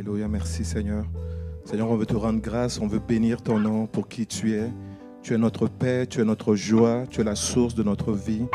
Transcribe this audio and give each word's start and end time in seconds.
Alléluia, 0.00 0.28
merci 0.28 0.64
Seigneur. 0.64 1.04
Seigneur, 1.66 1.90
on 1.90 1.96
veut 1.96 2.06
te 2.06 2.16
rendre 2.16 2.40
grâce, 2.40 2.80
on 2.80 2.86
veut 2.86 3.02
bénir 3.06 3.42
ton 3.42 3.58
nom 3.58 3.86
pour 3.86 4.08
qui 4.08 4.26
tu 4.26 4.54
es. 4.54 4.72
Tu 5.22 5.34
es 5.34 5.36
notre 5.36 5.68
paix, 5.68 6.06
tu 6.06 6.22
es 6.22 6.24
notre 6.24 6.54
joie, 6.54 7.04
tu 7.10 7.20
es 7.20 7.24
la 7.24 7.34
source 7.34 7.74
de 7.74 7.82
notre 7.82 8.12
vie. 8.12 8.46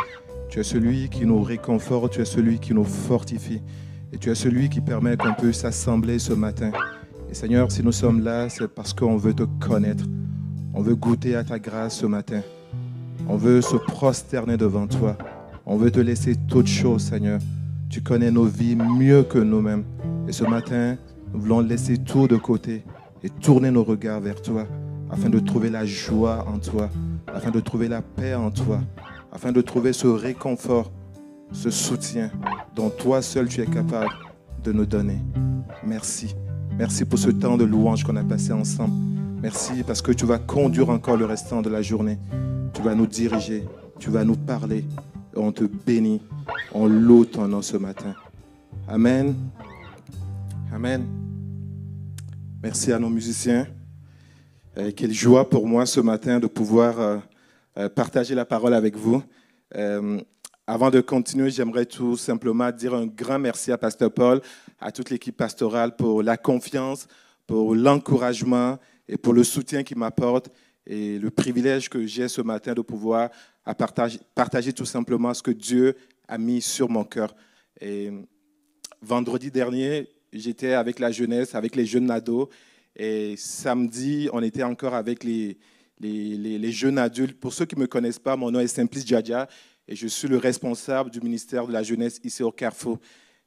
Tu 0.49 0.59
es 0.59 0.63
celui 0.63 1.07
qui 1.07 1.23
nous 1.23 1.43
réconforte, 1.43 2.13
tu 2.13 2.21
es 2.21 2.25
celui 2.25 2.57
qui 2.57 2.73
nous 2.73 2.83
fortifie. 2.83 3.61
Et 4.11 4.17
tu 4.17 4.31
es 4.31 4.33
celui 4.33 4.69
qui 4.69 4.81
permet 4.81 5.17
qu'on 5.17 5.35
puisse 5.35 5.59
s'assembler 5.59 6.17
ce 6.17 6.33
matin. 6.33 6.71
Et 7.29 7.35
Seigneur, 7.35 7.71
si 7.71 7.83
nous 7.83 7.91
sommes 7.91 8.23
là, 8.23 8.49
c'est 8.49 8.67
parce 8.67 8.91
qu'on 8.93 9.17
veut 9.17 9.35
te 9.35 9.43
connaître. 9.43 10.05
On 10.73 10.81
veut 10.81 10.95
goûter 10.95 11.35
à 11.35 11.43
ta 11.43 11.59
grâce 11.59 11.99
ce 11.99 12.07
matin. 12.07 12.41
On 13.29 13.37
veut 13.37 13.61
se 13.61 13.75
prosterner 13.75 14.57
devant 14.57 14.87
toi. 14.87 15.15
On 15.67 15.77
veut 15.77 15.91
te 15.91 15.99
laisser 15.99 16.37
toutes 16.47 16.65
choses, 16.65 17.03
Seigneur. 17.03 17.39
Tu 17.91 18.01
connais 18.01 18.31
nos 18.31 18.45
vies 18.45 18.75
mieux 18.75 19.21
que 19.21 19.37
nous-mêmes. 19.37 19.83
Et 20.27 20.31
ce 20.31 20.43
matin, 20.43 20.97
nous 21.35 21.41
voulons 21.41 21.59
laisser 21.59 21.97
tout 21.97 22.29
de 22.29 22.37
côté 22.37 22.81
et 23.21 23.29
tourner 23.29 23.69
nos 23.69 23.83
regards 23.83 24.21
vers 24.21 24.41
toi 24.41 24.65
afin 25.09 25.29
de 25.29 25.39
trouver 25.39 25.69
la 25.69 25.85
joie 25.85 26.45
en 26.47 26.59
toi, 26.59 26.89
afin 27.27 27.51
de 27.51 27.59
trouver 27.59 27.89
la 27.89 28.01
paix 28.01 28.35
en 28.35 28.51
toi, 28.51 28.79
afin 29.33 29.51
de 29.51 29.59
trouver 29.59 29.91
ce 29.91 30.07
réconfort, 30.07 30.93
ce 31.51 31.69
soutien 31.69 32.31
dont 32.73 32.89
toi 32.89 33.21
seul 33.21 33.49
tu 33.49 33.61
es 33.61 33.65
capable 33.65 34.11
de 34.63 34.71
nous 34.71 34.85
donner. 34.85 35.17
Merci. 35.85 36.33
Merci 36.77 37.03
pour 37.03 37.19
ce 37.19 37.31
temps 37.31 37.57
de 37.57 37.65
louange 37.65 38.05
qu'on 38.05 38.15
a 38.15 38.23
passé 38.23 38.53
ensemble. 38.53 38.93
Merci 39.41 39.83
parce 39.85 40.01
que 40.01 40.13
tu 40.13 40.25
vas 40.25 40.37
conduire 40.37 40.89
encore 40.89 41.17
le 41.17 41.25
restant 41.25 41.61
de 41.61 41.69
la 41.69 41.81
journée. 41.81 42.17
Tu 42.73 42.81
vas 42.81 42.95
nous 42.95 43.07
diriger, 43.07 43.65
tu 43.99 44.09
vas 44.09 44.23
nous 44.23 44.37
parler. 44.37 44.85
On 45.35 45.51
te 45.51 45.65
bénit, 45.65 46.21
on 46.73 46.85
loue 46.85 47.25
ton 47.25 47.45
nom 47.49 47.61
ce 47.61 47.75
matin. 47.75 48.13
Amen. 48.87 49.35
Amen. 50.73 51.24
Merci 52.65 52.91
à 52.91 52.97
nos 52.97 53.11
musiciens. 53.11 53.67
Euh, 54.75 54.89
quelle 54.91 55.13
joie 55.13 55.47
pour 55.47 55.67
moi 55.67 55.85
ce 55.85 55.99
matin 55.99 56.39
de 56.39 56.47
pouvoir 56.47 56.99
euh, 56.99 57.17
euh, 57.77 57.89
partager 57.89 58.33
la 58.33 58.43
parole 58.43 58.73
avec 58.73 58.95
vous. 58.95 59.21
avant 60.65 60.89
de 60.89 60.99
continuer, 60.99 61.51
j'aimerais 61.51 61.85
tout 61.85 62.17
simplement 62.17 62.71
dire 62.71 62.95
un 62.95 63.05
grand 63.05 63.37
merci 63.37 63.71
à 63.71 63.77
Pasteur 63.77 64.11
Paul, 64.11 64.41
à 64.79 64.91
toute 64.91 65.11
l'équipe 65.11 65.37
pastorale 65.37 65.95
pour 65.95 66.23
la 66.23 66.37
confiance, 66.37 67.07
pour 67.45 67.75
l'encouragement 67.75 68.79
et 69.07 69.17
pour 69.17 69.33
le 69.33 69.43
soutien 69.43 69.83
qu'il 69.83 69.99
m'apporte 69.99 70.49
et 70.87 71.19
le 71.19 71.29
privilège 71.29 71.87
que 71.87 72.07
j'ai 72.07 72.27
ce 72.27 72.41
matin 72.41 72.73
de 72.73 72.81
pouvoir 72.81 73.29
partager, 74.33 74.73
tout 74.73 74.85
simplement 74.85 75.35
ce 75.35 75.43
que 75.43 75.51
Dieu 75.51 75.95
a 76.27 76.39
mis 76.39 76.63
sur 76.63 76.89
mon 76.89 77.03
cœur. 77.03 77.35
Vendredi 79.03 79.51
dernier, 79.51 80.14
j'étais 80.39 80.73
avec 80.73 80.99
la 80.99 81.11
jeunesse, 81.11 81.55
avec 81.55 81.75
les 81.75 81.85
jeunes 81.85 82.11
ados. 82.11 82.47
Et 82.95 83.35
samedi, 83.37 84.29
on 84.31 84.41
était 84.41 84.63
encore 84.63 84.93
avec 84.93 85.23
les, 85.23 85.57
les, 85.99 86.71
jeunes 86.71 86.97
adultes. 86.97 87.39
Pour 87.39 87.53
ceux 87.53 87.65
qui 87.65 87.75
ne 87.75 87.81
me 87.81 87.87
connaissent 87.87 88.19
pas, 88.19 88.35
mon 88.35 88.51
nom 88.51 88.59
est 88.59 88.67
Simplice 88.67 89.05
Djadja 89.05 89.47
et 89.87 89.95
je 89.95 90.07
suis 90.07 90.27
le 90.27 90.37
responsable 90.37 91.11
du 91.11 91.21
ministère 91.21 91.67
de 91.67 91.73
la 91.73 91.83
jeunesse 91.83 92.19
ici 92.23 92.43
au 92.43 92.51
Carrefour. 92.51 92.99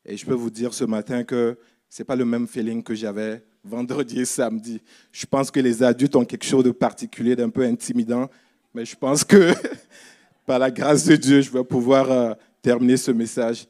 Et 0.05 0.17
je 0.17 0.25
peux 0.25 0.35
vous 0.35 0.51
dire 0.51 0.73
ce 0.73 0.85
matin 0.85 1.25
que 1.25 1.59
ce 1.89 2.03
n'est 2.03 2.07
pas 2.07 2.17
le 2.17 2.25
même 2.25 2.47
feeling 2.47 2.83
que 2.83 2.95
j'avais 2.95 3.43
vendredi 3.65 4.21
et 4.21 4.25
samedi. 4.25 4.81
Je 5.11 5.27
pense 5.27 5.51
que 5.51 5.61
les 5.61 5.83
adultes 5.83 6.17
ont 6.17 6.25
quelque 6.25 6.45
chose 6.45 6.65
de 6.65 6.71
particulier, 6.71 7.35
d'un 7.35 7.51
peu 7.51 7.65
intimidant, 7.65 8.31
mais 8.73 8.85
je 8.85 8.97
pense 8.97 9.25
que 9.25 9.53
par 10.47 10.59
la 10.59 10.71
grâce 10.71 11.05
de 11.05 11.17
Dieu, 11.17 11.41
je 11.41 11.51
vais 11.51 11.65
pouvoir 11.65 12.11
euh, 12.11 12.35
terminer 12.63 12.97
ce 12.97 13.11
message. 13.11 13.67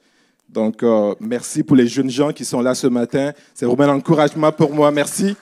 Donc, 0.48 0.82
euh, 0.82 1.14
merci 1.20 1.62
pour 1.62 1.76
les 1.76 1.86
jeunes 1.86 2.08
gens 2.08 2.32
qui 2.32 2.44
sont 2.44 2.60
là 2.60 2.74
ce 2.74 2.86
matin. 2.86 3.32
C'est 3.54 3.66
vraiment 3.66 3.84
un 3.84 3.96
encouragement 3.96 4.50
pour 4.50 4.72
moi. 4.72 4.90
Merci. 4.90 5.36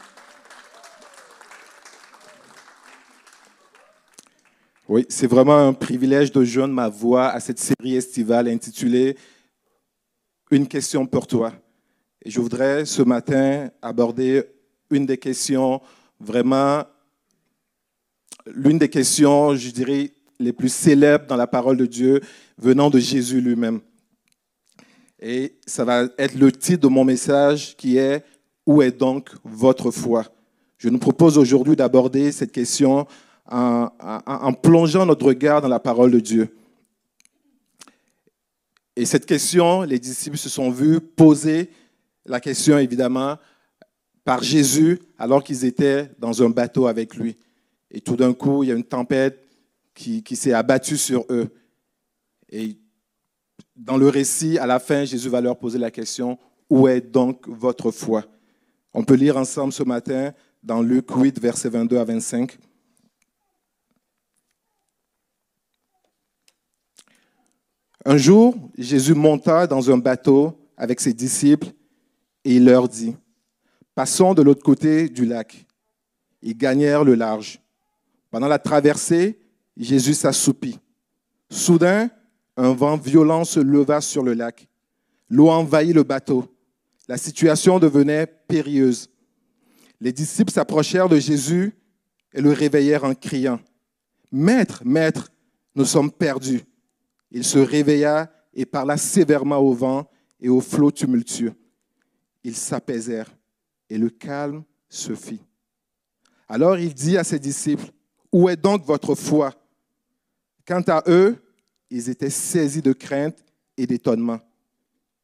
Oui, 4.88 5.06
c'est 5.08 5.26
vraiment 5.26 5.68
un 5.68 5.72
privilège 5.72 6.32
de 6.32 6.42
joindre 6.44 6.74
ma 6.74 6.88
voix 6.88 7.28
à 7.28 7.40
cette 7.40 7.58
série 7.58 7.96
estivale 7.96 8.48
intitulée 8.48 9.16
Une 10.50 10.66
question 10.66 11.06
pour 11.06 11.26
toi. 11.26 11.52
Et 12.24 12.30
je 12.30 12.40
voudrais 12.40 12.84
ce 12.84 13.02
matin 13.02 13.68
aborder 13.82 14.44
une 14.90 15.06
des 15.06 15.18
questions 15.18 15.80
vraiment, 16.18 16.84
l'une 18.46 18.78
des 18.78 18.88
questions, 18.88 19.54
je 19.54 19.70
dirais, 19.70 20.12
les 20.38 20.52
plus 20.52 20.72
célèbres 20.72 21.26
dans 21.26 21.36
la 21.36 21.46
parole 21.46 21.76
de 21.76 21.86
Dieu 21.86 22.20
venant 22.58 22.90
de 22.90 22.98
Jésus 22.98 23.40
lui-même. 23.40 23.80
Et 25.20 25.56
ça 25.66 25.84
va 25.84 26.08
être 26.18 26.34
le 26.34 26.52
titre 26.52 26.82
de 26.82 26.88
mon 26.88 27.04
message 27.04 27.76
qui 27.76 27.96
est 27.96 28.24
Où 28.66 28.82
est 28.82 28.90
donc 28.92 29.30
votre 29.44 29.90
foi? 29.90 30.24
Je 30.78 30.88
nous 30.88 30.98
propose 30.98 31.38
aujourd'hui 31.38 31.76
d'aborder 31.76 32.32
cette 32.32 32.52
question 32.52 33.06
en, 33.50 34.52
plongeant 34.62 35.06
notre 35.06 35.26
regard 35.26 35.62
dans 35.62 35.68
la 35.68 35.80
parole 35.80 36.10
de 36.10 36.20
Dieu. 36.20 36.54
Et 38.94 39.06
cette 39.06 39.26
question, 39.26 39.82
les 39.82 39.98
disciples 39.98 40.36
se 40.36 40.48
sont 40.48 40.70
vus 40.70 41.00
poser 41.00 41.70
la 42.24 42.40
question, 42.40 42.78
évidemment, 42.78 43.36
par 44.24 44.42
Jésus 44.42 45.00
alors 45.18 45.44
qu'ils 45.44 45.64
étaient 45.64 46.10
dans 46.18 46.42
un 46.42 46.50
bateau 46.50 46.86
avec 46.86 47.14
lui. 47.14 47.36
Et 47.90 48.00
tout 48.00 48.16
d'un 48.16 48.34
coup, 48.34 48.62
il 48.62 48.68
y 48.68 48.72
a 48.72 48.74
une 48.74 48.84
tempête 48.84 49.46
qui, 49.94 50.22
qui 50.22 50.36
s'est 50.36 50.52
abattue 50.52 50.96
sur 50.96 51.24
eux. 51.30 51.48
Dans 53.76 53.98
le 53.98 54.08
récit, 54.08 54.58
à 54.58 54.66
la 54.66 54.78
fin, 54.78 55.04
Jésus 55.04 55.28
va 55.28 55.40
leur 55.40 55.58
poser 55.58 55.78
la 55.78 55.90
question, 55.90 56.38
où 56.70 56.88
est 56.88 57.00
donc 57.00 57.46
votre 57.46 57.90
foi? 57.90 58.24
On 58.94 59.04
peut 59.04 59.14
lire 59.14 59.36
ensemble 59.36 59.72
ce 59.72 59.82
matin 59.82 60.32
dans 60.62 60.82
Luc 60.82 61.10
8, 61.10 61.38
versets 61.38 61.68
22 61.68 61.98
à 61.98 62.04
25. 62.04 62.58
Un 68.04 68.16
jour, 68.16 68.54
Jésus 68.78 69.14
monta 69.14 69.66
dans 69.66 69.90
un 69.90 69.98
bateau 69.98 70.56
avec 70.76 71.00
ses 71.00 71.12
disciples 71.12 71.68
et 72.44 72.56
il 72.56 72.64
leur 72.64 72.88
dit, 72.88 73.16
passons 73.94 74.32
de 74.32 74.42
l'autre 74.42 74.62
côté 74.62 75.08
du 75.08 75.26
lac. 75.26 75.66
Ils 76.40 76.56
gagnèrent 76.56 77.04
le 77.04 77.14
large. 77.14 77.60
Pendant 78.30 78.48
la 78.48 78.58
traversée, 78.58 79.38
Jésus 79.76 80.14
s'assoupit. 80.14 80.78
Soudain, 81.50 82.08
un 82.56 82.72
vent 82.72 82.96
violent 82.96 83.44
se 83.44 83.60
leva 83.60 84.00
sur 84.00 84.22
le 84.22 84.34
lac. 84.34 84.68
L'eau 85.28 85.48
envahit 85.48 85.94
le 85.94 86.02
bateau. 86.02 86.44
La 87.08 87.16
situation 87.18 87.78
devenait 87.78 88.26
périlleuse. 88.26 89.08
Les 90.00 90.12
disciples 90.12 90.52
s'approchèrent 90.52 91.08
de 91.08 91.18
Jésus 91.18 91.74
et 92.32 92.40
le 92.40 92.52
réveillèrent 92.52 93.04
en 93.04 93.14
criant, 93.14 93.60
Maître, 94.32 94.82
Maître, 94.84 95.30
nous 95.74 95.84
sommes 95.84 96.10
perdus. 96.10 96.62
Il 97.30 97.44
se 97.44 97.58
réveilla 97.58 98.30
et 98.52 98.66
parla 98.66 98.96
sévèrement 98.96 99.58
au 99.58 99.72
vent 99.72 100.08
et 100.40 100.48
au 100.48 100.60
flot 100.60 100.90
tumultueux. 100.90 101.54
Ils 102.44 102.56
s'apaisèrent 102.56 103.34
et 103.88 103.98
le 103.98 104.10
calme 104.10 104.64
se 104.88 105.14
fit. 105.14 105.40
Alors 106.48 106.78
il 106.78 106.92
dit 106.94 107.16
à 107.16 107.24
ses 107.24 107.38
disciples, 107.38 107.90
Où 108.32 108.48
est 108.48 108.56
donc 108.56 108.84
votre 108.84 109.14
foi? 109.14 109.52
Quant 110.66 110.82
à 110.88 111.02
eux, 111.06 111.36
ils 111.90 112.08
étaient 112.08 112.30
saisis 112.30 112.82
de 112.82 112.92
crainte 112.92 113.44
et 113.76 113.86
d'étonnement. 113.86 114.40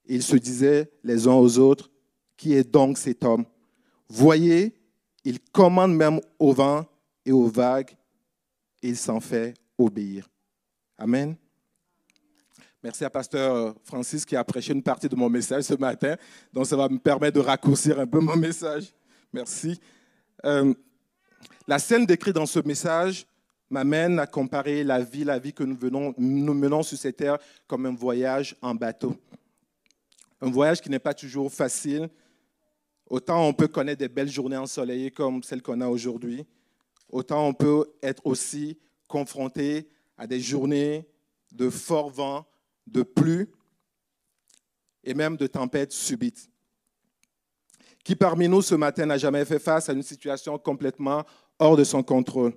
Ils 0.06 0.22
se 0.22 0.36
disaient 0.36 0.90
les 1.02 1.26
uns 1.26 1.34
aux 1.34 1.58
autres, 1.58 1.90
qui 2.36 2.54
est 2.54 2.68
donc 2.68 2.98
cet 2.98 3.24
homme? 3.24 3.44
Voyez, 4.08 4.74
il 5.24 5.40
commande 5.40 5.94
même 5.94 6.20
au 6.38 6.52
vent 6.52 6.84
et 7.24 7.32
aux 7.32 7.46
vagues, 7.46 7.96
et 8.82 8.88
il 8.88 8.96
s'en 8.96 9.20
fait 9.20 9.54
obéir. 9.78 10.28
Amen. 10.98 11.36
Merci 12.82 13.04
à 13.04 13.10
Pasteur 13.10 13.76
Francis 13.84 14.24
qui 14.24 14.34
a 14.34 14.42
prêché 14.42 14.72
une 14.72 14.82
partie 14.82 15.08
de 15.08 15.14
mon 15.14 15.30
message 15.30 15.62
ce 15.62 15.74
matin. 15.74 16.16
Donc 16.52 16.66
ça 16.66 16.76
va 16.76 16.88
me 16.88 16.98
permettre 16.98 17.36
de 17.36 17.40
raccourcir 17.40 18.00
un 18.00 18.06
peu 18.06 18.18
mon 18.18 18.36
message. 18.36 18.92
Merci. 19.32 19.80
Euh, 20.44 20.74
la 21.68 21.78
scène 21.78 22.04
décrite 22.06 22.34
dans 22.34 22.46
ce 22.46 22.58
message 22.58 23.24
m'amène 23.72 24.18
à 24.18 24.26
comparer 24.26 24.84
la 24.84 25.00
vie, 25.00 25.24
la 25.24 25.38
vie 25.38 25.54
que 25.54 25.64
nous, 25.64 26.14
menons 26.54 26.82
sur 26.82 26.98
cette 26.98 27.16
terre 27.16 27.38
comme 27.66 27.86
un 27.86 27.94
voyage 27.94 28.54
en 28.60 28.74
bateau. 28.74 29.16
Un 30.42 30.50
voyage 30.50 30.80
qui 30.82 30.90
n'est 30.90 30.98
pas 30.98 31.14
toujours 31.14 31.50
facile. 31.50 32.10
Autant 33.08 33.48
on 33.48 33.54
peut 33.54 33.68
connaître 33.68 34.00
des 34.00 34.08
belles 34.08 34.30
journées 34.30 34.58
ensoleillées 34.58 35.10
comme 35.10 35.42
celles 35.42 35.62
qu'on 35.62 35.80
a 35.80 35.88
aujourd'hui, 35.88 36.44
autant 37.08 37.46
on 37.48 37.54
peut 37.54 37.90
être 38.02 38.20
aussi 38.26 38.78
confronté 39.08 39.88
à 40.18 40.26
des 40.26 40.40
journées 40.40 41.08
de 41.50 41.70
fort 41.70 42.10
vent, 42.10 42.46
de 42.86 43.02
pluie 43.02 43.46
et 45.02 45.14
même 45.14 45.36
de 45.36 45.46
tempêtes 45.46 45.92
subites. 45.92 46.50
Qui 48.04 48.16
parmi 48.16 48.48
nous 48.48 48.62
ce 48.62 48.74
matin 48.74 49.06
n'a 49.06 49.18
jamais 49.18 49.44
fait 49.44 49.58
face 49.58 49.88
à 49.88 49.92
une 49.92 50.02
situation 50.02 50.58
complètement 50.58 51.24
hors 51.58 51.76
de 51.76 51.84
son 51.84 52.02
contrôle? 52.02 52.52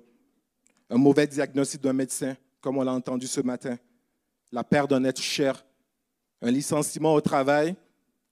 Un 0.90 0.98
mauvais 0.98 1.26
diagnostic 1.26 1.80
d'un 1.80 1.92
médecin, 1.92 2.36
comme 2.60 2.78
on 2.78 2.82
l'a 2.82 2.92
entendu 2.92 3.26
ce 3.26 3.40
matin, 3.40 3.76
la 4.52 4.64
perte 4.64 4.90
d'un 4.90 5.04
être 5.04 5.20
cher, 5.20 5.64
un 6.42 6.50
licenciement 6.50 7.14
au 7.14 7.20
travail 7.20 7.76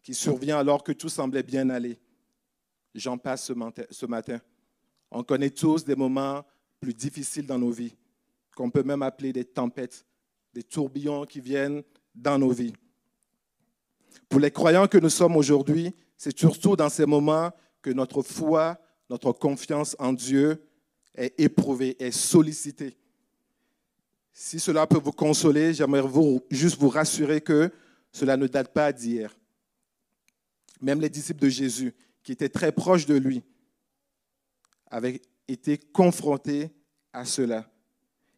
qui 0.02 0.14
survient 0.14 0.58
alors 0.58 0.84
que 0.84 0.92
tout 0.92 1.08
semblait 1.08 1.42
bien 1.42 1.70
aller, 1.70 1.98
j'en 2.94 3.18
passe 3.18 3.52
ce 3.90 4.06
matin. 4.06 4.38
On 5.10 5.22
connaît 5.22 5.50
tous 5.50 5.84
des 5.84 5.96
moments 5.96 6.44
plus 6.80 6.94
difficiles 6.94 7.46
dans 7.46 7.58
nos 7.58 7.70
vies, 7.70 7.94
qu'on 8.54 8.70
peut 8.70 8.82
même 8.82 9.02
appeler 9.02 9.32
des 9.32 9.44
tempêtes, 9.44 10.04
des 10.52 10.62
tourbillons 10.62 11.24
qui 11.24 11.40
viennent 11.40 11.82
dans 12.14 12.38
nos 12.38 12.50
vies. 12.50 12.74
Pour 14.28 14.40
les 14.40 14.50
croyants 14.50 14.86
que 14.86 14.98
nous 14.98 15.10
sommes 15.10 15.36
aujourd'hui, 15.36 15.94
c'est 16.16 16.36
surtout 16.36 16.76
dans 16.76 16.88
ces 16.88 17.06
moments 17.06 17.50
que 17.82 17.90
notre 17.90 18.22
foi, 18.22 18.78
notre 19.10 19.32
confiance 19.32 19.96
en 19.98 20.12
Dieu 20.12 20.62
est 21.14 21.38
éprouvée, 21.38 21.96
est 22.02 22.10
sollicitée. 22.10 22.96
Si 24.32 24.58
cela 24.58 24.86
peut 24.86 24.98
vous 24.98 25.12
consoler, 25.12 25.74
j'aimerais 25.74 26.02
juste 26.50 26.78
vous 26.78 26.88
rassurer 26.88 27.40
que 27.40 27.70
cela 28.10 28.36
ne 28.36 28.46
date 28.46 28.72
pas 28.72 28.92
d'hier. 28.92 29.36
Même 30.80 31.00
les 31.00 31.08
disciples 31.08 31.40
de 31.40 31.48
Jésus, 31.48 31.94
qui 32.22 32.32
étaient 32.32 32.48
très 32.48 32.72
proches 32.72 33.06
de 33.06 33.14
lui, 33.14 33.42
avaient 34.90 35.22
été 35.46 35.78
confrontés 35.78 36.70
à 37.12 37.24
cela. 37.24 37.70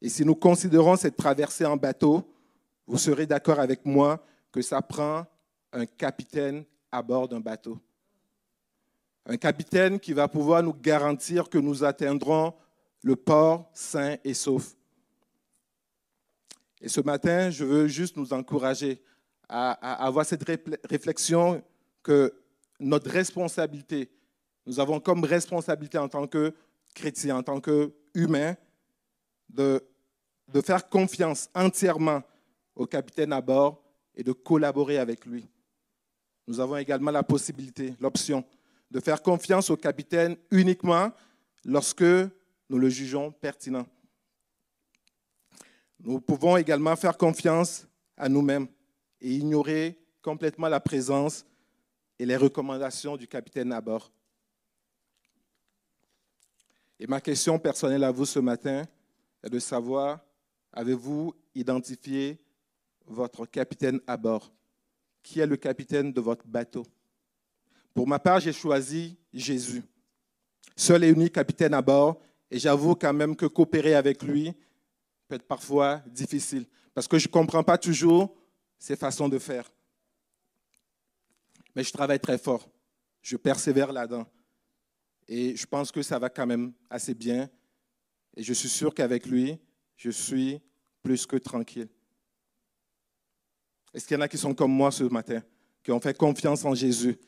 Et 0.03 0.09
si 0.09 0.25
nous 0.25 0.35
considérons 0.35 0.97
cette 0.97 1.17
traversée 1.17 1.65
en 1.65 1.77
bateau, 1.77 2.31
vous 2.87 2.99
serez 2.99 3.27
d'accord 3.27 3.59
avec 3.59 3.85
moi 3.85 4.25
que 4.53 4.63
ça 4.63 4.83
prend 4.83 5.27
un 5.73 5.87
capitaine 5.87 6.65
à 6.93 7.03
bord 7.03 7.29
d'un 7.29 7.41
bateau. 7.41 7.79
Un 9.25 9.37
capitaine 9.37 9.99
qui 9.99 10.13
va 10.13 10.29
pouvoir 10.29 10.63
nous 10.63 10.75
garantir 10.75 11.49
que 11.49 11.59
nous 11.59 11.83
atteindrons 11.83 12.55
le 13.07 13.15
port 13.15 13.71
sain 13.73 14.17
et 14.25 14.35
sauf. 14.35 14.75
Et 16.81 16.89
ce 16.89 17.01
matin, 17.01 17.51
je 17.51 17.65
veux 17.65 17.87
juste 17.87 18.17
nous 18.17 18.33
encourager 18.33 19.01
à, 19.49 19.71
avoir 20.05 20.27
cette 20.27 20.43
réflexion 20.91 21.63
que 22.03 22.35
notre 22.81 23.09
responsabilité, 23.09 24.11
nous 24.67 24.81
avons 24.81 24.99
comme 24.99 25.23
responsabilité 25.23 25.99
en 25.99 26.09
tant 26.09 26.27
que 26.27 26.53
chrétiens, 26.97 27.37
en 27.37 27.43
tant 27.45 27.61
qu'humains, 27.61 28.57
de, 29.51 29.81
de 30.49 30.61
faire 30.61 30.89
confiance 30.89 31.49
entièrement 31.55 32.25
au 32.75 32.87
capitaine 32.87 33.33
à 33.33 33.41
bord 33.41 33.85
et 34.17 34.25
de 34.25 34.33
collaborer 34.33 34.99
avec 34.99 35.27
lui. 35.27 35.49
Nous 36.49 36.59
avons 36.59 36.77
également 36.77 37.13
la 37.13 37.23
possibilité, 37.23 37.95
l'option, 38.01 38.45
de 38.91 38.99
faire 38.99 39.23
confiance 39.23 39.71
au 39.71 39.77
capitaine 39.77 40.37
uniquement 40.51 41.13
lorsque 41.65 42.05
nous 42.69 42.79
le 42.79 42.89
jugeons 42.89 43.33
pertinent. 43.33 43.87
Nous 46.01 46.21
pouvons 46.21 46.57
également 46.57 46.97
faire 46.97 47.17
confiance 47.17 47.87
à 48.17 48.29
nous-mêmes 48.29 48.69
et 49.21 49.33
ignorer 49.35 49.99
complètement 50.23 50.69
la 50.69 50.81
présence 50.81 51.45
et 52.19 52.27
les 52.27 52.37
recommandations 52.37 53.17
du 53.17 53.27
capitaine 53.27 53.73
à 53.73 53.81
bord. 53.81 54.11
Et 56.99 57.07
ma 57.07 57.21
question 57.21 57.59
personnelle 57.59 58.05
à 58.05 58.11
vous 58.11 58.25
ce 58.25 58.39
matin 58.39 58.85
est 59.43 59.51
de 59.51 59.59
savoir, 59.59 60.21
avez-vous 60.73 61.35
identifié 61.55 62.39
votre 63.07 63.47
capitaine 63.47 64.01
à 64.07 64.17
bord 64.17 64.53
Qui 65.23 65.41
est 65.41 65.47
le 65.47 65.57
capitaine 65.57 66.13
de 66.13 66.21
votre 66.21 66.47
bateau? 66.47 66.85
Pour 67.95 68.07
ma 68.07 68.19
part, 68.19 68.41
j'ai 68.41 68.53
choisi 68.53 69.17
Jésus, 69.33 69.83
seul 70.75 71.05
et 71.05 71.09
unique 71.09 71.35
capitaine 71.35 71.75
à 71.75 71.83
bord, 71.83 72.21
et 72.51 72.59
j'avoue 72.59 72.95
quand 72.95 73.13
même 73.13 73.37
que 73.37 73.47
coopérer 73.47 73.95
avec 73.95 74.23
lui 74.23 74.55
peut 75.29 75.35
être 75.35 75.47
parfois 75.47 76.03
difficile, 76.07 76.67
parce 76.95 77.09
que 77.09 77.19
je 77.19 77.27
ne 77.27 77.33
comprends 77.33 77.65
pas 77.65 77.79
toujours 77.79 78.35
ses 78.79 78.97
façons 78.97 79.29
de 79.29 79.39
faire. 79.39 79.71
Mais 81.75 81.83
je 81.83 81.93
travaille 81.93 82.21
très 82.21 82.39
fort, 82.39 82.69
je 83.23 83.37
persévère 83.37 83.93
là-dedans. 83.93 84.27
Et 85.29 85.57
je 85.57 85.67
pense 85.67 85.91
que 85.91 86.03
ça 86.03 86.19
va 86.19 86.31
quand 86.31 86.47
même 86.47 86.73
assez 86.89 87.15
bien. 87.15 87.51
Et 88.37 88.43
je 88.43 88.53
suis 88.53 88.69
sûr 88.69 88.95
qu'avec 88.95 89.27
lui, 89.27 89.59
je 89.97 90.11
suis 90.11 90.61
plus 91.03 91.27
que 91.27 91.37
tranquille. 91.37 91.89
Est-ce 93.93 94.07
qu'il 94.07 94.17
y 94.17 94.19
en 94.19 94.23
a 94.23 94.29
qui 94.29 94.39
sont 94.39 94.55
comme 94.55 94.73
moi 94.73 94.91
ce 94.91 95.05
matin, 95.05 95.43
qui 95.83 95.91
ont 95.91 96.01
fait 96.01 96.17
confiance 96.17 96.65
en 96.65 96.75
Jésus 96.75 97.19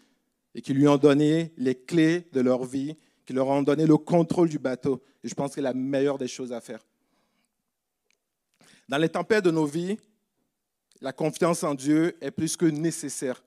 et 0.54 0.62
qui 0.62 0.74
lui 0.74 0.86
ont 0.86 0.96
donné 0.96 1.52
les 1.56 1.74
clés 1.74 2.28
de 2.32 2.40
leur 2.40 2.64
vie, 2.64 2.96
qui 3.28 3.34
leur 3.34 3.48
ont 3.48 3.60
donné 3.60 3.84
le 3.84 3.98
contrôle 3.98 4.48
du 4.48 4.58
bateau 4.58 5.02
Et 5.22 5.28
je 5.28 5.34
pense 5.34 5.50
que 5.50 5.56
c'est 5.56 5.60
la 5.60 5.74
meilleure 5.74 6.16
des 6.16 6.28
choses 6.28 6.50
à 6.50 6.62
faire. 6.62 6.82
Dans 8.88 8.96
les 8.96 9.10
tempêtes 9.10 9.44
de 9.44 9.50
nos 9.50 9.66
vies, 9.66 9.98
la 11.02 11.12
confiance 11.12 11.62
en 11.62 11.74
Dieu 11.74 12.16
est 12.22 12.30
plus 12.30 12.56
que 12.56 12.64
nécessaire. 12.64 13.44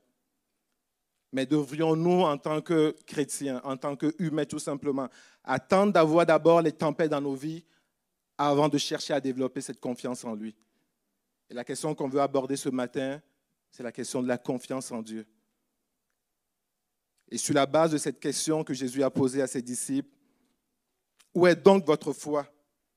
Mais 1.32 1.48
devrions-nous, 1.48 2.22
en 2.22 2.38
tant 2.38 2.62
que 2.62 2.96
chrétiens, 3.08 3.60
en 3.64 3.76
tant 3.76 3.96
qu'humains 3.96 4.46
tout 4.46 4.60
simplement, 4.60 5.10
attendre 5.44 5.94
d'avoir 5.94 6.28
d'abord 6.28 6.62
les 6.62 6.74
tempêtes 6.74 7.10
dans 7.10 7.22
nos 7.22 7.34
vies 7.34 7.66
avant 8.38 8.70
de 8.70 8.78
chercher 8.78 9.16
à 9.16 9.20
développer 9.20 9.62
cette 9.62 9.80
confiance 9.80 10.24
en 10.24 10.36
lui? 10.36 10.56
Et 11.50 11.56
la 11.56 11.64
question 11.64 11.96
qu'on 11.96 12.08
veut 12.08 12.22
aborder 12.22 12.56
ce 12.56 12.70
matin, 12.70 13.20
c'est 13.72 13.82
la 13.82 13.92
question 13.92 14.22
de 14.22 14.28
la 14.28 14.38
confiance 14.38 14.92
en 14.92 15.02
Dieu. 15.02 15.26
Et 17.32 17.38
sur 17.38 17.56
la 17.56 17.66
base 17.66 17.92
de 17.92 17.98
cette 17.98 18.20
question 18.20 18.64
que 18.64 18.74
Jésus 18.74 19.02
a 19.02 19.10
posée 19.10 19.42
à 19.42 19.48
ses 19.48 19.62
disciples, 19.62 20.10
où 21.34 21.48
est 21.48 21.56
donc 21.56 21.86
votre 21.86 22.12
foi? 22.12 22.46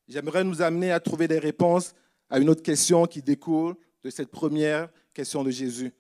J'aimerais 0.09 0.43
nous 0.43 0.61
amener 0.61 0.91
à 0.91 0.99
trouver 0.99 1.29
des 1.29 1.39
réponses 1.39 1.95
à 2.29 2.41
une 2.41 2.51
autre 2.51 2.63
question 2.63 3.07
qui 3.07 3.23
découle 3.23 3.77
de 4.03 4.11
cette 4.11 4.31
première 4.31 4.91
question 5.15 5.45
de 5.45 5.51
Jésus. 5.51 5.93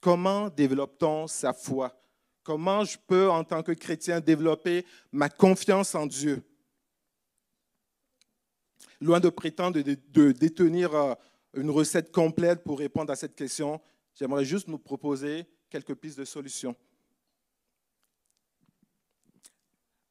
Comment 0.00 0.48
développe-t-on 0.48 1.26
sa 1.26 1.52
foi? 1.52 2.00
Comment 2.44 2.84
je 2.84 2.96
peux, 3.06 3.28
en 3.28 3.44
tant 3.44 3.62
que 3.62 3.72
chrétien, 3.72 4.20
développer 4.20 4.86
ma 5.12 5.28
confiance 5.28 5.94
en 5.94 6.06
Dieu? 6.06 6.42
Loin 9.00 9.18
de 9.18 9.28
prétendre 9.28 9.80
de, 9.80 10.32
détenir 10.32 10.94
euh, 10.94 11.14
une 11.54 11.70
recette 11.70 12.12
complète 12.12 12.62
pour 12.62 12.78
répondre 12.78 13.12
à 13.12 13.16
cette 13.16 13.34
question, 13.34 13.80
j'aimerais 14.14 14.44
juste 14.44 14.68
nous 14.68 14.78
proposer 14.78 15.46
quelques 15.68 15.94
pistes 15.94 16.18
de 16.18 16.24
solutions. 16.24 16.76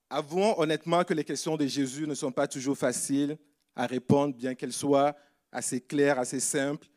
Avouons 0.09 0.59
honnêtement 0.59 1.03
que 1.03 1.13
les 1.13 1.23
questions 1.23 1.55
de 1.55 1.67
Jésus 1.67 2.07
ne 2.07 2.15
sont 2.15 2.31
pas 2.31 2.47
toujours 2.47 2.77
faciles 2.77 3.37
à 3.75 3.85
répondre, 3.85 4.35
bien 4.35 4.55
qu'elles 4.55 4.73
soient 4.73 5.15
assez 5.51 5.79
claires, 5.79 6.19
assez 6.19 6.39
simples. 6.39 6.87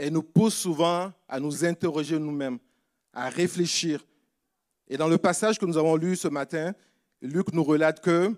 elle 0.00 0.14
nous 0.14 0.22
pousse 0.22 0.54
souvent 0.54 1.12
à 1.28 1.38
nous 1.38 1.64
interroger 1.64 2.18
nous-mêmes, 2.18 2.58
à 3.12 3.28
réfléchir. 3.28 4.04
Et 4.88 4.96
dans 4.96 5.08
le 5.08 5.18
passage 5.18 5.58
que 5.58 5.66
nous 5.66 5.76
avons 5.76 5.94
lu 5.94 6.16
ce 6.16 6.28
matin, 6.28 6.72
Luc 7.20 7.52
nous 7.52 7.62
relate 7.62 8.00
que 8.00 8.34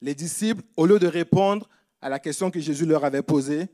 les 0.00 0.16
disciples, 0.16 0.62
au 0.76 0.84
lieu 0.84 0.98
de 0.98 1.06
répondre 1.06 1.68
à 2.00 2.08
la 2.08 2.18
question 2.18 2.50
que 2.50 2.58
Jésus 2.58 2.84
leur 2.84 3.04
avait 3.04 3.22
posée, 3.22 3.68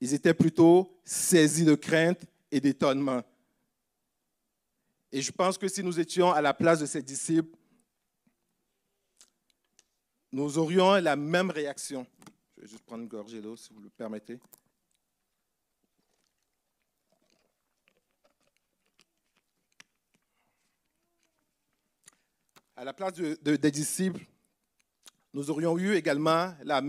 ils 0.00 0.14
étaient 0.14 0.32
plutôt 0.32 0.98
saisis 1.04 1.66
de 1.66 1.74
crainte 1.74 2.22
et 2.50 2.58
d'étonnement. 2.58 3.22
Et 5.14 5.22
je 5.22 5.30
pense 5.30 5.56
que 5.56 5.68
si 5.68 5.84
nous 5.84 6.00
étions 6.00 6.32
à 6.32 6.40
la 6.40 6.52
place 6.52 6.80
de 6.80 6.86
ces 6.86 7.00
disciples, 7.00 7.56
nous 10.32 10.58
aurions 10.58 10.94
la 10.94 11.14
même 11.14 11.52
réaction. 11.52 12.04
Je 12.56 12.62
vais 12.62 12.66
juste 12.66 12.82
prendre 12.82 13.04
une 13.04 13.08
gorgée 13.08 13.40
d'eau, 13.40 13.56
si 13.56 13.72
vous 13.72 13.80
le 13.80 13.90
permettez. 13.90 14.40
à 22.76 22.82
la 22.82 22.92
place 22.92 23.12
des 23.12 23.70
disciples, 23.70 24.26
nous 25.32 25.48
aurions 25.48 25.78
eu 25.78 25.94
également 25.94 26.52
le 26.64 26.80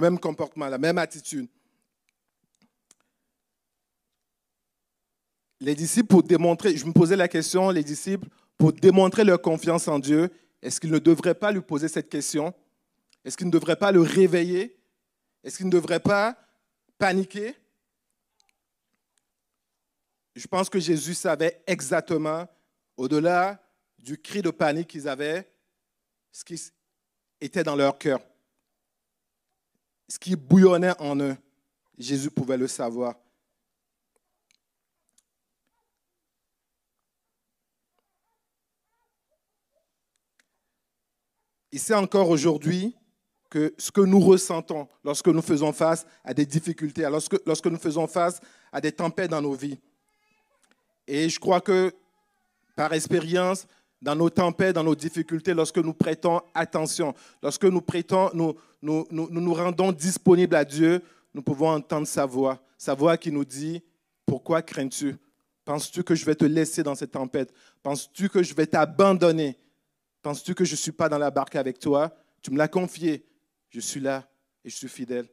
même 0.00 0.20
comportement, 0.20 0.68
la 0.68 0.78
même 0.78 0.98
attitude. 0.98 1.48
Les 5.62 5.76
disciples, 5.76 6.08
pour 6.08 6.24
démontrer, 6.24 6.76
je 6.76 6.84
me 6.84 6.92
posais 6.92 7.14
la 7.14 7.28
question, 7.28 7.70
les 7.70 7.84
disciples, 7.84 8.26
pour 8.58 8.72
démontrer 8.72 9.22
leur 9.22 9.40
confiance 9.40 9.86
en 9.86 10.00
Dieu, 10.00 10.28
est-ce 10.60 10.80
qu'ils 10.80 10.90
ne 10.90 10.98
devraient 10.98 11.36
pas 11.36 11.52
lui 11.52 11.60
poser 11.60 11.86
cette 11.86 12.08
question? 12.08 12.52
Est-ce 13.24 13.36
qu'ils 13.36 13.46
ne 13.46 13.52
devraient 13.52 13.76
pas 13.76 13.92
le 13.92 14.00
réveiller? 14.00 14.76
Est-ce 15.44 15.58
qu'ils 15.58 15.66
ne 15.66 15.70
devraient 15.70 16.00
pas 16.00 16.36
paniquer? 16.98 17.54
Je 20.34 20.48
pense 20.48 20.68
que 20.68 20.80
Jésus 20.80 21.14
savait 21.14 21.62
exactement, 21.68 22.48
au-delà 22.96 23.62
du 23.98 24.20
cri 24.20 24.42
de 24.42 24.50
panique 24.50 24.88
qu'ils 24.88 25.06
avaient, 25.06 25.48
ce 26.32 26.44
qui 26.44 26.60
était 27.40 27.62
dans 27.62 27.76
leur 27.76 27.98
cœur, 27.98 28.18
ce 30.08 30.18
qui 30.18 30.34
bouillonnait 30.34 30.98
en 30.98 31.20
eux. 31.20 31.36
Jésus 31.96 32.32
pouvait 32.32 32.56
le 32.56 32.66
savoir. 32.66 33.14
Il 41.72 41.80
sait 41.80 41.94
encore 41.94 42.28
aujourd'hui 42.28 42.94
que 43.48 43.74
ce 43.78 43.90
que 43.90 44.02
nous 44.02 44.20
ressentons 44.20 44.88
lorsque 45.04 45.28
nous 45.28 45.42
faisons 45.42 45.72
face 45.72 46.06
à 46.24 46.32
des 46.32 46.46
difficultés, 46.46 47.02
lorsque, 47.46 47.66
nous 47.66 47.78
faisons 47.78 48.06
face 48.06 48.40
à 48.70 48.80
des 48.80 48.92
tempêtes 48.92 49.30
dans 49.30 49.42
nos 49.42 49.54
vies, 49.54 49.78
Et 51.06 51.28
je 51.28 51.40
crois 51.40 51.60
que 51.60 51.92
par 52.76 52.92
expérience, 52.92 53.66
dans 54.00 54.14
nos 54.14 54.30
tempêtes, 54.30 54.74
dans 54.74 54.84
nos 54.84 54.94
difficultés, 54.94 55.54
lorsque 55.54 55.78
nous 55.78 55.92
prêtons 55.92 56.40
attention, 56.54 57.14
lorsque 57.42 57.64
nous 57.64 57.82
prêtons, 57.82 58.30
nous, 58.34 58.56
nous 59.10 59.54
rendons 59.54 59.92
disponibles 59.92 60.56
à 60.56 60.64
Dieu, 60.64 61.02
nous 61.34 61.42
pouvons 61.42 61.70
entendre 61.70 62.06
sa 62.06 62.26
voix, 62.26 62.60
sa 62.76 62.94
voix 62.94 63.16
qui 63.16 63.30
nous 63.30 63.44
dit, 63.44 63.82
pourquoi 64.26 64.62
crains-tu? 64.62 65.16
Penses-tu 65.64 66.02
que 66.02 66.14
je 66.14 66.24
vais 66.24 66.34
te 66.34 66.44
laisser 66.44 66.82
dans 66.82 66.94
cette 66.94 67.12
tempête? 67.12 67.52
Penses-tu 67.82 68.28
que 68.28 68.42
je 68.42 68.54
vais 68.54 68.66
t'abandonner? 68.66 69.56
Penses-tu 70.22 70.54
que 70.54 70.64
je 70.64 70.72
ne 70.72 70.76
suis 70.76 70.92
pas 70.92 71.08
dans 71.08 71.18
la 71.18 71.30
barque 71.30 71.56
avec 71.56 71.78
toi? 71.78 72.14
Tu 72.40 72.50
me 72.50 72.56
l'as 72.56 72.68
confié. 72.68 73.26
Je 73.70 73.80
suis 73.80 74.00
là 74.00 74.28
et 74.64 74.70
je 74.70 74.76
suis 74.76 74.88
fidèle. 74.88 75.28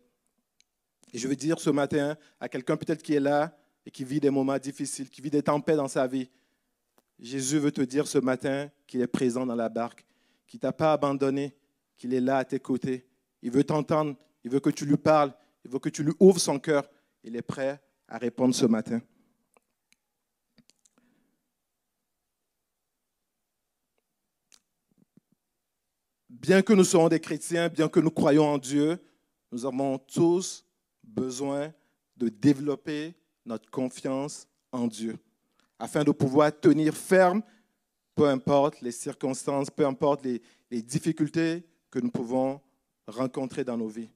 Et 1.14 1.18
je 1.18 1.28
veux 1.28 1.36
dire 1.36 1.60
ce 1.60 1.70
matin 1.70 2.18
à 2.40 2.50
quelqu'un 2.50 2.78
peut-être 2.78 3.04
qui 3.04 3.14
est 3.14 3.20
là 3.20 3.56
et 3.86 3.92
qui 3.92 4.04
vit 4.04 4.20
des 4.20 4.30
moments 4.30 4.58
difficiles, 4.58 5.10
qui 5.10 5.22
vit 5.22 5.30
des 5.30 5.44
tempêtes 5.44 5.78
dans 5.78 5.88
sa 5.88 6.08
vie. 6.08 6.30
Jésus 7.20 7.60
veut 7.60 7.72
te 7.72 7.82
dire 7.82 8.08
ce 8.08 8.18
matin 8.18 8.70
qu'il 8.88 9.02
est 9.02 9.08
présent 9.08 9.46
dans 9.46 9.56
la 9.56 9.70
barque, 9.70 10.06
qu'il 10.48 10.58
ne 10.58 10.62
t'a 10.62 10.72
pas 10.72 10.94
abandonné, 10.94 11.56
qu'il 11.98 12.14
est 12.14 12.22
là 12.22 12.38
à 12.38 12.46
tes 12.46 12.60
côtés. 12.60 13.06
Il 13.42 13.52
veut 13.52 13.64
t'entendre, 13.64 14.16
il 14.44 14.52
veut 14.52 14.60
que 14.60 14.70
tu 14.70 14.86
lui 14.86 14.98
parles, 14.98 15.34
il 15.66 15.72
veut 15.72 15.80
que 15.80 15.90
tu 15.90 16.04
lui 16.04 16.14
ouvres 16.20 16.40
son 16.40 16.60
cœur. 16.60 16.90
Il 17.24 17.36
est 17.36 17.42
prêt 17.42 17.82
à 18.08 18.18
répondre 18.18 18.56
ce 18.56 18.66
matin. 18.66 19.02
Bien 26.40 26.62
que 26.62 26.72
nous 26.72 26.86
soyons 26.86 27.10
des 27.10 27.20
chrétiens, 27.20 27.68
bien 27.68 27.90
que 27.90 28.00
nous 28.00 28.12
croyons 28.12 28.46
en 28.46 28.58
Dieu, 28.58 28.98
nous 29.52 29.66
avons 29.66 29.98
tous 29.98 30.66
besoin 31.04 31.74
de 32.16 32.30
développer 32.30 33.14
notre 33.46 33.70
confiance 33.70 34.48
en 34.72 34.88
Dieu 34.88 35.18
afin 35.78 36.04
de 36.04 36.12
pouvoir 36.12 36.58
tenir 36.58 36.94
ferme, 36.94 37.42
peu 38.16 38.28
importe 38.28 38.82
les 38.82 38.92
circonstances, 38.92 39.70
peu 39.70 39.86
importe 39.86 40.24
les, 40.24 40.42
les 40.72 40.82
difficultés 40.82 41.66
que 41.92 42.00
nous 42.00 42.12
pouvons 42.12 42.62
rencontrer 43.08 43.66
dans 43.66 43.78
nos 43.78 43.88
vies. 43.88 44.10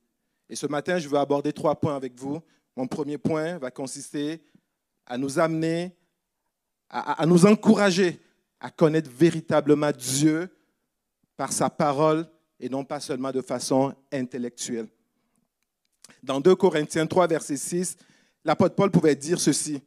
Et 0.49 0.55
ce 0.55 0.67
matin, 0.67 0.99
je 0.99 1.09
veux 1.09 1.17
aborder 1.17 1.51
trois 1.51 1.75
points 1.75 1.95
avec 1.95 2.17
vous. 2.17 2.41
Mon 2.75 2.87
premier 2.87 3.17
point 3.17 3.57
va 3.57 3.69
consister 3.69 4.41
à 5.05 5.17
nous 5.17 5.39
amener, 5.39 5.95
à, 6.89 7.25
nous 7.25 7.45
encourager 7.45 8.19
à 8.59 8.69
connaître 8.69 9.09
véritablement 9.09 9.91
Dieu 9.91 10.49
par 11.37 11.51
sa 11.51 11.69
parole 11.69 12.27
et 12.59 12.69
non 12.69 12.83
pas 12.83 12.99
seulement 12.99 13.31
de 13.31 13.41
façon 13.41 13.93
intellectuelle. 14.11 14.87
Dans 16.21 16.39
2 16.39 16.55
Corinthiens 16.55 17.05
3, 17.05 17.27
verset 17.27 17.57
6, 17.57 17.97
l'apôtre 18.45 18.75
Paul 18.75 18.91
pouvait 18.91 19.15
dire 19.15 19.39
ceci. 19.39 19.81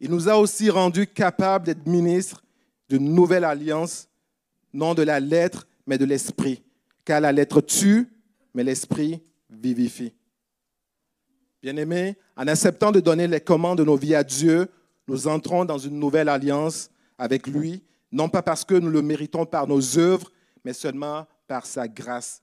Il 0.00 0.10
nous 0.10 0.28
a 0.28 0.36
aussi 0.36 0.70
rendus 0.70 1.06
capables 1.06 1.66
d'être 1.66 1.86
ministres 1.86 2.42
d'une 2.88 3.14
nouvelle 3.14 3.44
alliance, 3.44 4.08
non 4.72 4.94
de 4.94 5.02
la 5.02 5.20
lettre, 5.20 5.66
mais 5.86 5.98
de 5.98 6.04
l'esprit. 6.04 6.62
Car 7.04 7.20
la 7.20 7.32
lettre 7.32 7.60
tue, 7.60 8.08
mais 8.54 8.64
l'esprit 8.64 9.22
vivifie. 9.50 10.12
Bien-aimés, 11.62 12.16
en 12.36 12.46
acceptant 12.46 12.92
de 12.92 13.00
donner 13.00 13.26
les 13.26 13.40
commandes 13.40 13.78
de 13.78 13.84
nos 13.84 13.96
vies 13.96 14.14
à 14.14 14.24
Dieu, 14.24 14.68
nous 15.06 15.26
entrons 15.26 15.64
dans 15.64 15.78
une 15.78 15.98
nouvelle 15.98 16.28
alliance 16.28 16.90
avec 17.18 17.46
lui, 17.46 17.82
non 18.12 18.28
pas 18.28 18.42
parce 18.42 18.64
que 18.64 18.74
nous 18.74 18.90
le 18.90 19.02
méritons 19.02 19.44
par 19.44 19.66
nos 19.66 19.98
œuvres, 19.98 20.30
mais 20.64 20.72
seulement 20.72 21.26
par 21.46 21.66
sa 21.66 21.88
grâce. 21.88 22.42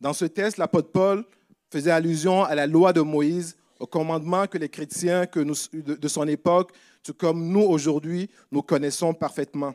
Dans 0.00 0.12
ce 0.12 0.24
texte, 0.24 0.58
l'apôtre 0.58 0.90
Paul 0.92 1.24
faisait 1.70 1.90
allusion 1.90 2.44
à 2.44 2.54
la 2.54 2.66
loi 2.66 2.92
de 2.92 3.00
Moïse, 3.00 3.56
au 3.80 3.86
commandement 3.86 4.46
que 4.46 4.58
les 4.58 4.68
chrétiens 4.68 5.26
que 5.26 5.40
de 5.40 6.08
son 6.08 6.28
époque, 6.28 6.72
tout 7.02 7.14
comme 7.14 7.48
nous 7.48 7.62
aujourd'hui, 7.62 8.30
nous 8.50 8.62
connaissons 8.62 9.12
parfaitement. 9.12 9.74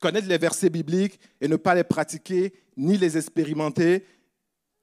Connaître 0.00 0.28
les 0.28 0.38
versets 0.38 0.70
bibliques 0.70 1.18
et 1.40 1.48
ne 1.48 1.56
pas 1.56 1.74
les 1.74 1.84
pratiquer 1.84 2.52
ni 2.76 2.96
les 2.96 3.16
expérimenter 3.16 4.04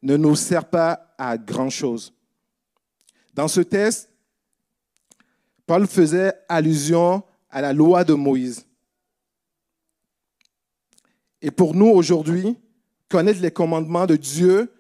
ne 0.02 0.18
nous 0.18 0.36
sert 0.36 0.70
pas 0.70 1.14
à 1.18 1.38
grand-chose. 1.38 2.14
Dans 3.34 3.48
ce 3.48 3.62
texte, 3.62 4.10
Paul 5.66 5.88
faisait 5.88 6.34
allusion 6.50 7.24
à 7.50 7.62
la 7.62 7.72
loi 7.72 8.04
de 8.04 8.14
Moïse. 8.14 8.66
Et 11.44 11.52
pour 11.52 11.76
nous 11.76 11.88
aujourd'hui, 11.88 12.58
connaître 13.10 13.42
les 13.42 13.52
commandements 13.52 14.08
de 14.08 14.16
Dieu 14.16 14.72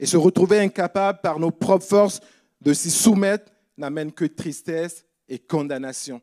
et 0.00 0.06
se 0.06 0.16
retrouver 0.16 0.58
incapable 0.58 1.20
par 1.22 1.38
nos 1.38 1.52
propres 1.52 1.86
forces 1.86 2.20
de 2.60 2.74
s'y 2.74 2.90
soumettre 2.90 3.52
n'amène 3.78 4.10
que 4.10 4.24
tristesse 4.24 5.06
et 5.28 5.38
condamnation. 5.38 6.20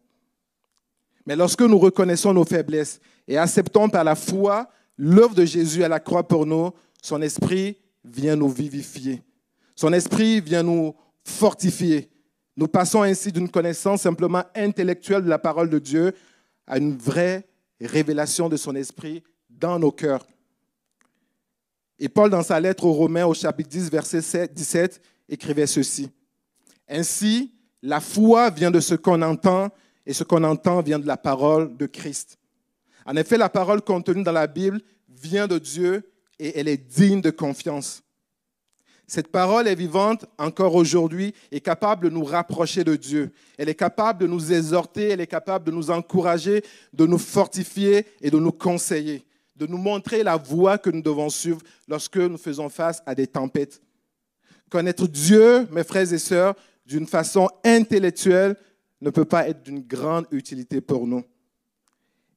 Mais 1.26 1.38
lorsque 1.38 1.62
nous 1.62 1.80
reconnaissons 1.80 2.34
nos 2.34 2.44
faiblesses 2.44 3.00
et 3.30 3.38
acceptons 3.38 3.90
par 3.90 4.04
la 4.04 4.16
foi 4.16 4.70
l'œuvre 4.98 5.36
de 5.36 5.46
Jésus 5.46 5.84
à 5.84 5.88
la 5.88 6.02
croix 6.02 6.28
pour 6.28 6.46
nous, 6.46 6.72
son 7.02 7.22
esprit 7.22 7.78
vient 8.04 8.36
nous 8.36 8.50
vivifier. 8.50 9.24
Son 9.76 9.94
esprit 9.94 10.42
vient 10.42 10.64
nous 10.64 10.96
fortifier. 11.24 12.10
Nous 12.58 12.68
passons 12.68 13.04
ainsi 13.04 13.32
d'une 13.32 13.50
connaissance 13.50 14.02
simplement 14.02 14.44
intellectuelle 14.54 15.24
de 15.24 15.30
la 15.30 15.40
parole 15.40 15.70
de 15.70 15.80
Dieu 15.80 16.14
à 16.66 16.78
une 16.78 16.98
vraie 16.98 17.48
révélation 17.80 18.50
de 18.50 18.58
son 18.58 18.76
esprit 18.76 19.24
dans 19.58 19.80
nos 19.80 19.92
cœurs. 19.92 20.26
Et 22.00 22.10
Paul, 22.10 22.30
dans 22.30 22.44
sa 22.44 22.60
lettre 22.60 22.86
aux 22.86 22.94
Romains 22.94 23.26
au 23.26 23.34
chapitre 23.34 23.70
10, 23.70 23.90
verset 23.90 24.48
17, 24.48 25.02
écrivait 25.30 25.68
ceci. 25.68 26.10
Ainsi, 26.88 27.52
la 27.82 28.00
foi 28.00 28.50
vient 28.50 28.72
de 28.72 28.80
ce 28.80 28.96
qu'on 28.96 29.22
entend 29.22 29.70
et 30.06 30.14
ce 30.14 30.24
qu'on 30.24 30.44
entend 30.44 30.82
vient 30.82 31.00
de 31.00 31.08
la 31.08 31.18
parole 31.18 31.76
de 31.76 31.86
Christ. 31.86 32.38
En 33.06 33.16
effet, 33.16 33.38
la 33.38 33.50
parole 33.50 33.82
contenue 33.82 34.24
dans 34.24 34.32
la 34.32 34.48
Bible 34.48 34.82
vient 35.10 35.48
de 35.48 35.58
Dieu 35.58 36.12
et 36.40 36.60
elle 36.60 36.68
est 36.68 36.78
digne 36.78 37.22
de 37.22 37.32
confiance. 37.32 38.04
Cette 39.10 39.30
parole 39.30 39.70
est 39.70 39.76
vivante 39.76 40.26
encore 40.38 40.76
aujourd'hui 40.76 41.34
et 41.52 41.62
capable 41.62 42.10
de 42.10 42.14
nous 42.14 42.26
rapprocher 42.26 42.84
de 42.84 42.98
Dieu. 42.98 43.32
Elle 43.58 43.70
est 43.70 43.76
capable 43.76 44.20
de 44.20 44.28
nous 44.28 44.52
exhorter, 44.52 45.10
elle 45.10 45.22
est 45.22 45.28
capable 45.28 45.66
de 45.66 45.72
nous 45.72 45.90
encourager, 45.90 46.62
de 46.94 47.06
nous 47.06 47.18
fortifier 47.18 48.06
et 48.22 48.30
de 48.30 48.38
nous 48.38 48.52
conseiller, 48.52 49.26
de 49.58 49.66
nous 49.66 49.78
montrer 49.78 50.24
la 50.24 50.38
voie 50.38 50.78
que 50.78 50.90
nous 50.90 51.02
devons 51.02 51.30
suivre 51.30 51.60
lorsque 51.88 52.18
nous 52.18 52.38
faisons 52.38 52.70
face 52.70 53.02
à 53.06 53.16
des 53.16 53.28
tempêtes. 53.28 53.82
Connaître 54.70 55.08
Dieu, 55.08 55.68
mes 55.72 55.84
frères 55.84 56.12
et 56.14 56.18
sœurs, 56.18 56.56
d'une 56.86 57.08
façon 57.08 57.50
intellectuelle 57.64 58.56
ne 59.02 59.10
peut 59.10 59.26
pas 59.26 59.48
être 59.48 59.64
d'une 59.64 59.82
grande 59.82 60.28
utilité 60.32 60.80
pour 60.80 61.08
nous. 61.08 61.24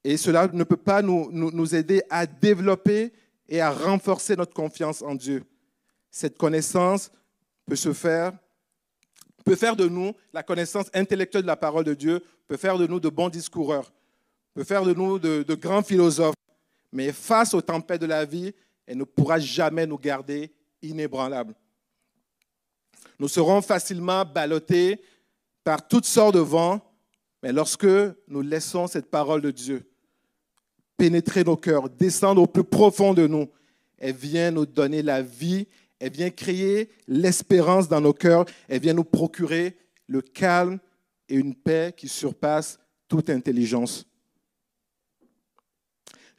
Et 0.03 0.17
cela 0.17 0.49
ne 0.51 0.65
peut 0.65 0.77
pas 0.79 1.03
nous, 1.03 1.75
aider 1.75 2.03
à 2.09 2.27
développer 2.27 3.13
et 3.49 3.61
à 3.61 3.71
renforcer 3.71 4.35
notre 4.35 4.55
confiance 4.55 5.03
en 5.03 5.15
Dieu. 5.15 5.45
Cette 6.11 6.39
connaissance 6.39 7.11
peut 7.67 7.77
se 7.77 7.93
faire, 7.93 8.33
peut 9.45 9.57
faire 9.57 9.77
de 9.77 9.87
nous, 9.87 10.13
la 10.33 10.43
connaissance 10.43 10.87
intellectuelle 10.95 11.43
de 11.43 11.47
la 11.47 11.57
parole 11.57 11.85
de 11.85 11.95
Dieu, 11.95 12.23
peut 12.49 12.57
faire 12.57 12.79
de 12.79 12.87
nous 12.87 12.99
de 12.99 13.11
bons 13.11 13.29
discoureurs, 13.29 13.93
peut 14.55 14.65
faire 14.65 14.85
de 14.85 14.95
nous 14.95 15.19
de 15.19 15.55
grands 15.55 15.83
philosophes. 15.83 16.35
Mais 16.93 17.13
face 17.13 17.55
aux 17.55 17.61
tempêtes 17.61 18.01
de 18.01 18.07
la 18.07 18.25
vie, 18.25 18.53
elle 18.87 18.99
ne 18.99 19.05
pourra 19.05 19.39
jamais 19.39 19.87
nous 19.87 19.99
garder 19.99 20.53
inébranlables. 20.83 21.55
Nous 23.19 23.29
serons 23.29 23.63
facilement 23.63 24.25
ballottés 24.25 25.01
par 25.63 25.87
toutes 25.87 26.07
sortes 26.07 26.35
de 26.35 26.41
vents, 26.41 26.81
mais 27.43 27.53
lorsque 27.53 27.87
nous 28.29 28.41
laissons 28.41 28.87
cette 28.87 29.11
parole 29.11 29.43
de 29.43 29.51
Dieu 29.51 29.91
pénétrer 31.01 31.45
nos 31.45 31.57
cœurs, 31.57 31.89
descendre 31.89 32.43
au 32.43 32.47
plus 32.47 32.63
profond 32.63 33.15
de 33.15 33.27
nous. 33.27 33.49
Elle 33.97 34.15
vient 34.15 34.51
nous 34.51 34.67
donner 34.67 35.01
la 35.01 35.23
vie, 35.23 35.67
elle 35.99 36.13
vient 36.13 36.29
créer 36.29 36.91
l'espérance 37.09 37.89
dans 37.89 38.03
nos 38.03 38.13
cœurs, 38.13 38.45
elle 38.69 38.83
vient 38.83 38.93
nous 38.93 39.05
procurer 39.05 39.79
le 40.09 40.21
calme 40.21 40.79
et 41.27 41.37
une 41.37 41.55
paix 41.55 41.95
qui 41.97 42.07
surpasse 42.07 42.79
toute 43.09 43.31
intelligence. 43.31 44.05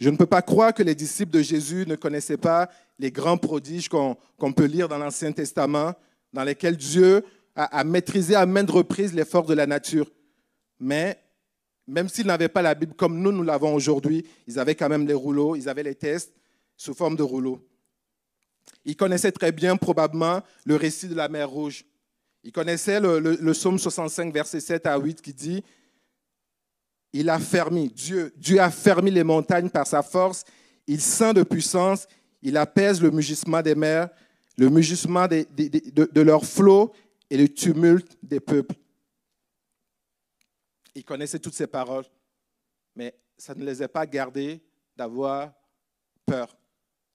Je 0.01 0.09
ne 0.09 0.17
peux 0.17 0.25
pas 0.25 0.41
croire 0.41 0.73
que 0.73 0.81
les 0.81 0.95
disciples 0.95 1.31
de 1.31 1.43
Jésus 1.43 1.85
ne 1.85 1.95
connaissaient 1.95 2.35
pas 2.35 2.71
les 2.97 3.11
grands 3.11 3.37
prodiges 3.37 3.87
qu'on 3.87 4.17
peut 4.51 4.65
lire 4.65 4.87
dans 4.89 4.97
l'Ancien 4.97 5.31
Testament, 5.31 5.93
dans 6.33 6.43
lesquels 6.43 6.75
Dieu 6.75 7.23
a, 7.55 7.83
maîtrisé 7.83 8.33
à 8.33 8.47
maintes 8.47 8.71
reprises 8.71 9.13
les 9.13 9.25
forces 9.25 9.47
de 9.47 9.53
la 9.53 9.67
nature. 9.67 10.11
Mais 10.79 11.21
même 11.85 12.09
s'ils 12.09 12.25
n'avaient 12.25 12.49
pas 12.49 12.63
la 12.63 12.73
Bible 12.73 12.95
comme 12.95 13.19
nous, 13.19 13.31
nous 13.31 13.43
l'avons 13.43 13.75
aujourd'hui, 13.75 14.25
ils 14.47 14.57
avaient 14.57 14.73
quand 14.73 14.89
même 14.89 15.05
les 15.05 15.13
rouleaux, 15.13 15.55
ils 15.55 15.69
avaient 15.69 15.83
les 15.83 15.93
tests 15.93 16.33
sous 16.75 16.95
forme 16.95 17.15
de 17.15 17.21
rouleaux. 17.21 17.63
Ils 18.85 18.95
connaissaient 18.95 19.31
très 19.31 19.51
bien 19.51 19.77
probablement 19.77 20.41
le 20.65 20.77
récit 20.77 21.09
de 21.09 21.15
la 21.15 21.29
mer 21.29 21.47
Rouge. 21.47 21.85
Ils 22.43 22.51
connaissaient 22.51 22.99
le, 22.99 23.51
psaume 23.51 23.77
65, 23.77 24.33
verset 24.33 24.61
7 24.61 24.87
à 24.87 24.97
8 24.97 25.21
qui 25.21 25.31
dit, 25.31 25.63
il 27.13 27.29
a 27.29 27.39
fermé, 27.39 27.89
Dieu, 27.89 28.33
Dieu 28.37 28.59
a 28.59 28.71
fermé 28.71 29.11
les 29.11 29.23
montagnes 29.23 29.69
par 29.69 29.85
sa 29.85 30.01
force, 30.01 30.43
il 30.87 31.01
sent 31.01 31.33
de 31.33 31.43
puissance, 31.43 32.07
il 32.41 32.57
apaise 32.57 33.01
le 33.01 33.11
mugissement 33.11 33.61
des 33.61 33.75
mers, 33.75 34.09
le 34.57 34.69
mugissement 34.69 35.27
de, 35.27 35.45
de 36.05 36.21
leurs 36.21 36.45
flots 36.45 36.93
et 37.29 37.37
le 37.37 37.47
tumulte 37.47 38.17
des 38.23 38.39
peuples. 38.39 38.75
Ils 40.95 41.05
connaissaient 41.05 41.39
toutes 41.39 41.53
ces 41.53 41.67
paroles, 41.67 42.05
mais 42.95 43.15
ça 43.37 43.55
ne 43.55 43.63
les 43.63 43.81
a 43.81 43.87
pas 43.87 44.05
gardés 44.05 44.61
d'avoir 44.95 45.53
peur. 46.25 46.55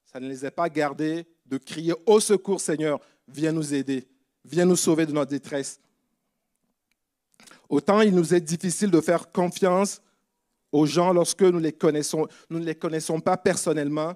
Ça 0.04 0.20
ne 0.20 0.28
les 0.28 0.44
a 0.44 0.50
pas 0.50 0.68
gardés 0.68 1.26
de 1.44 1.58
crier 1.58 1.94
au 2.06 2.20
secours, 2.20 2.60
Seigneur, 2.60 3.00
viens 3.28 3.52
nous 3.52 3.74
aider, 3.74 4.08
viens 4.44 4.64
nous 4.64 4.76
sauver 4.76 5.06
de 5.06 5.12
notre 5.12 5.30
détresse. 5.30 5.78
Autant 7.68 8.00
il 8.00 8.14
nous 8.14 8.34
est 8.34 8.40
difficile 8.40 8.90
de 8.90 9.00
faire 9.00 9.30
confiance 9.32 10.00
aux 10.72 10.86
gens 10.86 11.12
lorsque 11.12 11.42
nous, 11.42 11.60
ne 11.60 12.60
les 12.64 12.74
connaissons 12.74 13.20
pas 13.20 13.36
personnellement, 13.36 14.14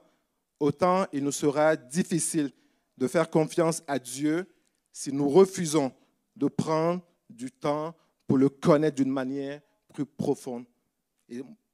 autant 0.58 1.06
il 1.12 1.24
nous 1.24 1.32
sera 1.32 1.76
difficile 1.76 2.52
de 2.96 3.08
faire 3.08 3.30
confiance 3.30 3.82
à 3.86 3.98
Dieu 3.98 4.46
si 4.92 5.12
nous 5.12 5.28
refusons 5.28 5.92
de 6.36 6.48
prendre 6.48 7.02
du 7.28 7.50
temps 7.50 7.94
pour 8.26 8.36
le 8.38 8.48
connaître 8.48 8.96
d'une 8.96 9.10
manière 9.10 9.60
plus 9.92 10.06
profonde. 10.06 10.64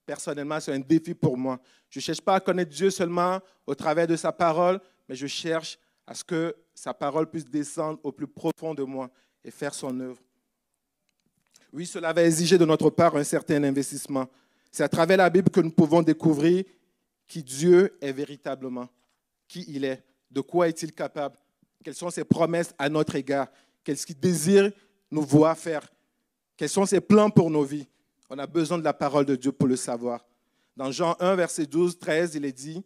Personnellement, 0.04 0.60
c'est 0.60 0.72
un 0.72 0.78
défi 0.78 1.14
pour 1.14 1.36
moi. 1.36 1.58
Je 1.90 1.98
ne 1.98 2.02
cherche 2.02 2.20
pas 2.20 2.36
à 2.36 2.40
connaître 2.40 2.70
Dieu 2.70 2.90
seulement 2.90 3.40
au 3.66 3.74
travers 3.74 4.06
de 4.06 4.16
sa 4.16 4.32
parole, 4.32 4.80
mais 5.08 5.16
je 5.16 5.26
cherche 5.26 5.78
à 6.06 6.14
ce 6.14 6.22
que 6.22 6.54
sa 6.74 6.94
parole 6.94 7.28
puisse 7.28 7.44
descendre 7.44 7.98
au 8.04 8.12
plus 8.12 8.28
profond 8.28 8.74
de 8.74 8.84
moi 8.84 9.10
et 9.42 9.50
faire 9.50 9.74
son 9.74 9.98
œuvre. 10.00 10.20
Oui, 11.72 11.86
cela 11.86 12.12
va 12.12 12.22
exiger 12.22 12.58
de 12.58 12.64
notre 12.64 12.90
part 12.90 13.16
un 13.16 13.24
certain 13.24 13.62
investissement. 13.64 14.28
C'est 14.70 14.82
à 14.82 14.88
travers 14.88 15.16
la 15.16 15.30
Bible 15.30 15.50
que 15.50 15.60
nous 15.60 15.70
pouvons 15.70 16.02
découvrir 16.02 16.64
qui 17.26 17.42
Dieu 17.42 17.96
est 18.00 18.12
véritablement, 18.12 18.88
qui 19.48 19.64
il 19.68 19.84
est, 19.84 20.02
de 20.30 20.40
quoi 20.40 20.68
est-il 20.68 20.92
capable, 20.92 21.36
quelles 21.82 21.94
sont 21.94 22.10
ses 22.10 22.24
promesses 22.24 22.74
à 22.78 22.88
notre 22.88 23.16
égard, 23.16 23.48
qu'est-ce 23.82 24.06
qu'il 24.06 24.18
désire 24.18 24.70
nous 25.10 25.22
voir 25.22 25.56
faire, 25.56 25.86
quels 26.56 26.68
sont 26.68 26.86
ses 26.86 27.00
plans 27.00 27.30
pour 27.30 27.50
nos 27.50 27.62
vies. 27.62 27.86
On 28.28 28.38
a 28.38 28.46
besoin 28.46 28.78
de 28.78 28.84
la 28.84 28.92
parole 28.92 29.24
de 29.24 29.36
Dieu 29.36 29.52
pour 29.52 29.68
le 29.68 29.76
savoir. 29.76 30.24
Dans 30.76 30.90
Jean 30.90 31.16
1, 31.20 31.36
verset 31.36 31.66
12, 31.66 31.98
13, 31.98 32.34
il 32.34 32.44
est 32.44 32.52
dit, 32.52 32.82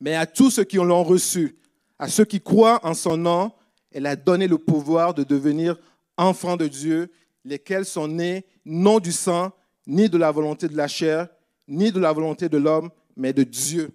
Mais 0.00 0.14
à 0.14 0.26
tous 0.26 0.50
ceux 0.50 0.64
qui 0.64 0.76
l'ont 0.76 1.02
reçu, 1.02 1.56
à 1.98 2.08
ceux 2.08 2.24
qui 2.24 2.40
croient 2.40 2.80
en 2.84 2.94
son 2.94 3.16
nom, 3.16 3.52
elle 3.90 4.06
a 4.06 4.16
donné 4.16 4.48
le 4.48 4.58
pouvoir 4.58 5.14
de 5.14 5.24
devenir 5.24 5.78
enfants 6.16 6.56
de 6.56 6.66
Dieu, 6.66 7.10
lesquels 7.44 7.84
sont 7.84 8.08
nés 8.08 8.44
non 8.64 9.00
du 9.00 9.12
sang, 9.12 9.52
ni 9.86 10.08
de 10.08 10.16
la 10.16 10.30
volonté 10.30 10.68
de 10.68 10.76
la 10.76 10.88
chair, 10.88 11.28
ni 11.68 11.92
de 11.92 12.00
la 12.00 12.12
volonté 12.12 12.48
de 12.48 12.58
l'homme, 12.58 12.90
mais 13.16 13.32
de 13.32 13.42
Dieu. 13.42 13.90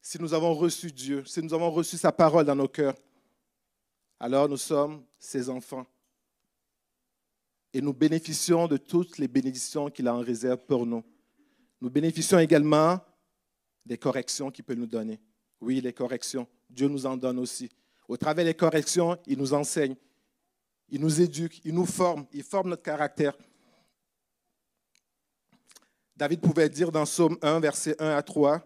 Si 0.00 0.20
nous 0.20 0.34
avons 0.34 0.54
reçu 0.54 0.90
Dieu, 0.92 1.24
si 1.24 1.42
nous 1.42 1.54
avons 1.54 1.70
reçu 1.70 1.96
sa 1.96 2.12
parole 2.12 2.44
dans 2.44 2.56
nos 2.56 2.68
cœurs, 2.68 2.94
alors 4.20 4.48
nous 4.48 4.56
sommes 4.56 5.04
ses 5.18 5.48
enfants 5.48 5.86
et 7.72 7.80
nous 7.80 7.92
bénéficions 7.92 8.68
de 8.68 8.76
toutes 8.76 9.18
les 9.18 9.28
bénédictions 9.28 9.90
qu'il 9.90 10.06
a 10.06 10.14
en 10.14 10.20
réserve 10.20 10.60
pour 10.66 10.86
nous. 10.86 11.02
Nous 11.80 11.90
bénéficions 11.90 12.38
également 12.38 13.00
des 13.84 13.98
corrections 13.98 14.50
qu'il 14.50 14.64
peut 14.64 14.74
nous 14.74 14.86
donner. 14.86 15.20
Oui, 15.60 15.80
les 15.80 15.92
corrections. 15.92 16.46
Dieu 16.70 16.88
nous 16.88 17.04
en 17.04 17.16
donne 17.16 17.38
aussi. 17.38 17.68
Au 18.08 18.16
travers 18.16 18.44
des 18.44 18.54
corrections, 18.54 19.18
il 19.26 19.38
nous 19.38 19.52
enseigne, 19.54 19.96
il 20.94 21.00
nous 21.00 21.20
éduque, 21.20 21.60
il 21.64 21.74
nous 21.74 21.86
forme, 21.86 22.24
il 22.32 22.44
forme 22.44 22.68
notre 22.68 22.84
caractère. 22.84 23.36
David 26.14 26.40
pouvait 26.40 26.68
dire 26.68 26.92
dans 26.92 27.02
Psaume 27.02 27.36
1, 27.42 27.58
verset 27.58 28.00
1 28.00 28.10
à 28.10 28.22
3, 28.22 28.64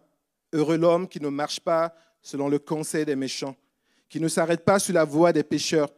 Heureux 0.52 0.76
l'homme 0.76 1.08
qui 1.08 1.22
ne 1.22 1.30
marche 1.30 1.58
pas 1.58 1.94
selon 2.20 2.50
le 2.50 2.58
conseil 2.58 3.06
des 3.06 3.16
méchants, 3.16 3.56
qui 4.10 4.20
ne 4.20 4.28
s'arrête 4.28 4.62
pas 4.62 4.78
sur 4.78 4.92
la 4.92 5.04
voie 5.04 5.32
des 5.32 5.42
pécheurs 5.42 5.88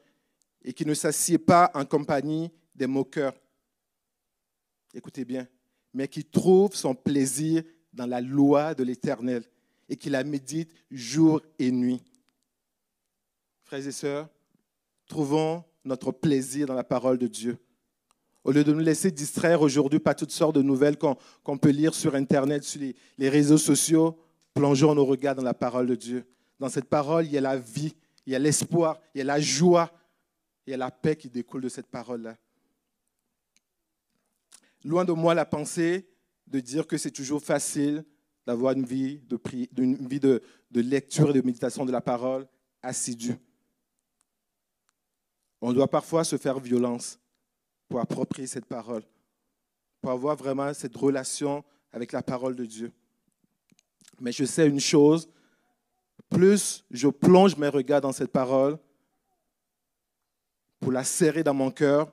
et 0.63 0.73
qui 0.73 0.87
ne 0.87 0.95
s'assied 0.95 1.39
pas 1.39 1.69
en 1.75 1.85
compagnie 1.85 2.53
des 2.77 2.87
moqueurs. 2.87 3.35
Écoutez 4.95 5.25
bien, 5.25 5.49
mais 5.93 6.07
qui 6.07 6.25
trouve 6.25 6.77
son 6.77 6.95
plaisir 6.95 7.65
dans 7.93 8.07
la 8.07 8.21
loi 8.21 8.73
de 8.75 8.85
l'Éternel 8.85 9.43
et 9.89 9.97
qui 9.97 10.09
la 10.11 10.23
médite 10.23 10.73
jour 10.93 11.41
et 11.59 11.73
nuit. 11.73 12.05
Frères 13.65 13.85
et 13.85 13.91
sœurs, 13.91 14.29
trouvons 15.09 15.65
notre 15.85 16.13
plaisir 16.13 16.67
dans 16.67 16.75
la 16.75 16.85
parole 16.85 17.19
de 17.19 17.27
Dieu. 17.27 17.59
Au 18.45 18.53
lieu 18.53 18.65
de 18.65 18.73
nous 18.73 18.81
laisser 18.81 19.11
distraire 19.11 19.61
aujourd'hui 19.61 19.99
par 19.99 20.17
toutes 20.17 20.31
sortes 20.31 20.55
de 20.55 20.63
nouvelles 20.63 20.97
qu'on 20.97 21.59
peut 21.59 21.71
lire 21.71 21.95
sur 21.95 22.15
Internet, 22.15 22.65
sur 22.65 22.81
les, 23.19 23.29
réseaux 23.29 23.59
sociaux, 23.59 24.19
plongeons 24.55 24.95
nos 24.95 25.05
regards 25.05 25.35
dans 25.35 25.43
la 25.43 25.55
parole 25.55 25.87
de 25.87 25.95
Dieu. 25.95 26.25
Dans 26.59 26.69
cette 26.69 26.87
parole, 26.87 27.27
il 27.27 27.33
y 27.33 27.39
a 27.39 27.43
la 27.43 27.59
vie, 27.59 27.95
il 28.27 28.33
y 28.33 28.37
a 28.37 28.39
l'espoir, 28.39 28.99
il 29.15 29.19
y 29.19 29.21
a 29.21 29.25
la 29.25 29.41
joie, 29.41 29.91
il 30.67 30.71
y 30.71 30.75
a 30.75 30.79
la 30.79 30.91
paix 30.91 31.17
qui 31.17 31.29
découle 31.29 31.63
de 31.63 31.69
cette 31.69 31.89
parole-là. 31.89 32.37
Loin 34.85 35.05
de 35.05 35.13
moi 35.13 35.35
la 35.35 35.45
pensée 35.45 36.09
de 36.47 36.61
dire 36.61 36.87
que 36.87 36.97
c'est 36.97 37.11
toujours 37.11 37.43
facile 37.43 38.05
d'avoir 38.47 38.73
une 38.73 38.87
vie, 38.87 39.21
de 39.29 40.81
lecture 40.81 41.31
et 41.31 41.35
de 41.35 41.45
méditation 41.45 41.85
de 41.85 41.93
la 41.93 42.01
parole 42.01 42.47
assidue. 42.83 43.37
On 45.61 45.73
doit 45.73 45.89
parfois 45.89 46.25
se 46.25 46.37
faire 46.37 46.59
violence 46.59 47.19
pour 47.89 48.01
approprier 48.01 48.47
cette 48.47 48.67
parole, 48.67 49.03
pour 50.01 50.11
avoir 50.11 50.37
vraiment 50.37 50.73
cette 50.73 50.97
relation 50.97 51.65
avec 51.93 52.13
la 52.13 52.23
parole 52.23 52.57
de 52.57 52.65
Dieu. 52.65 52.93
Mais 54.21 54.33
je 54.33 54.45
sais 54.45 54.67
une 54.67 54.81
chose, 54.81 55.29
plus 56.29 56.85
je 56.91 57.09
plonge 57.09 57.57
mes 57.57 57.69
regards 57.69 58.01
dans 58.01 58.13
cette 58.13 58.33
parole, 58.33 58.79
pour 60.79 60.93
la 60.93 61.05
serrer 61.05 61.45
dans 61.45 61.55
mon 61.55 61.71
cœur, 61.71 62.13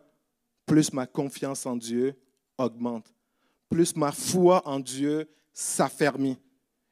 plus 0.65 0.91
ma 0.91 1.07
confiance 1.07 1.65
en 1.65 1.77
Dieu 1.77 2.19
augmente, 2.57 3.13
plus 3.69 3.95
ma 3.95 4.11
foi 4.11 4.67
en 4.67 4.79
Dieu 4.79 5.29
s'affermit. 5.53 6.37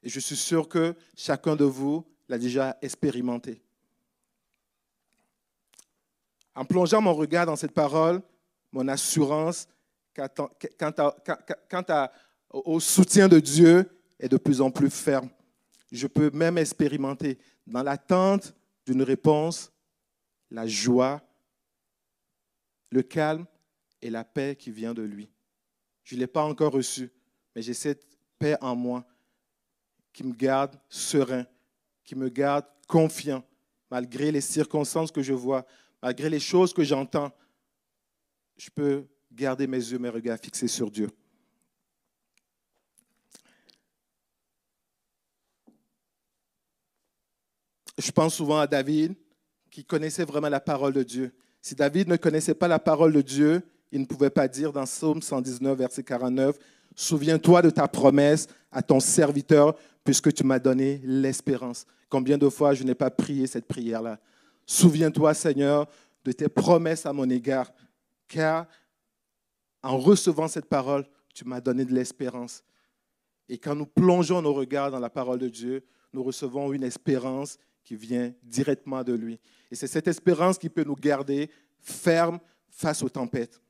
Et 0.01 0.09
je 0.09 0.19
suis 0.19 0.37
sûr 0.37 0.69
que 0.69 0.95
chacun 1.15 1.55
de 1.55 1.65
vous 1.65 2.05
l'a 2.29 2.37
déjà 2.37 2.77
expérimenté. 2.81 3.64
En 6.55 6.63
plongeant 6.65 7.01
mon 7.01 7.13
regard 7.13 7.45
dans 7.45 7.57
cette 7.57 7.73
parole, 7.73 8.21
mon 8.71 8.87
assurance 8.87 9.67
quant, 10.15 10.29
au 12.49 12.79
soutien 12.79 13.27
de 13.27 13.39
Dieu 13.39 13.89
est 14.19 14.29
de 14.29 14.37
plus 14.37 14.61
en 14.61 14.71
plus 14.71 14.89
ferme. 14.89 15.29
Je 15.91 16.07
peux 16.07 16.29
même 16.31 16.57
expérimenter 16.57 17.37
dans 17.67 17.83
l'attente 17.83 18.53
d'une 18.85 19.01
réponse 19.01 19.71
la 20.49 20.65
joie, 20.65 21.21
le 22.91 23.03
calme 23.03 23.45
et 24.01 24.09
la 24.09 24.23
paix 24.23 24.55
qui 24.55 24.71
vient 24.71 24.93
de 24.93 25.01
lui. 25.01 25.29
Je 26.03 26.15
ne 26.15 26.21
l'ai 26.21 26.27
pas 26.27 26.43
encore 26.43 26.71
reçu, 26.71 27.11
mais 27.55 27.61
j'ai 27.61 27.73
cette 27.73 28.05
paix 28.39 28.55
en 28.61 28.75
moi 28.75 29.05
qui 30.13 30.23
me 30.23 30.33
garde 30.33 30.79
serein, 30.87 31.45
qui 32.03 32.15
me 32.15 32.29
garde 32.29 32.65
confiant, 32.87 33.43
malgré 33.89 34.31
les 34.31 34.41
circonstances 34.41 35.11
que 35.11 35.21
je 35.21 35.33
vois, 35.33 35.65
malgré 36.05 36.29
les 36.29 36.39
choses 36.39 36.71
que 36.71 36.83
j'entends. 36.83 37.31
Je 38.57 38.69
peux 38.69 39.07
garder 39.31 39.65
mes 39.65 39.79
yeux, 39.79 39.97
mes 39.97 40.09
regards 40.09 40.37
fixés 40.37 40.67
sur 40.67 40.91
Dieu. 40.91 41.09
Je 47.97 48.11
pense 48.11 48.35
souvent 48.35 48.59
à 48.59 48.67
David, 48.67 49.15
qui 49.71 49.83
connaissait 49.83 50.25
vraiment 50.25 50.47
la 50.47 50.59
parole 50.59 50.93
de 50.93 51.01
Dieu. 51.01 51.33
Si 51.59 51.73
David 51.73 52.07
ne 52.07 52.17
connaissait 52.17 52.53
pas 52.53 52.67
la 52.67 52.77
parole 52.77 53.11
de 53.11 53.21
Dieu, 53.21 53.63
il 53.91 54.01
ne 54.01 54.05
pouvait 54.05 54.29
pas 54.29 54.47
dire 54.47 54.71
dans 54.71 54.83
Psaume 54.83 55.23
119, 55.23 55.75
verset 55.75 56.03
49, 56.03 56.55
Souviens-toi 56.95 57.63
de 57.63 57.71
ta 57.71 57.87
promesse 57.87 58.45
à 58.71 58.83
ton 58.83 58.99
serviteur, 58.99 59.75
puisque 60.03 60.31
tu 60.31 60.43
m'as 60.43 60.59
donné 60.59 61.01
l'espérance. 61.03 61.87
Combien 62.09 62.37
de 62.37 62.47
fois 62.47 62.75
je 62.75 62.83
n'ai 62.83 62.93
pas 62.93 63.09
prié 63.09 63.47
cette 63.47 63.65
prière-là? 63.65 64.19
Souviens-toi, 64.65 65.33
Seigneur, 65.33 65.87
de 66.23 66.31
tes 66.31 66.49
promesses 66.49 67.05
à 67.05 67.13
mon 67.13 67.29
égard, 67.29 67.71
car 68.27 68.67
en 69.83 69.97
recevant 69.97 70.47
cette 70.47 70.65
parole, 70.65 71.05
tu 71.33 71.45
m'as 71.45 71.61
donné 71.61 71.85
de 71.85 71.93
l'espérance. 71.93 72.63
Et 73.47 73.57
quand 73.57 73.75
nous 73.75 73.85
plongeons 73.85 74.41
nos 74.41 74.53
regards 74.53 74.89
dans 74.89 74.99
la 74.99 75.09
parole 75.09 75.37
de 75.37 75.49
Dieu, 75.49 75.85
nous 76.11 76.23
recevons 76.23 76.73
une 76.73 76.83
espérance 76.83 77.57
qui 77.83 77.95
vient 77.95 78.33
directement 78.41 79.03
de 79.03 79.13
lui. 79.13 79.39
Et 79.69 79.75
c'est 79.75 79.87
cette 79.87 80.07
espérance 80.07 80.57
qui 80.57 80.69
peut 80.69 80.83
nous 80.83 80.95
garder 80.95 81.51
fermes 81.79 82.39
face 82.69 83.03
aux 83.03 83.09
tempêtes. 83.09 83.61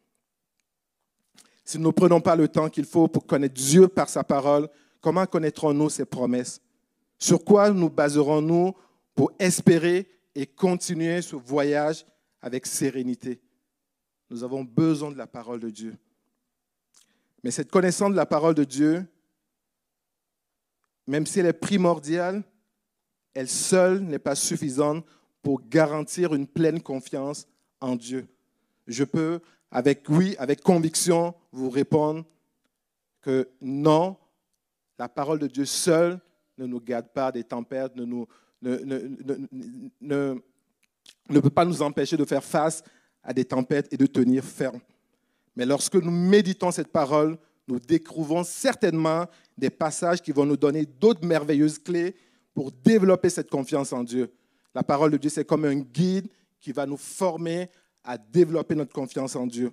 Si 1.66 1.78
nous 1.78 1.88
ne 1.88 1.94
prenons 1.94 2.22
pas 2.22 2.36
le 2.36 2.48
temps 2.48 2.70
qu'il 2.70 2.86
faut 2.86 3.08
pour 3.08 3.26
connaître 3.26 3.56
Dieu 3.56 3.88
par 3.88 4.08
sa 4.08 4.24
parole, 4.24 4.70
comment 5.02 5.26
connaîtrons-nous 5.26 5.90
ses 5.90 6.06
promesses? 6.06 6.62
Sur 7.18 7.44
quoi 7.44 7.72
nous 7.72 7.90
baserons-nous 7.90 8.74
pour 9.16 9.32
espérer 9.40 10.08
et 10.36 10.46
continuer 10.46 11.22
ce 11.22 11.36
voyage 11.36 12.06
avec 12.42 12.66
sérénité 12.66 13.42
Nous 14.30 14.44
avons 14.44 14.64
besoin 14.64 15.12
de 15.12 15.18
la 15.18 15.28
parole 15.28 15.60
de 15.60 15.70
Dieu. 15.70 15.98
Mais 17.44 17.52
cette 17.52 17.72
connaissance 17.72 18.12
de 18.12 18.16
la 18.16 18.26
parole 18.26 18.56
de 18.56 18.64
Dieu, 18.64 19.06
même 21.08 21.26
si 21.26 21.40
elle 21.40 21.46
est 21.46 21.54
primordiale, 21.54 22.44
elle 23.34 23.50
seule 23.50 24.00
n'est 24.00 24.20
pas 24.20 24.36
suffisante 24.36 25.06
pour 25.42 25.62
garantir 25.68 26.34
une 26.34 26.48
pleine 26.48 26.82
confiance 26.82 27.48
en 27.80 27.96
Dieu. 27.96 28.28
Je 28.88 29.04
peux 29.04 29.42
avec 29.72 30.10
oui, 30.10 30.36
avec 30.40 30.62
conviction, 30.62 31.36
vous 31.52 31.70
répondre 31.70 32.26
que 33.22 33.50
non, 33.62 34.18
la 34.98 35.10
parole 35.10 35.40
de 35.40 35.48
Dieu 35.48 35.66
seule 35.66 36.20
ne 36.58 36.66
nous 36.66 36.80
garde 36.80 37.10
pas 37.10 37.32
des 37.32 37.44
tempêtes, 37.44 37.96
ne, 37.96 38.06
nous, 38.06 38.28
ne, 38.62 38.78
ne, 40.02 40.36
ne 41.30 41.40
peut 41.40 41.50
pas 41.50 41.66
nous 41.66 41.82
empêcher 41.82 42.18
de 42.18 42.26
faire 42.26 42.44
face 42.44 42.84
à 43.24 43.34
des 43.34 43.46
tempêtes 43.46 43.92
et 43.92 43.98
de 43.98 44.06
tenir 44.06 44.44
ferme. 44.44 44.80
Mais 45.56 45.66
lorsque 45.66 45.96
nous 45.96 46.12
méditons 46.12 46.72
cette 46.72 46.92
parole, 46.92 47.38
nous 47.68 47.80
découvrons 47.80 48.44
certainement 48.44 49.26
des 49.58 49.70
passages 49.70 50.22
qui 50.22 50.32
vont 50.32 50.46
nous 50.46 50.58
donner 50.58 50.86
d'autres 50.86 51.26
merveilleuses 51.26 51.80
clés 51.80 52.16
pour 52.54 52.72
développer 52.72 53.30
cette 53.30 53.50
confiance 53.50 53.92
en 53.92 54.04
Dieu. 54.04 54.32
La 54.74 54.84
parole 54.84 55.12
de 55.12 55.18
Dieu, 55.18 55.30
c'est 55.30 55.46
comme 55.46 55.66
un 55.66 55.76
guide 55.76 56.28
qui 56.60 56.72
va 56.72 56.86
nous 56.86 56.98
former 56.98 57.70
à 58.04 58.18
développer 58.18 58.76
notre 58.76 58.94
confiance 58.94 59.36
en 59.36 59.48
Dieu. 59.48 59.72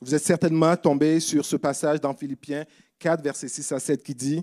Vous 0.00 0.14
êtes 0.14 0.22
certainement 0.22 0.76
tombé 0.76 1.18
sur 1.20 1.44
ce 1.44 1.56
passage 1.56 2.00
dans 2.00 2.14
Philippiens 2.14 2.64
4, 2.98 3.22
versets 3.22 3.48
6 3.48 3.72
à 3.72 3.80
7 3.80 4.02
qui 4.02 4.14
dit, 4.14 4.42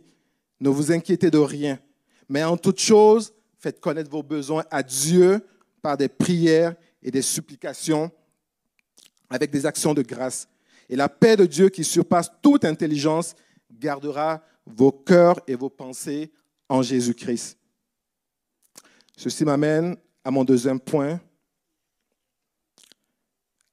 Ne 0.60 0.70
vous 0.70 0.92
inquiétez 0.92 1.30
de 1.30 1.38
rien, 1.38 1.80
mais 2.28 2.44
en 2.44 2.58
toute 2.58 2.80
chose, 2.80 3.34
faites 3.62 3.80
connaître 3.80 4.10
vos 4.10 4.24
besoins 4.24 4.66
à 4.72 4.82
Dieu 4.82 5.46
par 5.82 5.96
des 5.96 6.10
prières 6.10 6.76
et 7.02 7.12
des 7.12 7.22
supplications 7.22 8.12
avec 9.30 9.52
des 9.52 9.66
actions 9.66 9.94
de 9.94 10.02
grâce. 10.02 10.50
Et 10.90 10.96
la 10.96 11.08
paix 11.08 11.38
de 11.38 11.46
Dieu 11.46 11.70
qui 11.70 11.84
surpasse 11.84 12.32
toute 12.42 12.66
intelligence 12.66 13.36
gardera 13.72 14.44
vos 14.66 14.92
cœurs 14.92 15.40
et 15.48 15.56
vos 15.56 15.70
pensées 15.70 16.32
en 16.68 16.82
Jésus-Christ. 16.82 17.58
Ceci 19.16 19.46
m'amène 19.46 19.96
à 20.24 20.32
mon 20.32 20.44
deuxième 20.44 20.80
point. 20.80 21.22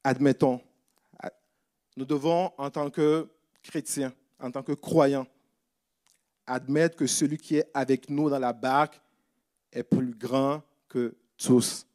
Admettons, 0.05 0.61
nous 1.97 2.05
devons, 2.05 2.53
en 2.59 2.71
tant 2.71 2.91
que 2.91 3.29
chrétiens, 3.63 4.13
en 4.39 4.51
tant 4.51 4.63
que 4.63 4.73
croyants, 4.73 5.27
admettre 6.47 6.97
que 6.97 7.07
celui 7.07 7.39
qui 7.39 7.57
est 7.57 7.71
avec 7.75 8.09
nous 8.09 8.31
dans 8.31 8.39
la 8.39 8.53
barque 8.53 9.01
est 9.73 9.83
plus 9.83 10.15
grand 10.15 10.63
que 10.89 11.15
tous. 11.37 11.87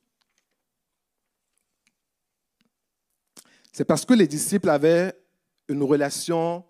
C'est 3.72 3.86
parce 3.86 4.06
que 4.06 4.14
les 4.14 4.28
disciples 4.28 4.70
avaient 4.70 5.14
une 5.68 5.84
relation 5.84 6.64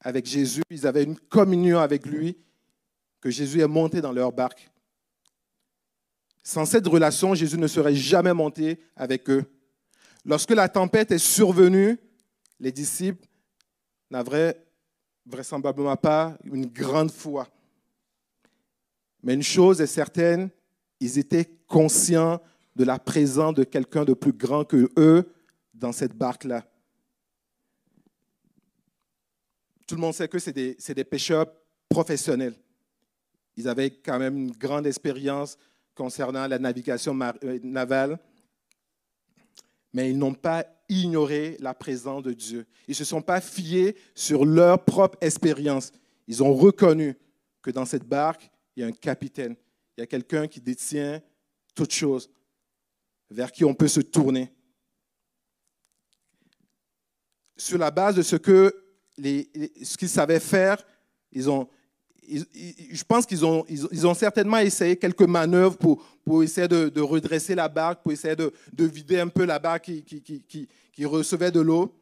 avec 0.00 0.26
Jésus, 0.26 0.62
ils 0.70 0.86
avaient 0.86 1.02
une 1.02 1.18
communion 1.18 1.80
avec 1.80 2.06
lui, 2.06 2.36
que 3.20 3.30
Jésus 3.30 3.60
est 3.60 3.66
monté 3.66 4.00
dans 4.00 4.12
leur 4.12 4.32
barque. 4.32 4.70
Sans 6.44 6.64
cette 6.64 6.86
relation, 6.86 7.34
Jésus 7.34 7.58
ne 7.58 7.66
serait 7.66 7.94
jamais 7.94 8.32
monté 8.32 8.80
avec 8.96 9.28
eux. 9.28 9.44
Lorsque 10.24 10.52
la 10.52 10.68
tempête 10.68 11.10
est 11.10 11.18
survenue, 11.18 11.98
les 12.60 12.72
disciples 12.72 13.26
n'avaient 14.10 14.64
vraisemblablement 15.26 15.96
pas 15.96 16.38
une 16.44 16.66
grande 16.66 17.10
foi. 17.10 17.48
Mais 19.22 19.34
une 19.34 19.42
chose 19.42 19.80
est 19.80 19.86
certaine, 19.86 20.50
ils 21.00 21.18
étaient 21.18 21.58
conscients 21.66 22.40
de 22.76 22.84
la 22.84 22.98
présence 22.98 23.54
de 23.54 23.64
quelqu'un 23.64 24.04
de 24.04 24.14
plus 24.14 24.32
grand 24.32 24.64
que 24.64 24.90
eux 24.96 25.32
dans 25.74 25.92
cette 25.92 26.14
barque-là. 26.14 26.64
Tout 29.86 29.94
le 29.94 30.00
monde 30.00 30.14
sait 30.14 30.28
que 30.28 30.38
c'est 30.38 30.52
des, 30.52 30.76
des, 30.94 31.04
pêcheurs 31.04 31.46
professionnels. 31.88 32.54
Ils 33.56 33.68
avaient 33.68 33.90
quand 33.90 34.18
même 34.18 34.36
une 34.36 34.52
grande 34.52 34.86
expérience 34.86 35.56
concernant 35.94 36.46
la 36.46 36.58
navigation 36.58 37.18
euh, 37.20 37.58
navale, 37.62 38.18
mais 39.92 40.10
ils 40.10 40.18
n'ont 40.18 40.34
pas 40.34 40.64
ignoré 40.88 41.56
la 41.60 41.74
présence 41.74 42.22
de 42.22 42.32
Dieu. 42.32 42.66
Ils 42.86 42.92
ne 42.92 42.96
se 42.96 43.04
sont 43.04 43.22
pas 43.22 43.40
fiés 43.40 43.96
sur 44.14 44.44
leur 44.44 44.84
propre 44.84 45.18
expérience. 45.20 45.90
Ils 46.26 46.42
ont 46.42 46.54
reconnu 46.54 47.16
que 47.62 47.70
dans 47.70 47.84
cette 47.84 48.04
barque, 48.04 48.50
il 48.78 48.82
y 48.82 48.84
a 48.84 48.86
un 48.86 48.92
capitaine, 48.92 49.56
il 49.96 50.02
y 50.02 50.04
a 50.04 50.06
quelqu'un 50.06 50.46
qui 50.46 50.60
détient 50.60 51.20
toutes 51.74 51.92
choses, 51.92 52.30
vers 53.28 53.50
qui 53.50 53.64
on 53.64 53.74
peut 53.74 53.88
se 53.88 54.00
tourner 54.00 54.52
sur 57.56 57.76
la 57.76 57.90
base 57.90 58.14
de 58.14 58.22
ce 58.22 58.36
que 58.36 58.72
ce 59.16 59.96
qu'ils 59.96 60.08
savaient 60.08 60.38
faire, 60.38 60.86
ils 61.32 61.50
ont, 61.50 61.68
je 62.22 63.02
pense 63.02 63.26
qu'ils 63.26 63.44
ont, 63.44 63.64
ils, 63.68 64.06
ont 64.06 64.14
certainement 64.14 64.58
essayé 64.58 64.96
quelques 64.96 65.22
manœuvres 65.22 65.76
pour, 65.76 66.06
pour 66.24 66.44
essayer 66.44 66.68
de, 66.68 67.00
redresser 67.00 67.56
la 67.56 67.68
barque, 67.68 68.00
pour 68.04 68.12
essayer 68.12 68.36
de, 68.36 68.52
de, 68.72 68.84
vider 68.84 69.18
un 69.18 69.26
peu 69.26 69.44
la 69.44 69.58
barque 69.58 69.86
qui, 69.86 70.04
qui, 70.04 70.22
qui, 70.22 70.68
qui 70.92 71.04
recevait 71.04 71.50
de 71.50 71.58
l'eau. 71.58 71.92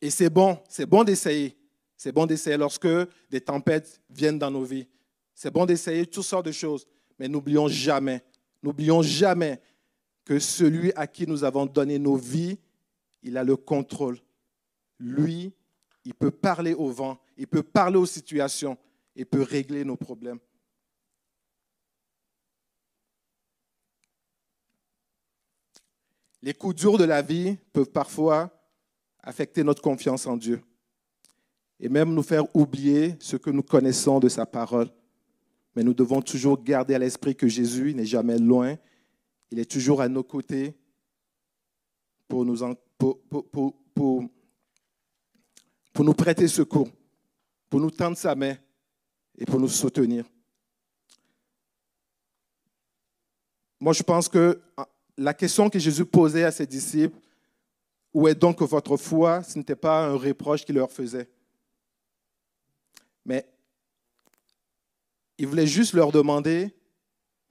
Et 0.00 0.10
c'est 0.10 0.30
bon, 0.30 0.58
c'est 0.68 0.86
bon 0.86 1.04
d'essayer. 1.04 1.56
C'est 2.04 2.12
bon 2.12 2.26
d'essayer 2.26 2.58
lorsque 2.58 2.86
des 3.30 3.40
tempêtes 3.40 4.02
viennent 4.10 4.38
dans 4.38 4.50
nos 4.50 4.62
vies. 4.62 4.86
C'est 5.34 5.50
bon 5.50 5.64
d'essayer 5.64 6.04
toutes 6.04 6.24
sortes 6.24 6.44
de 6.44 6.52
choses. 6.52 6.86
Mais 7.18 7.28
n'oublions 7.28 7.66
jamais, 7.66 8.22
n'oublions 8.62 9.00
jamais 9.00 9.58
que 10.22 10.38
celui 10.38 10.92
à 10.96 11.06
qui 11.06 11.26
nous 11.26 11.44
avons 11.44 11.64
donné 11.64 11.98
nos 11.98 12.16
vies, 12.16 12.58
il 13.22 13.38
a 13.38 13.42
le 13.42 13.56
contrôle. 13.56 14.18
Lui, 14.98 15.54
il 16.04 16.12
peut 16.12 16.30
parler 16.30 16.74
au 16.74 16.90
vent, 16.90 17.18
il 17.38 17.46
peut 17.46 17.62
parler 17.62 17.96
aux 17.96 18.04
situations, 18.04 18.76
il 19.16 19.24
peut 19.24 19.40
régler 19.40 19.82
nos 19.82 19.96
problèmes. 19.96 20.40
Les 26.42 26.52
coups 26.52 26.74
durs 26.74 26.98
de 26.98 27.04
la 27.04 27.22
vie 27.22 27.56
peuvent 27.72 27.90
parfois 27.90 28.50
affecter 29.22 29.64
notre 29.64 29.80
confiance 29.80 30.26
en 30.26 30.36
Dieu 30.36 30.62
et 31.84 31.88
même 31.88 32.12
nous 32.12 32.24
faire 32.24 32.44
oublier 32.56 33.14
ce 33.20 33.36
que 33.36 33.50
nous 33.50 33.62
connaissons 33.62 34.18
de 34.18 34.28
sa 34.28 34.44
parole. 34.44 34.88
Mais 35.76 35.84
nous 35.84 35.94
devons 35.94 36.20
toujours 36.20 36.60
garder 36.60 36.96
à 36.96 36.98
l'esprit 36.98 37.36
que 37.36 37.46
Jésus 37.46 37.94
n'est 37.94 38.04
jamais 38.04 38.38
loin 38.38 38.76
il 39.54 39.60
est 39.60 39.70
toujours 39.70 40.00
à 40.00 40.08
nos 40.08 40.24
côtés 40.24 40.74
pour 42.26 42.44
nous, 42.44 42.56
prêter 46.12 46.48
secours, 46.48 46.88
pour 47.70 47.78
nous 47.78 47.92
tendre 47.92 48.16
sa 48.16 48.34
main 48.34 48.56
et 49.38 49.44
pour 49.44 49.60
nous 49.60 49.68
soutenir. 49.68 50.24
Moi, 53.78 53.92
je 53.92 54.02
pense 54.02 54.28
que 54.28 54.60
la 55.16 55.34
question 55.34 55.70
que 55.70 55.78
Jésus 55.78 56.04
posait 56.04 56.42
à 56.42 56.50
ses 56.50 56.66
disciples, 56.66 57.16
où 58.12 58.26
est 58.26 58.34
donc 58.34 58.60
votre 58.62 58.96
foi, 58.96 59.44
ce 59.44 59.56
n'était 59.56 59.76
pas 59.76 60.08
un 60.08 60.16
reproche 60.16 60.64
qu'il 60.64 60.74
leur 60.74 60.90
faisait. 60.90 61.30
Mais 63.24 63.48
il 65.38 65.46
voulait 65.46 65.66
juste 65.66 65.94
leur 65.94 66.12
demander 66.12 66.74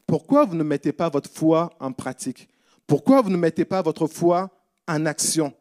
pourquoi 0.05 0.45
vous 0.45 0.55
ne 0.55 0.63
mettez 0.63 0.91
pas 0.91 1.09
votre 1.09 1.29
foi 1.29 1.69
en 1.79 1.91
pratique? 1.91 2.49
Pourquoi 2.85 3.21
vous 3.21 3.29
ne 3.29 3.37
mettez 3.37 3.65
pas 3.65 3.81
votre 3.81 4.07
foi 4.07 4.49
en 4.87 5.05
action? 5.05 5.53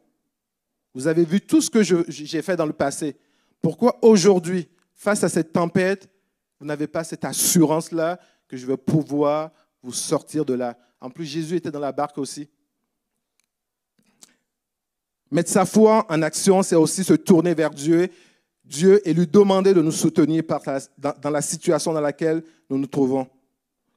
Vous 0.93 1.07
avez 1.07 1.25
vu 1.25 1.41
tout 1.41 1.61
ce 1.61 1.69
que 1.69 1.81
j'ai 1.81 2.41
fait 2.41 2.55
dans 2.55 2.65
le 2.65 2.73
passé. 2.73 3.15
Pourquoi 3.61 3.97
aujourd'hui, 4.03 4.69
face 4.93 5.23
à 5.23 5.29
cette 5.29 5.53
tempête, 5.53 6.09
vous 6.59 6.65
n'avez 6.65 6.87
pas 6.87 7.03
cette 7.03 7.25
assurance-là 7.25 8.19
que 8.47 8.57
je 8.57 8.65
vais 8.65 8.77
pouvoir 8.77 9.51
vous 9.81 9.93
sortir 9.93 10.45
de 10.45 10.53
là? 10.53 10.77
En 11.01 11.09
plus, 11.09 11.25
Jésus 11.25 11.55
était 11.55 11.71
dans 11.71 11.79
la 11.79 11.91
barque 11.91 12.17
aussi. 12.17 12.49
Mettre 15.31 15.49
sa 15.49 15.65
foi 15.65 16.05
en 16.09 16.21
action, 16.21 16.61
c'est 16.61 16.75
aussi 16.75 17.03
se 17.03 17.13
tourner 17.13 17.55
vers 17.55 17.71
Dieu, 17.71 18.09
Dieu 18.73 19.07
et 19.07 19.13
lui 19.13 19.27
demander 19.27 19.73
de 19.73 19.81
nous 19.81 19.91
soutenir 19.91 20.43
dans 20.97 21.29
la 21.29 21.41
situation 21.41 21.93
dans 21.93 22.01
laquelle 22.01 22.43
nous 22.69 22.77
nous 22.79 22.87
trouvons. 22.87 23.27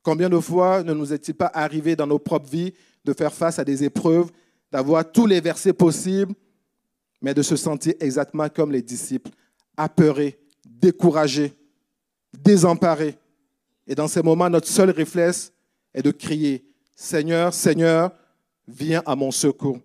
Combien 0.02 0.28
de 0.28 0.38
fois 0.38 0.82
ne 0.82 0.92
nous 0.92 1.12
est-il 1.12 1.34
pas 1.34 1.50
arrivé 1.52 1.96
dans 1.96 2.06
nos 2.06 2.18
propres 2.18 2.50
vies 2.50 2.74
de 3.02 3.12
faire 3.14 3.32
face 3.32 3.58
à 3.58 3.64
des 3.64 3.84
épreuves, 3.84 4.30
d'avoir 4.70 5.10
tous 5.10 5.26
les 5.26 5.40
versets 5.40 5.72
possibles, 5.72 6.34
mais 7.22 7.32
de 7.32 7.42
se 7.42 7.56
sentir 7.56 7.94
exactement 8.00 8.48
comme 8.50 8.70
les 8.70 8.82
disciples, 8.82 9.30
apeurés, 9.76 10.38
découragés, 10.64 11.54
désemparés? 12.38 13.16
Et 13.86 13.94
dans 13.94 14.08
ces 14.08 14.22
moments, 14.22 14.50
notre 14.50 14.68
seul 14.68 14.90
réflexe 14.90 15.52
est 15.94 16.02
de 16.02 16.10
crier, 16.10 16.64
Seigneur, 16.94 17.54
Seigneur, 17.54 18.12
viens 18.68 19.02
à 19.06 19.16
mon 19.16 19.30
secours. 19.30 19.78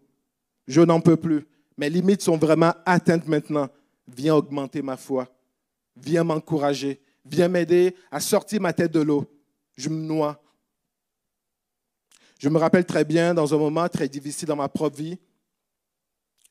Je 0.67 0.82
n'en 0.82 0.99
peux 0.99 1.17
plus. 1.17 1.47
Mes 1.77 1.89
limites 1.89 2.21
sont 2.21 2.38
vraiment 2.38 2.73
atteintes 2.86 3.27
maintenant. 3.27 3.69
Viens 4.08 4.36
augmenter 4.36 4.82
ma 4.82 4.98
foi. 4.98 5.28
Viens 5.96 6.24
m'encourager. 6.24 7.02
Viens 7.26 7.48
m'aider 7.48 7.96
à 8.10 8.20
sortir 8.20 8.62
ma 8.62 8.74
tête 8.74 8.92
de 8.92 9.02
l'eau 9.02 9.28
je 9.82 9.90
me 9.90 9.96
noie. 9.96 10.42
Je 12.40 12.50
me 12.50 12.58
rappelle 12.58 12.86
très 12.86 13.06
bien, 13.06 13.34
dans 13.34 13.54
un 13.54 13.58
moment 13.58 13.88
très 13.90 14.08
difficile 14.08 14.48
dans 14.48 14.56
ma 14.56 14.70
propre 14.70 14.98
vie, 14.98 15.20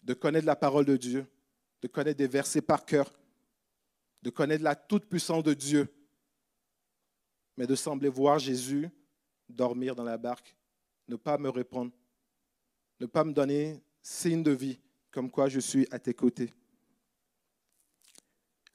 de 0.02 0.14
connaître 0.14 0.46
la 0.46 0.56
parole 0.56 0.84
de 0.84 0.96
Dieu, 0.96 1.26
de 1.82 1.88
connaître 1.88 2.18
des 2.18 2.26
versets 2.26 2.60
par 2.60 2.84
cœur, 2.84 3.12
de 4.22 4.30
connaître 4.30 4.62
la 4.62 4.74
toute-puissance 4.74 5.42
de 5.42 5.54
Dieu, 5.54 5.88
mais 7.56 7.66
de 7.66 7.74
sembler 7.74 8.08
voir 8.08 8.38
Jésus 8.38 8.88
dormir 9.48 9.94
dans 9.96 10.04
la 10.04 10.16
barque, 10.16 10.56
ne 11.08 11.16
pas 11.16 11.38
me 11.38 11.48
répondre. 11.48 11.92
ne 13.00 13.06
pas 13.06 13.24
me 13.24 13.32
donner 13.32 13.82
signe 14.02 14.42
de 14.42 14.50
vie, 14.50 14.78
comme 15.10 15.30
quoi 15.30 15.48
je 15.48 15.58
suis 15.58 15.86
à 15.90 15.98
tes 15.98 16.12
côtés. 16.14 16.52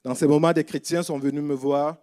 Dans 0.05 0.13
ces 0.13 0.27
moments, 0.27 0.53
des 0.53 0.63
chrétiens 0.63 1.01
sont 1.01 1.17
venus 1.17 1.41
me 1.41 1.55
voir 1.55 1.97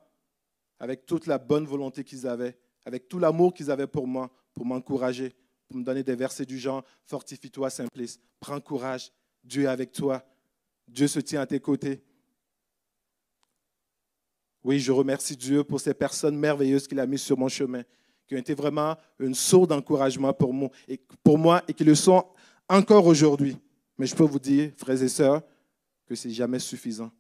avec 0.81 1.07
toute 1.07 1.29
la 1.29 1.39
bonne 1.39 1.67
volonté 1.67 2.03
qu'ils 2.03 2.27
avaient, 2.27 2.59
avec 2.85 3.09
tout 3.09 3.21
l'amour 3.21 3.55
qu'ils 3.55 3.71
avaient 3.71 3.87
pour 3.87 4.09
moi, 4.09 4.29
pour 4.55 4.67
m'encourager, 4.67 5.33
pour 5.69 5.77
me 5.77 5.85
donner 5.85 6.03
des 6.03 6.17
versets 6.17 6.45
du 6.45 6.59
genre 6.59 6.83
Fortifie-toi, 7.05 7.71
Simplice, 7.71 8.19
prends 8.41 8.59
courage, 8.59 9.13
Dieu 9.45 9.63
est 9.63 9.67
avec 9.69 9.93
toi, 9.93 10.21
Dieu 10.89 11.07
se 11.07 11.21
tient 11.21 11.43
à 11.43 11.47
tes 11.47 11.61
côtés. 11.61 12.03
Oui, 14.65 14.81
je 14.81 14.91
remercie 14.91 15.37
Dieu 15.37 15.63
pour 15.63 15.79
ces 15.79 15.95
personnes 15.95 16.37
merveilleuses 16.37 16.89
qu'il 16.89 16.99
a 16.99 17.07
mises 17.07 17.23
sur 17.23 17.39
mon 17.39 17.49
chemin, 17.49 17.85
qui 18.27 18.35
ont 18.35 18.39
été 18.39 18.55
vraiment 18.55 18.97
une 19.21 19.37
source 19.37 19.69
d'encouragement 19.69 20.33
pour 20.33 20.53
moi, 20.53 21.63
et, 21.69 21.73
qui 21.73 21.85
le 21.85 21.95
sont 21.95 22.27
encore 22.69 23.07
aujourd'hui. 23.07 23.57
Mais 23.97 24.07
je 24.07 24.17
peux 24.17 24.25
vous 24.25 24.41
dire, 24.41 24.73
frères 24.77 25.01
et 25.01 25.09
sœurs, 25.09 25.41
que 26.05 26.17
c'est 26.17 26.31
jamais 26.31 26.59
suffisant. 26.59 27.13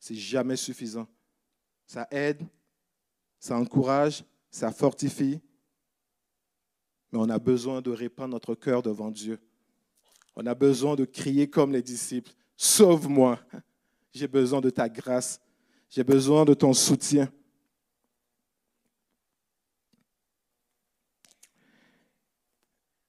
C'est 0.00 0.16
jamais 0.16 0.56
suffisant. 0.56 1.06
Ça 1.86 2.08
aide, 2.10 2.42
ça 3.38 3.56
encourage, 3.56 4.24
ça 4.50 4.72
fortifie. 4.72 5.40
Mais 7.12 7.18
on 7.18 7.28
a 7.28 7.38
besoin 7.38 7.82
de 7.82 7.90
répandre 7.90 8.32
notre 8.32 8.54
cœur 8.54 8.82
devant 8.82 9.10
Dieu. 9.10 9.38
On 10.34 10.46
a 10.46 10.54
besoin 10.54 10.96
de 10.96 11.04
crier 11.04 11.50
comme 11.50 11.72
les 11.72 11.82
disciples, 11.82 12.32
sauve-moi. 12.56 13.38
J'ai 14.12 14.26
besoin 14.26 14.60
de 14.60 14.70
ta 14.70 14.88
grâce. 14.88 15.40
J'ai 15.90 16.02
besoin 16.02 16.44
de 16.44 16.54
ton 16.54 16.72
soutien. 16.72 17.30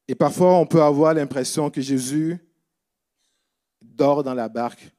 Et 0.08 0.16
parfois, 0.16 0.58
on 0.58 0.66
peut 0.66 0.82
avoir 0.82 1.14
l'impression 1.14 1.70
que 1.70 1.80
Jésus 1.80 2.38
dort 3.82 4.24
dans 4.24 4.34
la 4.34 4.50
barque, 4.50 4.92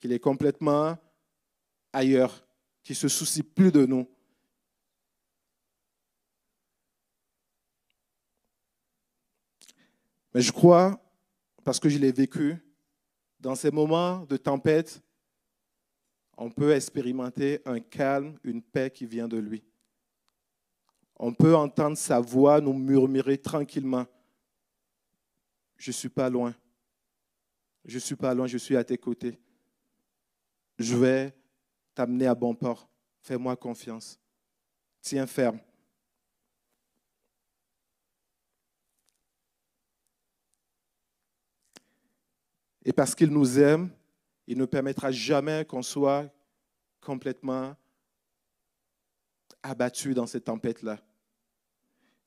qu'il 0.00 0.12
est 0.12 0.18
complètement 0.18 0.98
ailleurs, 1.94 2.44
qu'il 2.82 2.94
ne 2.94 2.98
se 2.98 3.08
soucie 3.08 3.42
plus 3.42 3.72
de 3.72 3.86
nous. 3.86 4.06
Mais 10.34 10.42
je 10.42 10.52
crois, 10.52 11.00
parce 11.62 11.78
que 11.78 11.88
je 11.88 11.96
l'ai 11.96 12.12
vécu, 12.12 12.56
dans 13.40 13.54
ces 13.54 13.70
moments 13.70 14.24
de 14.26 14.36
tempête, 14.36 15.00
on 16.36 16.50
peut 16.50 16.72
expérimenter 16.72 17.60
un 17.64 17.78
calme, 17.78 18.36
une 18.42 18.60
paix 18.60 18.90
qui 18.90 19.06
vient 19.06 19.28
de 19.28 19.36
lui. 19.36 19.62
On 21.16 21.32
peut 21.32 21.54
entendre 21.54 21.96
sa 21.96 22.20
voix 22.20 22.60
nous 22.60 22.72
murmurer 22.72 23.38
tranquillement. 23.38 24.06
Je 25.76 25.90
ne 25.90 25.94
suis 25.94 26.08
pas 26.08 26.28
loin. 26.28 26.54
Je 27.84 27.94
ne 27.94 28.00
suis 28.00 28.16
pas 28.16 28.34
loin, 28.34 28.46
je 28.46 28.58
suis 28.58 28.76
à 28.76 28.82
tes 28.82 28.98
côtés. 28.98 29.38
Je 30.78 30.96
vais 30.96 31.34
t'amener 31.94 32.26
à 32.26 32.34
bon 32.34 32.54
port. 32.54 32.88
Fais-moi 33.20 33.56
confiance. 33.56 34.18
Tiens 35.00 35.26
ferme. 35.26 35.60
Et 42.84 42.92
parce 42.92 43.14
qu'il 43.14 43.30
nous 43.30 43.58
aime, 43.58 43.90
il 44.46 44.58
ne 44.58 44.66
permettra 44.66 45.10
jamais 45.10 45.64
qu'on 45.64 45.82
soit 45.82 46.30
complètement 47.00 47.74
abattu 49.62 50.12
dans 50.12 50.26
cette 50.26 50.44
tempête-là. 50.44 51.00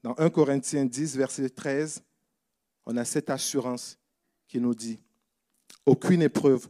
Dans 0.02 0.16
1 0.18 0.30
Corinthiens 0.30 0.86
10, 0.86 1.16
verset 1.18 1.50
13, 1.50 2.04
on 2.86 2.98
a 2.98 3.06
cette 3.06 3.30
assurance 3.30 4.00
qui 4.48 4.60
nous 4.60 4.74
dit, 4.74 5.00
aucune 5.86 6.22
épreuve 6.22 6.68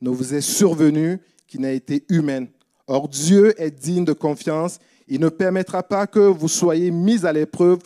ne 0.00 0.10
vous 0.10 0.34
est 0.34 0.40
survenue 0.40 1.20
qui 1.48 1.58
n'a 1.58 1.72
été 1.72 2.04
humaine. 2.08 2.46
Or, 2.86 3.08
Dieu 3.08 3.60
est 3.60 3.72
digne 3.72 4.04
de 4.04 4.12
confiance. 4.12 4.78
Il 5.08 5.20
ne 5.20 5.28
permettra 5.28 5.82
pas 5.82 6.06
que 6.06 6.20
vous 6.20 6.46
soyez 6.46 6.92
mis 6.92 7.26
à 7.26 7.32
l'épreuve 7.32 7.80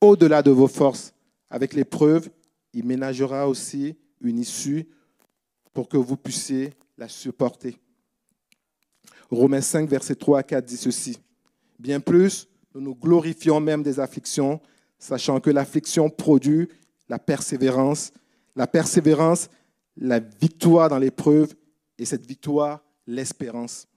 au-delà 0.00 0.40
de 0.42 0.50
vos 0.50 0.68
forces. 0.68 1.12
Avec 1.50 1.74
l'épreuve, 1.74 2.30
il 2.72 2.86
ménagera 2.86 3.48
aussi 3.48 3.96
une 4.22 4.38
issue 4.38 4.88
pour 5.74 5.88
que 5.88 5.96
vous 5.96 6.16
puissiez 6.16 6.72
la 6.96 7.08
supporter. 7.08 7.76
Romains 9.30 9.60
5, 9.60 9.88
verset 9.88 10.14
3 10.14 10.38
à 10.38 10.42
4 10.42 10.64
dit 10.64 10.76
ceci. 10.76 11.18
Bien 11.78 12.00
plus, 12.00 12.48
nous 12.74 12.80
nous 12.80 12.94
glorifions 12.94 13.60
même 13.60 13.82
des 13.82 14.00
afflictions, 14.00 14.60
sachant 14.98 15.40
que 15.40 15.50
l'affliction 15.50 16.08
produit 16.08 16.68
la 17.08 17.18
persévérance, 17.18 18.12
la 18.56 18.66
persévérance, 18.66 19.48
la 19.96 20.20
victoire 20.20 20.88
dans 20.88 20.98
l'épreuve, 20.98 21.54
et 21.98 22.04
cette 22.04 22.26
victoire, 22.26 22.80
l'espérance. 23.08 23.88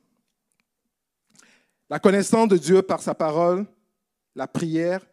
La 1.89 2.00
connaissance 2.00 2.47
de 2.47 2.58
Dieu 2.58 2.82
par 2.82 3.02
sa 3.02 3.13
parole, 3.13 3.65
la 4.34 4.47
prière 4.47 5.06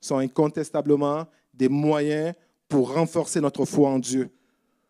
sont 0.00 0.16
incontestablement 0.16 1.26
des 1.52 1.68
moyens 1.68 2.34
pour 2.68 2.94
renforcer 2.94 3.40
notre 3.40 3.66
foi 3.66 3.90
en 3.90 3.98
Dieu. 3.98 4.30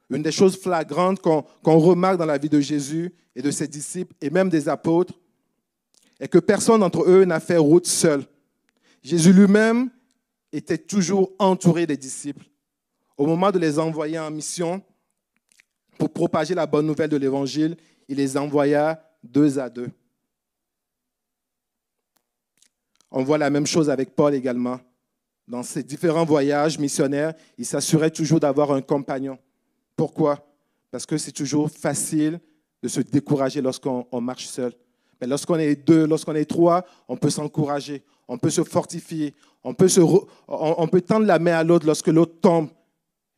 Une 0.09 0.23
des 0.23 0.31
choses 0.31 0.57
flagrantes 0.57 1.21
qu'on 1.21 1.79
remarque 1.79 2.19
dans 2.19 2.27
la 2.27 2.39
vie 2.39 2.49
de 2.49 2.61
Jésus 2.61 3.13
et 3.35 3.43
de 3.43 3.51
ses 3.51 3.67
disciples 3.67 4.15
et 4.21 4.31
même 4.31 4.49
des 4.49 4.69
apôtres 4.69 5.15
est 6.21 6.29
que 6.29 6.39
personne 6.39 6.81
d'entre 6.81 7.09
eux 7.09 7.25
n'a 7.25 7.41
fait 7.41 7.57
route 7.57 7.87
seul. 7.87 8.25
Jésus 9.03 9.33
lui-même 9.33 9.91
était 10.53 10.79
toujours 10.79 11.33
entouré 11.41 11.87
des 11.87 11.97
disciples. 11.97 12.47
Au 13.17 13.27
moment 13.27 13.51
de 13.51 13.59
les 13.59 13.81
envoyer 13.81 14.19
en 14.19 14.31
mission 14.31 14.81
pour 15.99 16.13
propager 16.13 16.55
la 16.55 16.67
bonne 16.67 16.87
nouvelle 16.87 17.11
de 17.11 17.17
l'Évangile, 17.17 17.77
il 18.13 18.19
les 18.19 18.37
envoya 18.37 19.03
deux 19.23 19.59
à 19.59 19.71
deux. 19.71 19.89
On 23.11 23.25
voit 23.25 23.39
la 23.39 23.49
même 23.49 23.67
chose 23.67 23.89
avec 23.89 24.15
Paul 24.15 24.35
également. 24.35 24.79
Dans 25.49 25.63
ses 25.63 25.83
différents 25.83 26.27
voyages 26.27 26.79
missionnaires, 26.79 27.33
il 27.57 27.65
s'assurait 27.65 28.11
toujours 28.11 28.39
d'avoir 28.39 28.71
un 28.73 28.83
compagnon. 28.83 29.39
Pourquoi? 29.97 30.47
Parce 30.91 31.07
que 31.07 31.17
c'est 31.17 31.33
toujours 31.33 31.71
facile 31.71 32.39
de 32.83 32.89
se 32.89 33.01
décourager 33.01 33.63
lorsqu'on 33.63 34.21
marche 34.21 34.47
seul. 34.47 34.75
Mais 35.19 35.27
lorsqu'on 35.27 35.57
est 35.57 35.75
deux, 35.75 36.07
lorsqu'on 36.07 36.35
est 36.35 36.45
trois, 36.45 36.85
on 37.09 37.17
peut 37.17 37.31
s'encourager, 37.31 38.03
on 38.29 38.37
peut 38.37 38.51
se 38.51 38.63
fortifier, 38.63 39.35
on 39.65 39.73
peut, 39.73 39.89
se 39.89 40.01
tendre 41.01 41.25
la 41.25 41.39
main 41.39 41.57
à 41.57 41.65
l'autre 41.65 41.87
lorsque 41.87 42.09
l'autre 42.09 42.41
tombe 42.43 42.69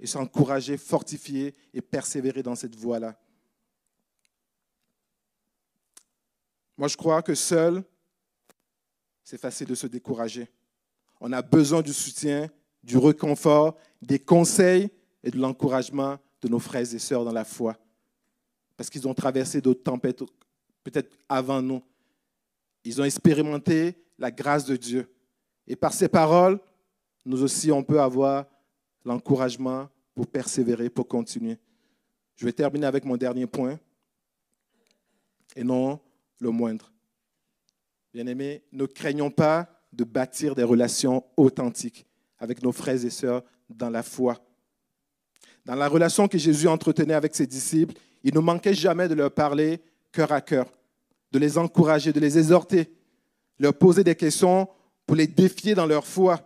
et 0.00 0.06
s'encourager, 0.06 0.76
fortifier 0.76 1.54
et 1.72 1.80
persévérer 1.80 2.42
dans 2.42 2.56
cette 2.56 2.74
voie-là. 2.74 3.14
Moi, 6.76 6.88
je 6.88 6.96
crois 6.96 7.22
que 7.22 7.34
seul, 7.34 7.82
c'est 9.22 9.40
facile 9.40 9.68
de 9.68 9.74
se 9.74 9.86
décourager. 9.86 10.48
On 11.20 11.32
a 11.32 11.40
besoin 11.40 11.82
du 11.82 11.92
soutien, 11.92 12.50
du 12.82 12.98
réconfort, 12.98 13.76
des 14.02 14.18
conseils 14.18 14.90
et 15.22 15.30
de 15.30 15.38
l'encouragement 15.38 16.18
de 16.42 16.48
nos 16.48 16.58
frères 16.58 16.82
et 16.94 16.98
sœurs 16.98 17.24
dans 17.24 17.32
la 17.32 17.44
foi. 17.44 17.76
Parce 18.76 18.90
qu'ils 18.90 19.08
ont 19.08 19.14
traversé 19.14 19.60
d'autres 19.60 19.82
tempêtes 19.82 20.22
peut-être 20.82 21.16
avant 21.28 21.62
nous. 21.62 21.82
Ils 22.84 23.00
ont 23.00 23.04
expérimenté 23.04 23.96
la 24.18 24.30
grâce 24.30 24.66
de 24.66 24.76
Dieu. 24.76 25.10
Et 25.66 25.76
par 25.76 25.94
ces 25.94 26.08
paroles, 26.08 26.60
nous 27.24 27.42
aussi, 27.42 27.72
on 27.72 27.82
peut 27.82 28.00
avoir 28.00 28.44
l'encouragement 29.04 29.88
pour 30.14 30.26
persévérer, 30.26 30.90
pour 30.90 31.08
continuer. 31.08 31.58
Je 32.36 32.44
vais 32.44 32.52
terminer 32.52 32.86
avec 32.86 33.04
mon 33.04 33.16
dernier 33.16 33.46
point, 33.46 33.78
et 35.56 35.64
non 35.64 36.00
le 36.44 36.50
moindre. 36.50 36.92
Bien-aimés, 38.12 38.62
ne 38.70 38.86
craignons 38.86 39.30
pas 39.30 39.68
de 39.92 40.04
bâtir 40.04 40.54
des 40.54 40.62
relations 40.62 41.24
authentiques 41.36 42.06
avec 42.38 42.62
nos 42.62 42.70
frères 42.70 43.04
et 43.04 43.10
sœurs 43.10 43.42
dans 43.68 43.90
la 43.90 44.02
foi. 44.02 44.38
Dans 45.64 45.74
la 45.74 45.88
relation 45.88 46.28
que 46.28 46.38
Jésus 46.38 46.68
entretenait 46.68 47.14
avec 47.14 47.34
ses 47.34 47.46
disciples, 47.46 47.94
il 48.22 48.34
ne 48.34 48.40
manquait 48.40 48.74
jamais 48.74 49.08
de 49.08 49.14
leur 49.14 49.32
parler 49.32 49.80
cœur 50.12 50.30
à 50.30 50.40
cœur, 50.40 50.70
de 51.32 51.38
les 51.38 51.58
encourager, 51.58 52.12
de 52.12 52.20
les 52.20 52.38
exhorter, 52.38 52.92
leur 53.58 53.74
poser 53.74 54.04
des 54.04 54.14
questions 54.14 54.68
pour 55.06 55.16
les 55.16 55.26
défier 55.26 55.74
dans 55.74 55.86
leur 55.86 56.06
foi. 56.06 56.40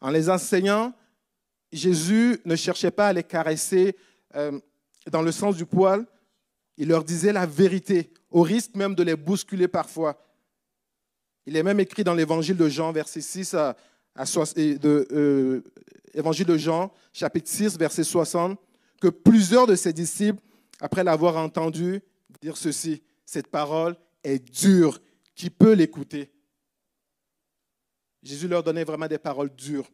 En 0.00 0.10
les 0.10 0.28
enseignant, 0.30 0.92
Jésus 1.70 2.40
ne 2.44 2.56
cherchait 2.56 2.90
pas 2.90 3.08
à 3.08 3.12
les 3.12 3.22
caresser 3.22 3.96
euh, 4.34 4.58
dans 5.10 5.22
le 5.22 5.32
sens 5.32 5.56
du 5.56 5.66
poil, 5.66 6.06
il 6.76 6.88
leur 6.88 7.04
disait 7.04 7.32
la 7.32 7.46
vérité, 7.46 8.12
au 8.36 8.42
risque 8.42 8.74
même 8.74 8.94
de 8.94 9.02
les 9.02 9.16
bousculer 9.16 9.66
parfois. 9.66 10.22
Il 11.46 11.56
est 11.56 11.62
même 11.62 11.80
écrit 11.80 12.04
dans 12.04 12.12
l'évangile 12.12 12.58
de 12.58 12.68
Jean, 12.68 12.92
verset 12.92 13.22
6 13.22 13.54
à, 13.54 13.74
de, 14.14 15.08
euh, 15.10 16.58
Jean, 16.58 16.92
chapitre 17.14 17.48
6, 17.48 17.78
verset 17.78 18.04
60, 18.04 18.60
que 19.00 19.08
plusieurs 19.08 19.66
de 19.66 19.74
ses 19.74 19.94
disciples, 19.94 20.42
après 20.80 21.02
l'avoir 21.02 21.38
entendu 21.38 22.02
dire 22.42 22.58
ceci, 22.58 23.02
cette 23.24 23.46
parole 23.46 23.96
est 24.22 24.38
dure, 24.38 25.00
qui 25.34 25.48
peut 25.48 25.72
l'écouter? 25.72 26.30
Jésus 28.22 28.48
leur 28.48 28.62
donnait 28.62 28.84
vraiment 28.84 29.08
des 29.08 29.16
paroles 29.16 29.54
dures. 29.56 29.90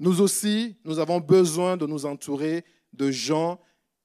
nous 0.00 0.20
aussi, 0.20 0.74
nous 0.82 0.98
avons 0.98 1.20
besoin 1.20 1.76
de 1.76 1.86
nous 1.86 2.06
entourer 2.06 2.64
de 2.92 3.12
gens 3.12 3.60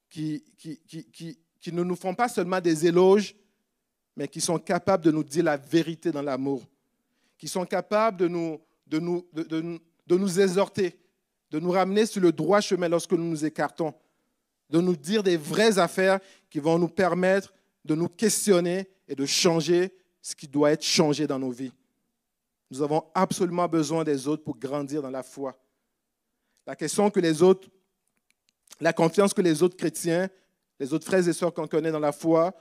qui, 0.10 0.44
qui, 0.58 0.80
qui, 0.88 1.38
qui, 1.60 1.74
ne 1.74 1.84
nous 1.84 1.96
font 1.96 2.13
pas 2.13 2.30
seulement 2.30 2.62
des 2.62 2.86
éloges, 2.86 3.36
mais 4.15 4.28
qui 4.28 4.39
sont 4.39 4.60
capables 4.60 5.04
de 5.04 5.12
nous 5.12 5.24
dire 5.24 5.44
la 5.44 5.58
vérité 5.58 6.12
dans 6.12 6.22
l'amour, 6.22 6.63
qui 7.38 7.48
sont 7.48 7.65
capables 7.65 8.18
de 8.18 8.28
nous, 8.28 8.62
de 8.88 9.00
nous, 9.00 9.28
de, 9.34 9.44
de 9.44 10.18
nous 10.18 10.39
exhorter, 10.39 10.98
de 11.52 11.60
nous 11.60 11.72
ramener 11.72 12.06
sur 12.06 12.22
le 12.22 12.32
droit 12.32 12.62
chemin 12.62 12.88
lorsque 12.88 13.12
nous 13.12 13.30
nous 13.30 13.46
écartons, 13.46 13.94
de 14.70 14.80
nous 14.80 14.96
dire 14.96 15.24
des 15.24 15.38
vraies 15.38 15.78
affaires 15.80 16.20
qui 16.50 16.60
vont 16.60 16.78
nous 16.78 16.88
permettre 16.88 17.54
de 17.84 17.96
nous 17.96 18.10
questionner 18.10 18.89
et 19.08 19.15
de 19.15 19.26
changer 19.26 19.94
ce 20.22 20.36
qui 20.36 20.48
doit 20.48 20.72
être 20.72 20.84
changé 20.84 21.28
dans 21.28 21.39
nos 21.39 21.52
vies. 21.52 21.72
Nous 22.72 22.82
avons 22.82 23.06
absolument 23.13 23.68
besoin 23.68 24.04
des 24.04 24.28
autres 24.28 24.44
pour 24.44 24.58
grandir 24.58 25.02
dans 25.02 25.12
la 25.12 25.22
foi. 25.22 25.56
La 26.65 26.76
question 26.76 27.12
que 27.12 27.20
les 27.20 27.44
autres, 27.44 27.70
la 28.80 28.94
confiance 28.94 29.34
que 29.34 29.42
les 29.42 29.64
autres 29.64 29.78
chrétiens, 29.78 30.30
les 30.80 30.94
autres 30.94 31.06
frères 31.06 31.28
et 31.28 31.34
sœurs 31.34 31.54
qu'on 31.54 31.68
connaît 31.68 31.92
dans 31.92 32.00
la 32.00 32.12
foi, 32.12 32.54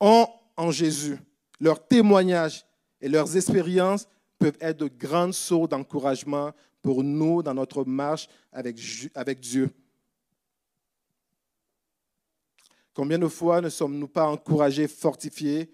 ont 0.00 0.28
en 0.56 0.70
Jésus, 0.70 1.18
leurs 1.60 1.86
témoignages 1.86 2.66
et 3.00 3.08
leurs 3.08 3.36
expériences 3.36 4.06
peuvent 4.38 4.56
être 4.60 4.78
de 4.78 4.88
grandes 4.88 5.34
sources 5.34 5.68
d'encouragement 5.68 6.52
pour 6.82 7.02
nous 7.02 7.42
dans 7.42 7.54
notre 7.54 7.84
marche 7.84 8.28
avec, 8.52 8.76
Dieu. 9.40 9.70
Combien 12.94 13.18
de 13.18 13.28
fois 13.28 13.60
ne 13.60 13.68
sommes-nous 13.68 14.08
pas 14.08 14.26
encouragés, 14.26 14.88
fortifiés 14.88 15.70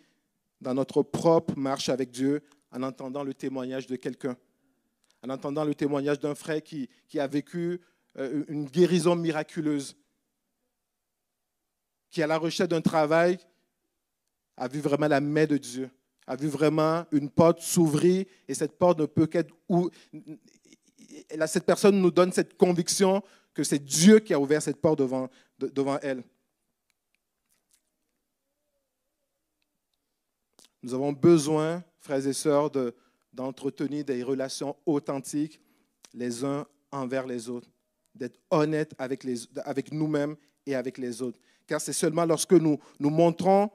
dans 0.61 0.75
notre 0.75 1.03
propre 1.03 1.57
marche 1.57 1.89
avec 1.89 2.11
Dieu 2.11 2.43
en 2.71 2.83
entendant 2.83 3.23
le 3.23 3.35
témoignage 3.35 3.87
de 3.87 3.97
quelqu'un, 3.97 4.37
en 5.23 5.31
entendant 5.31 5.65
le 5.65 5.75
témoignage 5.75 6.19
d'un 6.19 6.35
frère 6.35 6.63
qui, 6.63 6.89
a 7.19 7.27
vécu 7.27 7.81
une 8.17 8.67
guérison 8.67 9.17
miraculeuse, 9.17 9.97
qui, 12.11 12.23
à 12.23 12.27
la 12.27 12.39
recherche 12.39 12.69
d'un 12.69 12.83
travail, 12.83 13.39
a 14.57 14.69
vu 14.69 14.81
vraiment 14.81 15.09
la 15.09 15.21
main 15.21 15.47
de 15.47 15.57
Dieu, 15.57 15.91
a 16.27 16.37
vu 16.37 16.49
vraiment 16.49 17.07
une 17.11 17.31
porte 17.31 17.61
s'ouvrir 17.61 18.27
et 18.47 18.55
cette 18.55 18.79
porte 18.79 18.99
ne 18.99 19.07
peut 19.07 19.27
qu'être 19.27 19.53
où 19.69 19.91
cette 21.47 21.65
personne 21.65 22.01
nous 22.01 22.11
donne 22.11 22.33
cette 22.33 22.57
conviction 22.57 23.23
que 23.55 23.65
c'est 23.65 23.79
Dieu 23.79 24.19
qui 24.19 24.35
a 24.35 24.41
ouvert 24.41 24.63
cette 24.63 24.81
porte 24.81 24.99
devant, 24.99 25.29
devant 25.59 25.99
elle. 26.01 26.23
Nous 30.83 30.95
avons 30.95 31.13
besoin, 31.13 31.83
frères 31.99 32.27
et 32.27 32.33
sœurs, 32.33 32.71
d'entretenir 33.33 34.05
des 34.05 34.23
relations 34.23 34.77
authentiques 34.85 35.61
les 36.13 36.45
uns 36.45 36.67
envers 36.91 37.27
les 37.27 37.49
autres, 37.49 37.69
d'être 38.15 38.39
honnêtes 38.51 38.95
avec, 38.99 39.27
avec 39.65 39.93
nous-mêmes 39.93 40.37
et 40.67 40.75
avec 40.75 40.99
les 40.99 41.23
autres. 41.23 41.39
Car 41.67 41.81
c'est 41.81 41.93
seulement 41.93 42.25
lorsque 42.25 42.53
nous 42.53 42.79
nous 42.99 43.11
montrons, 43.11 43.71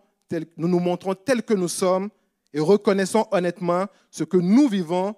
nous 0.58 0.68
nous 0.68 0.80
montrons 0.80 1.16
tels 1.16 1.44
que 1.44 1.54
nous 1.54 1.68
sommes 1.68 2.10
et 2.54 2.60
reconnaissons 2.60 3.28
honnêtement 3.32 3.88
ce 4.12 4.24
que 4.24 4.38
nous 4.38 4.68
vivons 4.68 5.16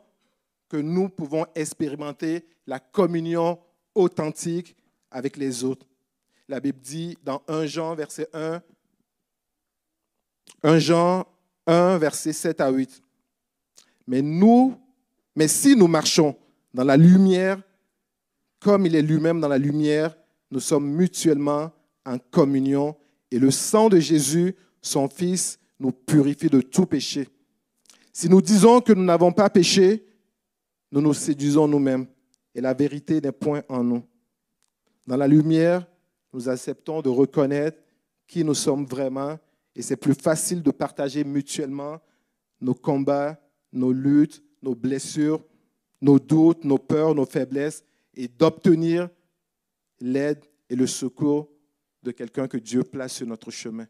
que 0.70 0.78
nous 0.78 1.10
pouvons 1.10 1.46
expérimenter 1.56 2.46
la 2.68 2.80
communion 2.80 3.60
authentique 3.96 4.76
avec 5.10 5.36
les 5.36 5.64
autres. 5.64 5.88
La 6.48 6.60
Bible 6.60 6.80
dit 6.80 7.18
dans 7.24 7.42
1 7.48 7.66
Jean, 7.66 7.96
verset 7.96 8.28
1, 8.34 8.62
1 10.64 10.80
Jean 10.80 11.26
1, 11.66 11.98
verset 11.98 12.34
7 12.34 12.62
à 12.62 12.70
8. 12.70 13.02
Mais 14.08 14.22
nous, 14.22 14.80
mais 15.36 15.48
si 15.48 15.76
nous 15.76 15.88
marchons 15.88 16.36
dans 16.74 16.84
la 16.84 16.98
lumière, 16.98 17.62
comme 18.60 18.86
il 18.86 18.96
est 18.96 19.02
lui-même 19.02 19.40
dans 19.40 19.48
la 19.48 19.58
lumière, 19.58 20.16
nous 20.52 20.60
sommes 20.60 20.90
mutuellement 20.90 21.72
en 22.06 22.18
communion 22.18 22.96
et 23.32 23.40
le 23.40 23.52
sang 23.52 23.90
de 23.90 24.00
Jésus, 24.00 24.56
son 24.82 25.08
Fils, 25.08 25.60
nous 25.80 25.92
purifie 25.92 26.50
de 26.50 26.62
tout 26.62 26.86
péché. 26.86 27.28
Si 28.12 28.28
nous 28.28 28.42
disons 28.42 28.82
que 28.82 28.92
nous 28.92 29.04
n'avons 29.04 29.32
pas 29.32 29.50
péché, 29.50 30.06
nous 30.92 31.02
nous 31.02 31.14
séduisons 31.14 31.68
nous-mêmes 31.68 32.08
et 32.54 32.62
la 32.62 32.74
vérité 32.74 33.22
n'est 33.22 33.32
point 33.32 33.62
en 33.70 33.84
nous. 33.84 34.04
Dans 35.08 35.18
la 35.18 35.28
lumière, 35.28 35.86
nous 36.34 36.50
acceptons 36.50 37.02
de 37.02 37.10
reconnaître 37.10 37.82
qui 38.28 38.44
nous 38.44 38.56
sommes 38.56 38.86
vraiment 38.86 39.40
et 39.76 39.82
c'est 39.82 39.96
plus 39.96 40.16
facile 40.16 40.62
de 40.62 40.72
partager 40.72 41.24
mutuellement 41.24 42.00
nos 42.60 42.74
combats, 42.74 43.40
nos 43.72 43.94
luttes, 43.94 44.44
nos 44.62 44.76
blessures, 44.76 45.42
nos 46.02 46.20
doutes, 46.20 46.66
nos 46.66 46.78
peurs, 46.78 47.16
nos 47.16 47.26
faiblesses 47.26 47.84
et 48.20 48.28
d'obtenir 48.28 49.10
l'aide 50.02 50.44
et 50.70 50.76
le 50.76 50.86
secours 50.88 51.50
de 52.04 52.12
quelqu'un 52.12 52.50
que 52.50 52.58
Dieu 52.58 52.84
place 52.84 53.14
sur 53.14 53.26
notre 53.26 53.50
chemin. 53.50 53.88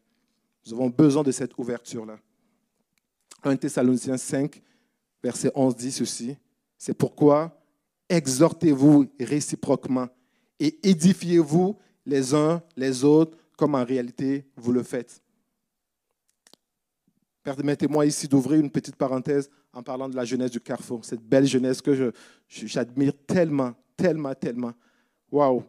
Nous 0.65 0.73
avons 0.73 0.89
besoin 0.89 1.23
de 1.23 1.31
cette 1.31 1.57
ouverture-là. 1.57 2.19
1 3.41 3.55
Thessaloniciens 3.55 4.17
5, 4.17 4.61
verset 5.23 5.51
11 5.55 5.75
dit 5.75 5.91
ceci. 5.91 6.37
C'est 6.77 6.93
pourquoi 6.93 7.59
exhortez-vous 8.07 9.07
réciproquement 9.19 10.07
et 10.59 10.77
édifiez-vous 10.87 11.75
les 12.05 12.35
uns 12.35 12.61
les 12.77 13.03
autres 13.03 13.35
comme 13.57 13.73
en 13.73 13.83
réalité 13.83 14.45
vous 14.55 14.71
le 14.71 14.83
faites. 14.83 15.23
Permettez-moi 17.41 18.05
ici 18.05 18.27
d'ouvrir 18.27 18.59
une 18.59 18.69
petite 18.69 18.95
parenthèse 18.95 19.49
en 19.73 19.81
parlant 19.81 20.07
de 20.07 20.15
la 20.15 20.25
jeunesse 20.25 20.51
du 20.51 20.61
Carrefour, 20.61 21.03
cette 21.03 21.23
belle 21.23 21.47
jeunesse 21.47 21.81
que 21.81 22.13
j'admire 22.47 23.13
tellement, 23.25 23.73
tellement, 23.99 24.33
tellement. 24.33 24.73
Waouh! 25.31 25.63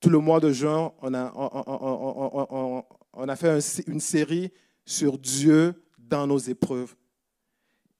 Tout 0.00 0.10
le 0.10 0.18
mois 0.18 0.38
de 0.38 0.52
juin, 0.52 0.92
on 1.02 1.14
a, 1.14 1.32
on, 3.14 3.28
a 3.28 3.36
fait 3.36 3.58
une 3.88 4.00
série 4.00 4.52
sur 4.84 5.18
Dieu 5.18 5.74
dans 5.98 6.26
nos 6.26 6.38
épreuves. 6.38 6.94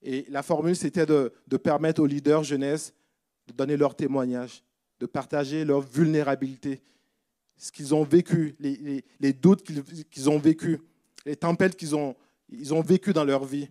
Et 0.01 0.25
la 0.29 0.43
formule, 0.43 0.77
c'était 0.77 1.05
de, 1.05 1.33
permettre 1.57 2.01
aux 2.01 2.05
leaders 2.05 2.43
jeunesse 2.43 2.93
de 3.47 3.53
donner 3.53 3.75
leur 3.75 3.95
témoignage, 3.95 4.63
de 4.99 5.05
partager 5.05 5.65
leur 5.65 5.81
vulnérabilité, 5.81 6.81
ce 7.57 7.71
qu'ils 7.71 7.93
ont 7.93 8.03
vécu, 8.03 8.55
les, 8.59 9.33
doutes 9.33 9.63
qu'ils 10.09 10.29
ont 10.29 10.39
vécu, 10.39 10.79
les 11.25 11.35
tempêtes 11.35 11.75
qu'ils 11.75 11.95
ont, 11.95 12.15
ils 12.47 12.73
ont 12.73 12.81
vécues 12.81 13.11
dans 13.11 13.25
leur 13.25 13.43
vie, 13.43 13.67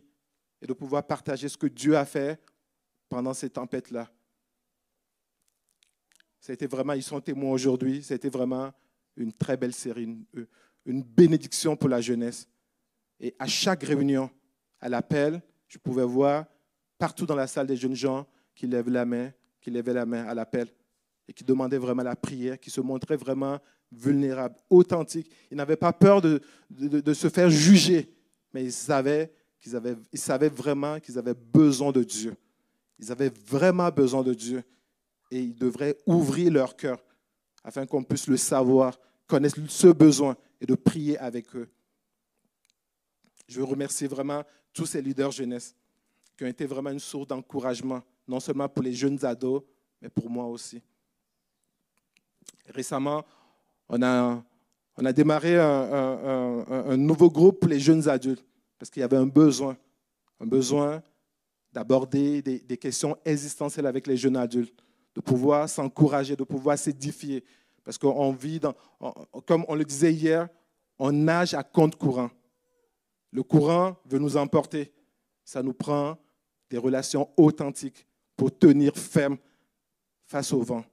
et 0.60 0.66
de 0.66 0.72
pouvoir 0.72 1.06
partager 1.06 1.48
ce 1.48 1.56
que 1.56 1.66
Dieu 1.66 1.96
a 1.96 2.04
fait 2.04 2.38
pendant 3.08 3.34
ces 3.34 3.50
tempêtes-là. 3.50 4.10
C'était 6.40 6.66
vraiment, 6.66 6.92
ils 6.92 7.02
sont 7.02 7.20
témoins 7.20 7.50
aujourd'hui, 7.50 8.02
c'était 8.02 8.28
vraiment 8.28 8.72
une 9.16 9.32
très 9.32 9.56
belle 9.56 9.74
série, 9.74 10.24
une 10.86 11.02
bénédiction 11.02 11.76
pour 11.76 11.88
la 11.88 12.00
jeunesse. 12.00 12.48
Et 13.20 13.34
à 13.38 13.46
chaque 13.46 13.82
réunion, 13.82 14.30
à 14.80 14.88
l'appel, 14.88 15.42
je 15.66 15.78
pouvais 15.78 16.04
voir 16.04 16.46
partout 16.98 17.26
dans 17.26 17.34
la 17.34 17.46
salle 17.46 17.66
des 17.66 17.76
jeunes 17.76 17.94
gens 17.94 18.26
qui 18.54 18.66
lèvent 18.66 18.88
la 18.88 19.04
main, 19.04 19.32
qui 19.60 19.70
levaient 19.70 19.92
la 19.92 20.06
main 20.06 20.24
à 20.26 20.34
l'appel 20.34 20.68
et 21.28 21.32
qui 21.32 21.44
demandaient 21.44 21.78
vraiment 21.78 22.02
la 22.02 22.16
prière, 22.16 22.58
qui 22.58 22.70
se 22.70 22.80
montraient 22.80 23.16
vraiment 23.16 23.58
vulnérables, 23.92 24.56
authentiques. 24.70 25.30
Ils 25.50 25.56
n'avaient 25.56 25.76
pas 25.76 25.92
peur 25.92 26.20
de, 26.20 26.40
de, 26.70 27.14
se 27.14 27.28
faire 27.28 27.50
juger, 27.50 28.14
mais 28.52 28.64
ils 28.64 28.72
savaient, 28.72 29.32
qu'ils 29.60 29.76
avaient, 29.76 29.96
ils 30.12 30.18
savaient 30.18 30.48
vraiment 30.48 30.98
qu'ils 31.00 31.18
avaient 31.18 31.34
besoin 31.34 31.92
de 31.92 32.02
Dieu. 32.02 32.34
Ils 32.98 33.12
avaient 33.12 33.32
vraiment 33.46 33.90
besoin 33.90 34.22
de 34.22 34.34
Dieu 34.34 34.62
et 35.30 35.40
ils 35.40 35.54
devraient 35.54 35.96
ouvrir 36.06 36.52
leur 36.52 36.76
cœur 36.76 36.98
afin 37.62 37.86
qu'on 37.86 38.02
puisse 38.02 38.26
le 38.26 38.36
savoir, 38.36 38.98
connaître 39.26 39.58
ce 39.68 39.88
besoin 39.88 40.36
et 40.60 40.66
de 40.66 40.74
prier 40.74 41.18
avec 41.18 41.54
eux. 41.54 41.68
Je 43.46 43.58
veux 43.58 43.64
remercier 43.64 44.08
vraiment 44.08 44.42
tous 44.72 44.86
ces 44.86 45.02
leaders 45.02 45.30
jeunesse 45.30 45.74
qui 46.36 46.44
ont 46.44 46.48
été 46.48 46.66
vraiment 46.66 46.90
une 46.90 47.00
source 47.00 47.26
d'encouragement, 47.26 48.02
non 48.26 48.40
seulement 48.40 48.68
pour 48.68 48.82
les 48.82 48.92
jeunes 48.92 49.24
ados, 49.24 49.62
mais 50.00 50.08
pour 50.08 50.30
moi 50.30 50.46
aussi. 50.46 50.80
Récemment, 52.68 53.24
on 53.88 54.02
a, 54.02 54.42
on 54.96 55.04
a 55.04 55.12
démarré 55.12 55.58
un, 55.58 56.64
un, 56.68 56.96
nouveau 56.96 57.30
groupe 57.30 57.60
pour 57.60 57.68
les 57.68 57.80
jeunes 57.80 58.08
adultes, 58.08 58.44
parce 58.78 58.90
qu'il 58.90 59.00
y 59.00 59.04
avait 59.04 59.16
un 59.16 59.26
besoin, 59.26 59.76
un 60.40 60.46
besoin 60.46 61.02
d'aborder 61.72 62.42
des, 62.42 62.76
questions 62.76 63.16
existentielles 63.24 63.86
avec 63.86 64.06
les 64.06 64.16
jeunes 64.16 64.36
adultes, 64.36 64.82
de 65.14 65.20
pouvoir 65.20 65.68
s'encourager, 65.68 66.36
de 66.36 66.44
pouvoir 66.44 66.78
s'édifier, 66.78 67.44
parce 67.84 67.98
qu'on 67.98 68.32
vit, 68.32 68.60
dans, 68.60 68.74
comme 69.46 69.64
on 69.68 69.74
le 69.74 69.84
disait 69.84 70.12
hier, 70.12 70.48
on 70.98 71.12
nage 71.12 71.54
à 71.54 71.62
compte 71.62 71.96
courant. 71.96 72.30
Le 73.30 73.42
courant 73.42 73.96
veut 74.06 74.18
nous 74.18 74.36
emporter. 74.36 74.92
Ça 75.44 75.62
nous 75.62 75.72
prend 75.72 76.18
des 76.70 76.78
relations 76.78 77.30
authentiques 77.36 78.06
pour 78.36 78.56
tenir 78.56 78.96
ferme 78.96 79.38
face 80.26 80.52
au 80.52 80.62
vent. 80.62 80.84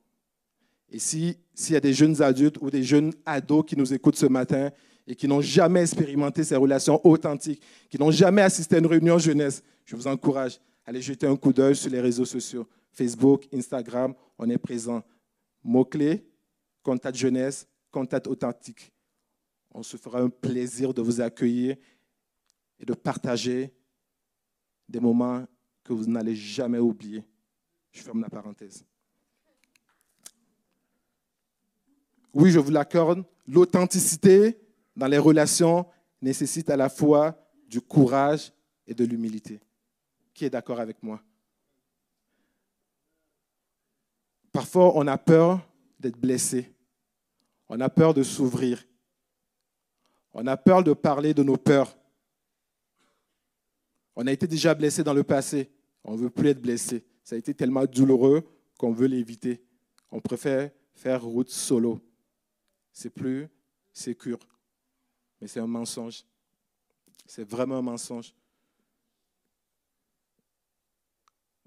Et 0.89 0.99
s'il 0.99 1.35
y 1.69 1.75
a 1.75 1.79
des 1.79 1.93
jeunes 1.93 2.21
adultes 2.21 2.57
ou 2.61 2.69
des 2.69 2.83
jeunes 2.83 3.13
ados 3.25 3.65
qui 3.65 3.75
nous 3.75 3.93
écoutent 3.93 4.15
ce 4.15 4.27
matin 4.27 4.71
et 5.07 5.15
qui 5.15 5.27
n'ont 5.27 5.41
jamais 5.41 5.81
expérimenté 5.81 6.43
ces 6.43 6.55
relations 6.55 6.99
authentiques, 7.05 7.61
qui 7.89 7.99
n'ont 7.99 8.11
jamais 8.11 8.41
assisté 8.41 8.75
à 8.75 8.79
une 8.79 8.87
réunion 8.87 9.19
jeunesse, 9.19 9.61
je 9.85 9.95
vous 9.95 10.07
encourage 10.07 10.59
Allez 10.85 11.01
jeter 11.01 11.25
un 11.25 11.35
coup 11.35 11.51
d'œil 11.51 11.75
sur 11.75 11.89
les 11.89 11.99
réseaux 11.99 12.25
sociaux. 12.25 12.67
Facebook, 12.91 13.47
Instagram, 13.51 14.13
on 14.37 14.49
est 14.49 14.57
présent. 14.57 15.03
Mots-clés, 15.63 16.23
contact 16.83 17.17
jeunesse, 17.17 17.67
contact 17.89 18.27
authentique. 18.27 18.91
On 19.73 19.81
se 19.81 19.97
fera 19.97 20.19
un 20.19 20.29
plaisir 20.29 20.93
de 20.93 21.01
vous 21.01 21.21
accueillir 21.21 21.75
et 22.79 22.85
de 22.85 22.93
partager 22.93 23.73
des 24.87 24.99
moments 24.99 25.43
que 25.83 25.91
vous 25.91 26.05
n'allez 26.05 26.35
jamais 26.35 26.77
oublier. 26.77 27.23
Je 27.91 28.01
ferme 28.01 28.21
la 28.21 28.29
parenthèse. 28.29 28.85
Oui, 32.31 32.51
je 32.51 32.59
vous 32.59 32.71
l'accorde, 32.71 33.23
l'authenticité 33.47 34.57
dans 34.95 35.07
les 35.07 35.17
relations 35.17 35.85
nécessite 36.21 36.69
à 36.69 36.77
la 36.77 36.89
fois 36.89 37.37
du 37.67 37.81
courage 37.81 38.51
et 38.87 38.93
de 38.93 39.03
l'humilité. 39.05 39.59
Qui 40.33 40.45
est 40.45 40.49
d'accord 40.49 40.79
avec 40.79 41.01
moi? 41.01 41.21
Parfois, 44.51 44.95
on 44.95 45.05
a 45.07 45.17
peur 45.17 45.59
d'être 45.99 46.17
blessé. 46.17 46.73
On 47.67 47.79
a 47.81 47.89
peur 47.89 48.13
de 48.13 48.23
s'ouvrir. 48.23 48.85
On 50.33 50.45
a 50.47 50.57
peur 50.57 50.83
de 50.83 50.93
parler 50.93 51.33
de 51.33 51.43
nos 51.43 51.57
peurs. 51.57 51.97
On 54.15 54.27
a 54.27 54.31
été 54.31 54.47
déjà 54.47 54.73
blessé 54.73 55.03
dans 55.03 55.13
le 55.13 55.23
passé. 55.23 55.69
On 56.03 56.13
ne 56.13 56.17
veut 56.17 56.29
plus 56.29 56.49
être 56.49 56.61
blessé. 56.61 57.05
Ça 57.23 57.35
a 57.35 57.39
été 57.39 57.53
tellement 57.53 57.85
douloureux 57.85 58.43
qu'on 58.77 58.93
veut 58.93 59.07
l'éviter. 59.07 59.63
On 60.11 60.21
préfère 60.21 60.69
faire 60.93 61.23
route 61.23 61.49
solo. 61.49 61.99
C'est 62.93 63.09
plus 63.09 63.47
sécure. 63.91 64.39
Mais 65.45 65.49
c'est 65.49 65.59
un 65.59 65.67
mensonge. 65.67 66.25
C'est 67.23 67.47
vraiment 67.47 67.77
un 67.77 67.81
mensonge. 67.83 68.33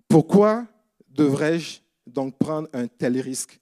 Pourquoi 0.09 0.67
devrais-je 1.07 1.79
donc 2.05 2.37
prendre 2.37 2.69
un 2.73 2.89
tel 2.89 3.21
risque? 3.21 3.61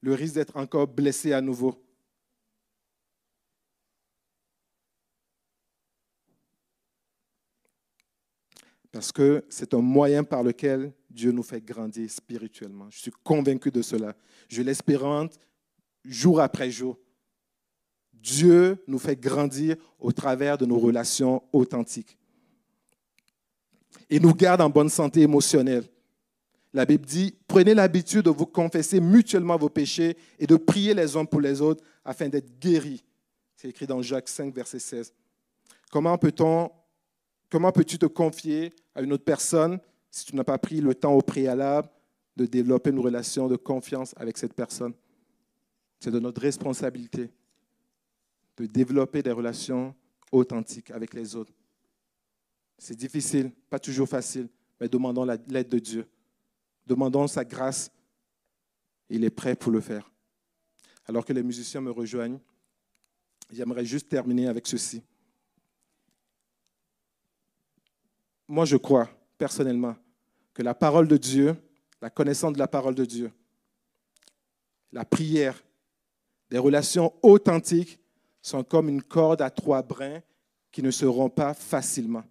Le 0.00 0.14
risque 0.14 0.36
d'être 0.36 0.56
encore 0.56 0.88
blessé 0.88 1.34
à 1.34 1.42
nouveau. 1.42 1.74
Parce 8.90 9.12
que 9.12 9.44
c'est 9.50 9.74
un 9.74 9.82
moyen 9.82 10.24
par 10.24 10.42
lequel 10.42 10.94
Dieu 11.10 11.30
nous 11.30 11.42
fait 11.42 11.60
grandir 11.60 12.10
spirituellement. 12.10 12.88
Je 12.88 13.00
suis 13.00 13.12
convaincu 13.22 13.70
de 13.70 13.82
cela. 13.82 14.16
Je 14.48 14.62
l'espérante 14.62 15.38
jour 16.06 16.40
après 16.40 16.70
jour. 16.70 16.98
Dieu 18.22 18.82
nous 18.86 18.98
fait 18.98 19.16
grandir 19.16 19.76
au 19.98 20.12
travers 20.12 20.58
de 20.58 20.66
nos 20.66 20.78
relations 20.78 21.42
authentiques. 21.52 22.16
Et 24.10 24.20
nous 24.20 24.34
garde 24.34 24.60
en 24.60 24.70
bonne 24.70 24.88
santé 24.88 25.22
émotionnelle. 25.22 25.84
La 26.72 26.84
Bible 26.84 27.06
dit, 27.06 27.34
prenez 27.46 27.74
l'habitude 27.74 28.24
de 28.24 28.30
vous 28.30 28.46
confesser 28.46 29.00
mutuellement 29.00 29.56
vos 29.56 29.68
péchés 29.68 30.16
et 30.38 30.46
de 30.46 30.56
prier 30.56 30.94
les 30.94 31.16
uns 31.16 31.24
pour 31.24 31.40
les 31.40 31.60
autres 31.60 31.82
afin 32.04 32.28
d'être 32.28 32.58
guéris. 32.58 33.02
C'est 33.56 33.68
écrit 33.68 33.86
dans 33.86 34.02
Jacques 34.02 34.28
5, 34.28 34.54
verset 34.54 34.78
16. 34.78 35.12
Comment 35.90 36.16
peut-on 36.18 36.70
Comment 37.50 37.72
peux-tu 37.72 37.98
te 37.98 38.06
confier 38.06 38.74
à 38.94 39.00
une 39.00 39.12
autre 39.12 39.24
personne 39.24 39.80
si 40.10 40.26
tu 40.26 40.36
n'as 40.36 40.44
pas 40.44 40.58
pris 40.58 40.80
le 40.80 40.94
temps 40.94 41.14
au 41.14 41.22
préalable 41.22 41.88
de 42.36 42.44
développer 42.44 42.90
une 42.90 42.98
relation 42.98 43.48
de 43.48 43.56
confiance 43.56 44.14
avec 44.18 44.36
cette 44.36 44.52
personne? 44.52 44.92
C'est 45.98 46.10
de 46.10 46.20
notre 46.20 46.42
responsabilité 46.42 47.30
de 48.62 48.66
développer 48.66 49.22
des 49.22 49.32
relations 49.32 49.94
authentiques 50.32 50.90
avec 50.90 51.14
les 51.14 51.36
autres. 51.36 51.52
C'est 52.76 52.96
difficile, 52.96 53.50
pas 53.70 53.78
toujours 53.78 54.08
facile, 54.08 54.48
mais 54.80 54.88
demandons 54.88 55.24
l'aide 55.24 55.68
de 55.68 55.78
Dieu. 55.78 56.06
Demandons 56.86 57.26
sa 57.26 57.44
grâce. 57.44 57.90
Il 59.10 59.24
est 59.24 59.30
prêt 59.30 59.56
pour 59.56 59.72
le 59.72 59.80
faire. 59.80 60.10
Alors 61.06 61.24
que 61.24 61.32
les 61.32 61.42
musiciens 61.42 61.80
me 61.80 61.90
rejoignent, 61.90 62.38
j'aimerais 63.50 63.84
juste 63.84 64.08
terminer 64.08 64.48
avec 64.48 64.66
ceci. 64.66 65.02
moi 68.48 68.64
je 68.64 68.76
crois 68.76 69.08
personnellement 69.36 69.94
que 70.54 70.62
la 70.62 70.74
parole 70.74 71.06
de 71.06 71.16
Dieu, 71.16 71.54
la 72.00 72.10
connaissance 72.10 72.54
de 72.54 72.58
la 72.58 72.66
parole 72.66 72.94
de 72.94 73.04
Dieu, 73.04 73.30
la 74.90 75.04
prière, 75.04 75.62
des 76.50 76.58
relations 76.58 77.12
authentiques 77.22 78.00
sont 78.48 78.64
comme 78.64 78.88
une 78.88 79.02
corde 79.02 79.42
à 79.42 79.50
trois 79.50 79.82
brins 79.82 80.20
qui 80.72 80.82
ne 80.82 80.90
se 80.90 81.06
rompt 81.06 81.34
pas 81.34 81.54
facilement 81.54 82.24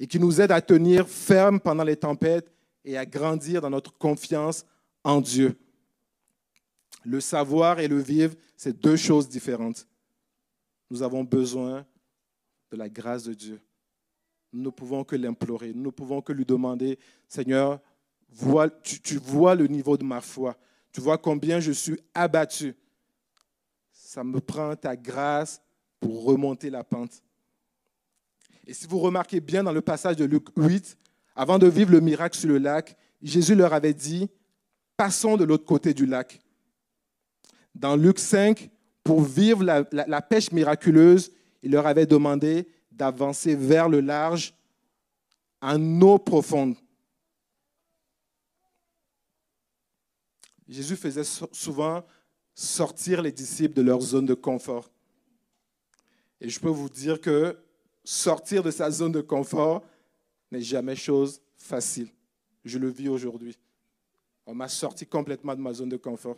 et 0.00 0.06
qui 0.06 0.18
nous 0.18 0.40
aident 0.40 0.52
à 0.52 0.60
tenir 0.60 1.08
ferme 1.08 1.60
pendant 1.60 1.84
les 1.84 1.96
tempêtes 1.96 2.52
et 2.84 2.96
à 2.96 3.04
grandir 3.04 3.60
dans 3.60 3.70
notre 3.70 3.96
confiance 3.98 4.64
en 5.02 5.20
Dieu. 5.20 5.58
Le 7.04 7.20
savoir 7.20 7.80
et 7.80 7.88
le 7.88 7.98
vivre, 7.98 8.34
c'est 8.56 8.78
deux 8.80 8.96
choses 8.96 9.28
différentes. 9.28 9.86
Nous 10.90 11.02
avons 11.02 11.24
besoin 11.24 11.84
de 12.70 12.76
la 12.76 12.88
grâce 12.88 13.24
de 13.24 13.34
Dieu 13.34 13.60
nous 14.52 14.62
ne 14.62 14.70
pouvons 14.70 15.04
que 15.04 15.16
l'implorer, 15.16 15.72
nous 15.74 15.84
ne 15.84 15.90
pouvons 15.90 16.22
que 16.22 16.32
lui 16.32 16.44
demander, 16.44 16.98
Seigneur, 17.28 17.80
tu, 18.82 19.16
vois 19.16 19.54
le 19.54 19.66
niveau 19.66 19.96
de 19.96 20.04
ma 20.04 20.20
foi, 20.20 20.56
tu 20.92 21.00
vois 21.00 21.18
combien 21.18 21.60
je 21.60 21.72
suis 21.72 21.98
abattu. 22.14 22.74
Ça 24.08 24.24
me 24.24 24.40
prend 24.40 24.74
ta 24.74 24.96
grâce 24.96 25.60
pour 26.00 26.24
remonter 26.24 26.70
la 26.70 26.82
pente. 26.82 27.22
Et 28.66 28.72
si 28.72 28.86
vous 28.86 29.00
remarquez 29.00 29.38
bien 29.38 29.62
dans 29.62 29.72
le 29.72 29.82
passage 29.82 30.16
de 30.16 30.24
Luc 30.24 30.46
8, 30.56 30.96
avant 31.36 31.58
de 31.58 31.66
vivre 31.66 31.90
le 31.90 32.00
miracle 32.00 32.38
sur 32.38 32.48
le 32.48 32.56
lac, 32.56 32.96
Jésus 33.20 33.54
leur 33.54 33.74
avait 33.74 33.92
dit, 33.92 34.30
passons 34.96 35.36
de 35.36 35.44
l'autre 35.44 35.66
côté 35.66 35.92
du 35.92 36.06
lac. 36.06 36.40
Dans 37.74 37.96
Luc 37.96 38.18
5, 38.18 38.70
pour 39.04 39.20
vivre 39.20 39.62
la 39.62 40.22
pêche 40.22 40.52
miraculeuse, 40.52 41.30
il 41.62 41.72
leur 41.72 41.86
avait 41.86 42.06
demandé, 42.06 42.66
d'avancer 42.90 43.54
vers 43.54 43.90
le 43.90 44.00
large 44.00 44.54
en 45.60 46.00
eau 46.00 46.18
profonde. 46.18 46.76
Jésus 50.66 50.96
faisait 50.96 51.24
souvent 51.52 52.02
sortir 52.58 53.22
les 53.22 53.30
disciples 53.30 53.74
de 53.74 53.82
leur 53.82 54.00
zone 54.00 54.26
de 54.26 54.34
confort. 54.34 54.90
Et 56.40 56.48
je 56.48 56.58
peux 56.58 56.68
vous 56.68 56.88
dire 56.88 57.20
que 57.20 57.56
sortir 58.02 58.64
de 58.64 58.72
sa 58.72 58.90
zone 58.90 59.12
de 59.12 59.20
confort 59.20 59.84
n'est 60.50 60.60
jamais 60.60 60.96
chose 60.96 61.40
facile. 61.56 62.08
Je 62.64 62.78
le 62.78 62.88
vis 62.88 63.08
aujourd'hui. 63.08 63.56
On 64.44 64.56
m'a 64.56 64.66
sorti 64.66 65.06
complètement 65.06 65.54
de 65.54 65.60
ma 65.60 65.72
zone 65.72 65.90
de 65.90 65.96
confort. 65.96 66.36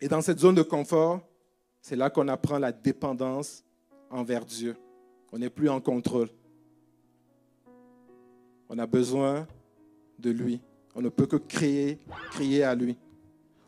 Et 0.00 0.06
dans 0.06 0.20
cette 0.20 0.38
zone 0.38 0.54
de 0.54 0.62
confort, 0.62 1.20
c'est 1.80 1.96
là 1.96 2.10
qu'on 2.10 2.28
apprend 2.28 2.60
la 2.60 2.70
dépendance 2.70 3.64
envers 4.08 4.44
Dieu. 4.44 4.76
On 5.32 5.38
n'est 5.38 5.50
plus 5.50 5.68
en 5.68 5.80
contrôle. 5.80 6.30
On 8.68 8.78
a 8.78 8.86
besoin 8.86 9.48
de 10.18 10.30
lui. 10.30 10.60
On 10.94 11.02
ne 11.02 11.08
peut 11.08 11.26
que 11.26 11.36
crier, 11.36 11.98
crier 12.30 12.62
à 12.62 12.74
lui. 12.74 12.96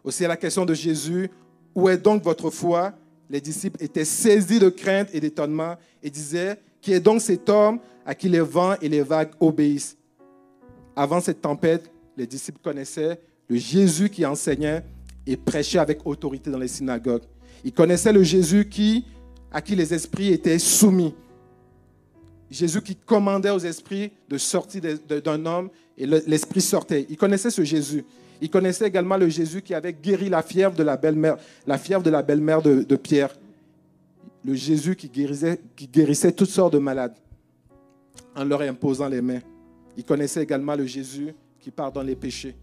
Aussi 0.03 0.25
à 0.25 0.29
la 0.29 0.37
question 0.37 0.65
de 0.65 0.75
Jésus, 0.75 1.31
où 1.75 1.89
est 1.89 1.99
donc 1.99 2.23
votre 2.23 2.51
foi? 2.51 2.95
Les 3.29 3.41
disciples 3.41 3.83
étaient 3.83 4.07
saisis 4.07 4.59
de 4.59 4.71
crainte 4.71 5.11
et 5.13 5.21
d'étonnement 5.21 5.77
et 6.03 6.11
disaient, 6.11 6.59
qui 6.81 6.93
est 6.93 7.01
donc 7.01 7.21
cet 7.21 7.49
homme 7.49 7.81
à 8.07 8.15
qui 8.15 8.29
les 8.29 8.41
vents 8.41 8.75
et 8.81 8.89
les 8.89 9.03
vagues 9.03 9.33
obéissent? 9.39 9.97
Avant 10.97 11.21
cette 11.21 11.43
tempête, 11.43 11.91
les 12.17 12.27
disciples 12.27 12.61
connaissaient 12.63 13.21
le 13.49 13.57
Jésus 13.57 14.09
qui 14.09 14.25
enseignait 14.25 14.83
et 15.27 15.37
prêchait 15.37 15.79
avec 15.79 16.07
autorité 16.07 16.51
dans 16.51 16.59
les 16.59 16.69
synagogues. 16.69 17.25
Il 17.63 17.73
connaissait 17.73 18.13
le 18.13 18.23
Jésus 18.23 18.69
qui, 18.69 19.05
à 19.53 19.61
qui 19.61 19.77
les 19.77 19.93
esprits 19.93 20.33
étaient 20.33 20.59
soumis. 20.59 21.15
Jésus 22.51 22.81
qui 22.81 22.97
commandait 22.97 23.51
aux 23.51 23.59
esprits 23.59 24.11
de 24.29 24.39
sortir 24.39 24.83
d'un 25.09 25.47
homme 25.47 25.71
et 25.97 26.07
l'esprit 26.07 26.61
sortait. 26.61 27.07
Il 27.11 27.17
connaissait 27.17 27.51
ce 27.51 27.63
Jésus. 27.63 28.05
Il 28.41 28.49
connaissait 28.49 28.87
également 28.87 29.17
le 29.17 29.29
Jésus 29.29 29.63
qui 29.63 29.75
avait 29.75 29.93
guéri 29.93 30.29
la 30.29 30.43
fièvre 30.43 30.75
de 30.75 30.83
la 30.83 30.97
belle-mère, 30.97 31.37
de 31.67 32.97
Pierre. 32.97 33.37
Le 34.45 34.55
Jésus 34.55 34.97
qui 34.97 35.09
guérissait, 35.09 35.61
qui 35.77 35.89
guérissait 35.89 36.33
toutes 36.33 36.49
sortes 36.49 36.73
de 36.73 36.79
malades 36.79 37.15
en 38.35 38.45
leur 38.45 38.63
imposant 38.63 39.09
les 39.09 39.21
mains. 39.21 39.41
Il 39.97 40.05
connaissait 40.05 40.43
également 40.43 40.77
le 40.77 40.87
Jésus 40.87 41.35
qui 41.61 41.71
pardonne 41.71 42.07
les 42.07 42.17
péchés. 42.17 42.57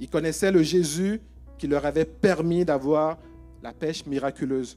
Il 0.00 0.10
connaissait 0.10 0.50
le 0.50 0.62
Jésus 0.62 1.20
qui 1.56 1.68
leur 1.68 1.86
avait 1.86 2.04
permis 2.04 2.64
d'avoir 2.64 3.18
la 3.62 3.72
pêche 3.72 4.04
miraculeuse. 4.04 4.76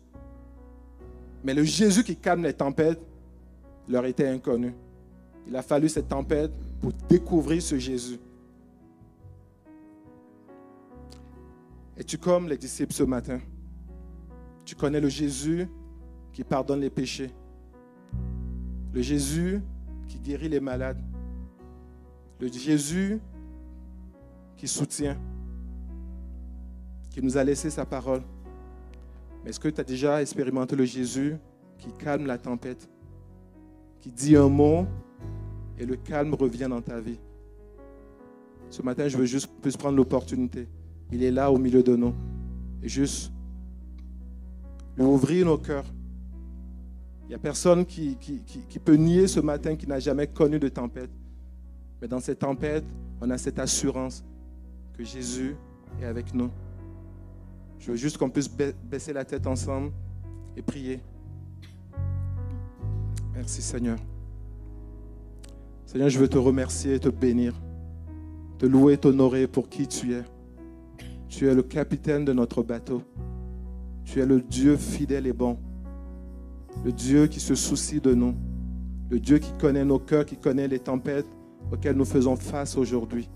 Mais 1.43 1.55
le 1.55 1.63
Jésus 1.63 2.03
qui 2.03 2.15
calme 2.15 2.43
les 2.43 2.53
tempêtes 2.53 2.99
leur 3.87 4.05
était 4.05 4.27
inconnu. 4.27 4.73
Il 5.47 5.55
a 5.55 5.61
fallu 5.61 5.89
cette 5.89 6.07
tempête 6.07 6.51
pour 6.81 6.91
découvrir 7.07 7.61
ce 7.61 7.77
Jésus. 7.77 8.19
Es-tu 11.97 12.17
comme 12.17 12.49
les 12.49 12.57
disciples 12.57 12.93
ce 12.93 13.03
matin? 13.03 13.39
Tu 14.65 14.75
connais 14.75 14.99
le 14.99 15.09
Jésus 15.09 15.67
qui 16.33 16.43
pardonne 16.43 16.81
les 16.81 16.89
péchés. 16.89 17.31
Le 18.93 19.01
Jésus 19.01 19.61
qui 20.07 20.19
guérit 20.19 20.49
les 20.49 20.59
malades. 20.59 21.01
Le 22.39 22.47
Jésus 22.47 23.19
qui 24.57 24.67
soutient, 24.67 25.17
qui 27.09 27.21
nous 27.21 27.37
a 27.37 27.43
laissé 27.43 27.69
sa 27.69 27.85
parole. 27.85 28.23
Mais 29.43 29.49
est-ce 29.51 29.59
que 29.59 29.69
tu 29.69 29.79
as 29.79 29.83
déjà 29.83 30.21
expérimenté 30.21 30.75
le 30.75 30.85
Jésus 30.85 31.37
qui 31.77 31.91
calme 31.93 32.25
la 32.25 32.37
tempête, 32.37 32.89
qui 34.05 34.11
dit 34.11 34.35
un 34.35 34.49
mot 34.49 34.85
et 35.79 35.85
le 35.85 35.95
calme 35.95 36.35
revient 36.35 36.67
dans 36.69 36.81
ta 36.81 36.99
vie? 36.99 37.17
Ce 38.69 38.83
matin, 38.83 39.07
je 39.07 39.17
veux 39.17 39.25
juste 39.25 39.49
plus 39.63 39.75
prendre 39.75 39.97
l'opportunité. 39.97 40.67
Il 41.11 41.23
est 41.23 41.31
là 41.31 41.51
au 41.51 41.57
milieu 41.57 41.81
de 41.81 41.95
nous. 41.95 42.13
Et 42.83 42.87
juste 42.87 43.31
lui 44.95 45.03
ouvrir 45.03 45.47
nos 45.47 45.57
cœurs. 45.57 45.85
Il 47.23 47.29
n'y 47.29 47.33
a 47.33 47.39
personne 47.39 47.83
qui, 47.83 48.15
qui, 48.17 48.77
peut 48.77 48.93
nier 48.93 49.27
ce 49.27 49.39
matin 49.39 49.75
qui 49.75 49.87
n'a 49.87 49.99
jamais 49.99 50.27
connu 50.27 50.59
de 50.59 50.67
tempête. 50.67 51.09
Mais 51.99 52.07
dans 52.07 52.19
cette 52.19 52.39
tempête, 52.39 52.85
on 53.19 53.31
a 53.31 53.39
cette 53.39 53.57
assurance 53.57 54.23
que 54.95 55.03
Jésus 55.03 55.55
est 55.99 56.05
avec 56.05 56.31
nous. 56.31 56.51
Je 57.79 57.89
veux 57.89 57.97
juste 57.97 58.19
qu'on 58.19 58.29
puisse 58.29 58.51
baisser 58.51 59.13
la 59.13 59.25
tête 59.25 59.47
ensemble 59.47 59.91
et 60.55 60.61
prier. 60.61 60.99
Merci 63.35 63.61
Seigneur. 63.61 63.97
Seigneur, 65.85 66.09
je 66.09 66.19
veux 66.19 66.29
te 66.29 66.37
remercier 66.37 66.95
et 66.95 66.99
te 66.99 67.09
bénir, 67.09 67.53
te 68.57 68.65
louer, 68.65 68.97
t'honorer 68.97 69.47
pour 69.47 69.67
qui 69.67 69.87
tu 69.87 70.13
es. 70.13 70.23
Tu 71.27 71.47
es 71.47 71.53
le 71.53 71.63
capitaine 71.63 72.23
de 72.23 72.31
notre 72.31 72.63
bateau. 72.63 73.01
Tu 74.05 74.21
es 74.21 74.25
le 74.25 74.41
Dieu 74.41 74.77
fidèle 74.77 75.27
et 75.27 75.33
bon. 75.33 75.57
Le 76.85 76.93
Dieu 76.93 77.27
qui 77.27 77.41
se 77.41 77.55
soucie 77.55 77.99
de 77.99 78.13
nous. 78.13 78.35
Le 79.09 79.19
Dieu 79.19 79.37
qui 79.37 79.51
connaît 79.59 79.83
nos 79.83 79.99
cœurs, 79.99 80.25
qui 80.25 80.37
connaît 80.37 80.67
les 80.67 80.79
tempêtes 80.79 81.27
auxquelles 81.71 81.97
nous 81.97 82.05
faisons 82.05 82.37
face 82.37 82.77
aujourd'hui. 82.77 83.29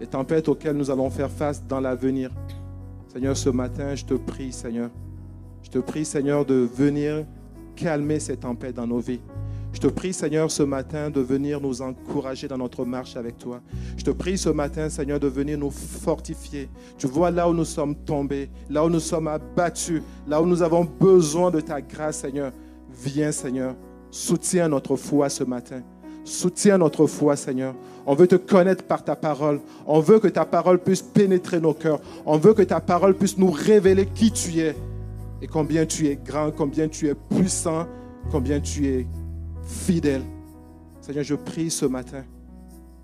Les 0.00 0.06
tempêtes 0.06 0.48
auxquelles 0.48 0.76
nous 0.76 0.90
allons 0.90 1.10
faire 1.10 1.30
face 1.30 1.66
dans 1.66 1.80
l'avenir. 1.80 2.30
Seigneur, 3.08 3.36
ce 3.36 3.50
matin, 3.50 3.94
je 3.94 4.04
te 4.04 4.14
prie, 4.14 4.52
Seigneur. 4.52 4.90
Je 5.62 5.70
te 5.70 5.78
prie, 5.78 6.04
Seigneur, 6.04 6.44
de 6.44 6.54
venir 6.54 7.24
calmer 7.74 8.20
ces 8.20 8.36
tempêtes 8.36 8.74
dans 8.74 8.86
nos 8.86 8.98
vies. 8.98 9.20
Je 9.74 9.80
te 9.80 9.88
prie, 9.88 10.12
Seigneur, 10.12 10.52
ce 10.52 10.62
matin 10.62 11.10
de 11.10 11.20
venir 11.20 11.60
nous 11.60 11.82
encourager 11.82 12.46
dans 12.46 12.56
notre 12.56 12.84
marche 12.84 13.16
avec 13.16 13.38
toi. 13.38 13.60
Je 13.96 14.04
te 14.04 14.10
prie 14.10 14.38
ce 14.38 14.48
matin, 14.48 14.88
Seigneur, 14.88 15.18
de 15.18 15.26
venir 15.26 15.58
nous 15.58 15.72
fortifier. 15.72 16.68
Tu 16.96 17.08
vois 17.08 17.32
là 17.32 17.48
où 17.48 17.52
nous 17.52 17.64
sommes 17.64 17.96
tombés, 17.96 18.50
là 18.70 18.84
où 18.84 18.88
nous 18.88 19.00
sommes 19.00 19.26
abattus, 19.26 20.00
là 20.28 20.40
où 20.40 20.46
nous 20.46 20.62
avons 20.62 20.84
besoin 20.84 21.50
de 21.50 21.60
ta 21.60 21.80
grâce, 21.80 22.18
Seigneur. 22.18 22.52
Viens, 23.02 23.32
Seigneur, 23.32 23.74
soutiens 24.12 24.68
notre 24.68 24.94
foi 24.94 25.28
ce 25.28 25.42
matin. 25.42 25.82
Soutiens 26.22 26.78
notre 26.78 27.08
foi, 27.08 27.34
Seigneur. 27.34 27.74
On 28.06 28.14
veut 28.14 28.28
te 28.28 28.36
connaître 28.36 28.84
par 28.84 29.02
ta 29.02 29.16
parole. 29.16 29.60
On 29.86 29.98
veut 29.98 30.20
que 30.20 30.28
ta 30.28 30.44
parole 30.44 30.78
puisse 30.78 31.02
pénétrer 31.02 31.58
nos 31.58 31.74
cœurs. 31.74 32.00
On 32.24 32.38
veut 32.38 32.54
que 32.54 32.62
ta 32.62 32.80
parole 32.80 33.14
puisse 33.14 33.36
nous 33.36 33.50
révéler 33.50 34.06
qui 34.06 34.30
tu 34.30 34.60
es 34.60 34.76
et 35.42 35.46
combien 35.46 35.86
tu 35.86 36.06
es 36.06 36.16
grand, 36.16 36.50
combien 36.50 36.88
tu 36.88 37.08
es 37.08 37.14
puissant, 37.14 37.86
combien 38.30 38.60
tu 38.60 38.86
es 38.86 39.06
fidèle. 39.62 40.22
Seigneur, 41.00 41.24
je 41.24 41.34
prie 41.34 41.70
ce 41.70 41.86
matin 41.86 42.24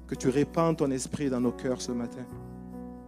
que 0.07 0.15
tu 0.15 0.29
répandes 0.29 0.79
ton 0.79 0.91
esprit 0.91 1.31
dans 1.31 1.41
nos 1.41 1.53
cœurs 1.53 1.81
ce 1.81 1.93
matin. 1.93 2.23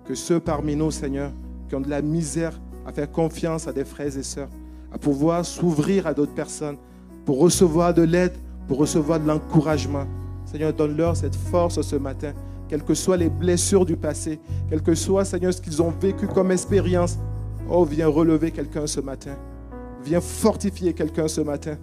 Que 0.04 0.14
ceux 0.14 0.38
parmi 0.38 0.76
nous, 0.76 0.90
Seigneur, 0.90 1.32
qui 1.68 1.74
ont 1.74 1.80
de 1.80 1.90
la 1.90 2.02
misère 2.02 2.60
à 2.86 2.92
faire 2.92 3.10
confiance 3.10 3.66
à 3.66 3.72
des 3.72 3.84
frères 3.84 4.16
et 4.16 4.22
sœurs, 4.22 4.50
à 4.92 4.98
pouvoir 4.98 5.44
s'ouvrir 5.44 6.06
à 6.06 6.14
d'autres 6.14 6.34
personnes 6.34 6.76
pour 7.24 7.38
recevoir 7.38 7.94
de 7.94 8.02
l'aide, 8.02 8.34
pour 8.68 8.78
recevoir 8.78 9.20
de 9.20 9.26
l'encouragement. 9.26 10.06
Seigneur, 10.44 10.72
donne-leur 10.72 11.16
cette 11.16 11.34
force 11.34 11.80
ce 11.80 11.96
matin, 11.96 12.32
quelles 12.68 12.84
que 12.84 12.94
soient 12.94 13.16
les 13.16 13.28
blessures 13.28 13.84
du 13.84 13.96
passé, 13.96 14.40
quel 14.68 14.82
que 14.82 14.94
soit, 14.94 15.24
Seigneur, 15.24 15.52
ce 15.52 15.60
qu'ils 15.60 15.80
ont 15.80 15.90
vécu 15.90 16.26
comme 16.26 16.50
expérience. 16.50 17.18
Oh, 17.74 17.86
viens 17.86 18.06
relever 18.06 18.50
quelqu'un 18.50 18.86
ce 18.86 19.00
matin. 19.00 19.34
Viens 20.04 20.20
fortifier 20.20 20.92
quelqu'un 20.92 21.26
ce 21.26 21.40
matin. 21.40 21.78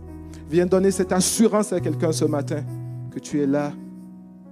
Viens 0.47 0.67
donner 0.67 0.91
cette 0.91 1.11
assurance 1.11 1.73
à 1.73 1.79
quelqu'un 1.79 2.11
ce 2.11 2.25
matin 2.25 2.63
que 3.09 3.17
tu 3.17 3.41
es 3.41 3.47
là, 3.47 3.71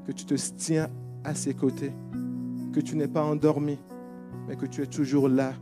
que 0.08 0.12
tu 0.12 0.26
te 0.26 0.34
tiens 0.58 0.88
à 1.24 1.36
ses 1.36 1.54
côtés, 1.54 1.92
que 2.74 2.80
tu 2.80 2.96
n'es 2.96 3.08
pas 3.08 3.24
endormi, 3.24 3.78
mais 4.48 4.56
que 4.56 4.66
tu 4.66 4.82
es 4.82 4.88
toujours 4.88 5.30
là. 5.30 5.54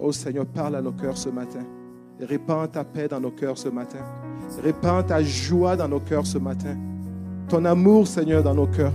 Oh 0.00 0.10
Seigneur, 0.10 0.46
parle 0.46 0.74
à 0.74 0.82
nos 0.82 0.90
cœurs 0.90 1.16
ce 1.16 1.28
matin. 1.28 1.62
Répands 2.20 2.66
ta 2.66 2.82
paix 2.82 3.06
dans 3.06 3.20
nos 3.20 3.30
cœurs 3.30 3.56
ce 3.56 3.68
matin. 3.68 4.00
Répands 4.64 5.04
ta 5.04 5.22
joie 5.22 5.76
dans 5.76 5.88
nos 5.88 6.00
cœurs 6.00 6.26
ce 6.26 6.38
matin. 6.38 6.76
Ton 7.48 7.64
amour, 7.66 8.08
Seigneur, 8.08 8.42
dans 8.42 8.54
nos 8.54 8.66
cœurs. 8.66 8.94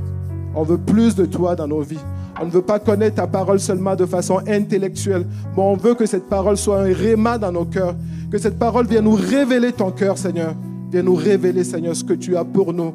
On 0.54 0.64
veut 0.64 0.78
plus 0.78 1.16
de 1.16 1.26
toi 1.26 1.56
dans 1.56 1.68
nos 1.68 1.82
vies. 1.82 2.04
On 2.42 2.46
ne 2.46 2.52
veut 2.52 2.62
pas 2.62 2.80
connaître 2.80 3.18
ta 3.18 3.28
parole 3.28 3.60
seulement 3.60 3.96
de 3.96 4.06
façon 4.06 4.40
intellectuelle, 4.48 5.26
mais 5.56 5.62
on 5.62 5.76
veut 5.76 5.94
que 5.94 6.06
cette 6.06 6.28
parole 6.28 6.58
soit 6.58 6.82
un 6.82 6.94
réma 6.94 7.38
dans 7.38 7.52
nos 7.52 7.66
cœurs, 7.66 7.96
que 8.32 8.38
cette 8.38 8.58
parole 8.58 8.88
vienne 8.88 9.04
nous 9.04 9.16
révéler 9.16 9.72
ton 9.72 9.92
cœur, 9.92 10.18
Seigneur. 10.18 10.56
Viens 10.92 11.04
nous 11.04 11.16
révéler, 11.16 11.64
Seigneur, 11.64 11.96
ce 11.96 12.04
que 12.04 12.14
tu 12.14 12.36
as 12.36 12.44
pour 12.44 12.74
nous, 12.74 12.94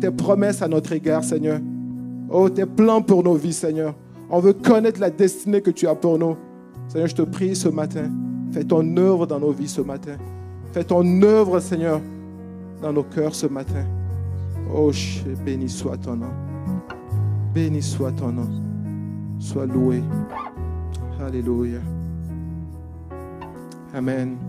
tes 0.00 0.10
promesses 0.10 0.62
à 0.62 0.68
notre 0.68 0.92
égard, 0.92 1.22
Seigneur. 1.22 1.60
Oh, 2.30 2.48
tes 2.48 2.66
plans 2.66 3.02
pour 3.02 3.22
nos 3.22 3.34
vies, 3.34 3.52
Seigneur. 3.52 3.94
On 4.30 4.40
veut 4.40 4.52
connaître 4.52 5.00
la 5.00 5.10
destinée 5.10 5.60
que 5.60 5.70
tu 5.70 5.86
as 5.86 5.94
pour 5.94 6.18
nous. 6.18 6.36
Seigneur, 6.88 7.08
je 7.08 7.14
te 7.14 7.22
prie 7.22 7.54
ce 7.54 7.68
matin, 7.68 8.10
fais 8.52 8.64
ton 8.64 8.96
œuvre 8.96 9.26
dans 9.26 9.38
nos 9.38 9.52
vies 9.52 9.68
ce 9.68 9.82
matin. 9.82 10.16
Fais 10.72 10.84
ton 10.84 11.22
œuvre, 11.22 11.60
Seigneur, 11.60 12.00
dans 12.82 12.92
nos 12.92 13.02
cœurs 13.02 13.34
ce 13.34 13.46
matin. 13.46 13.84
Oh, 14.74 14.90
béni 15.44 15.68
soit 15.68 15.96
ton 15.96 16.16
nom. 16.16 16.32
Béni 17.54 17.82
soit 17.82 18.12
ton 18.12 18.32
nom. 18.32 18.67
Sois 19.38 19.66
loué. 19.66 20.02
Alléluia. 21.20 21.80
Amen. 23.94 24.47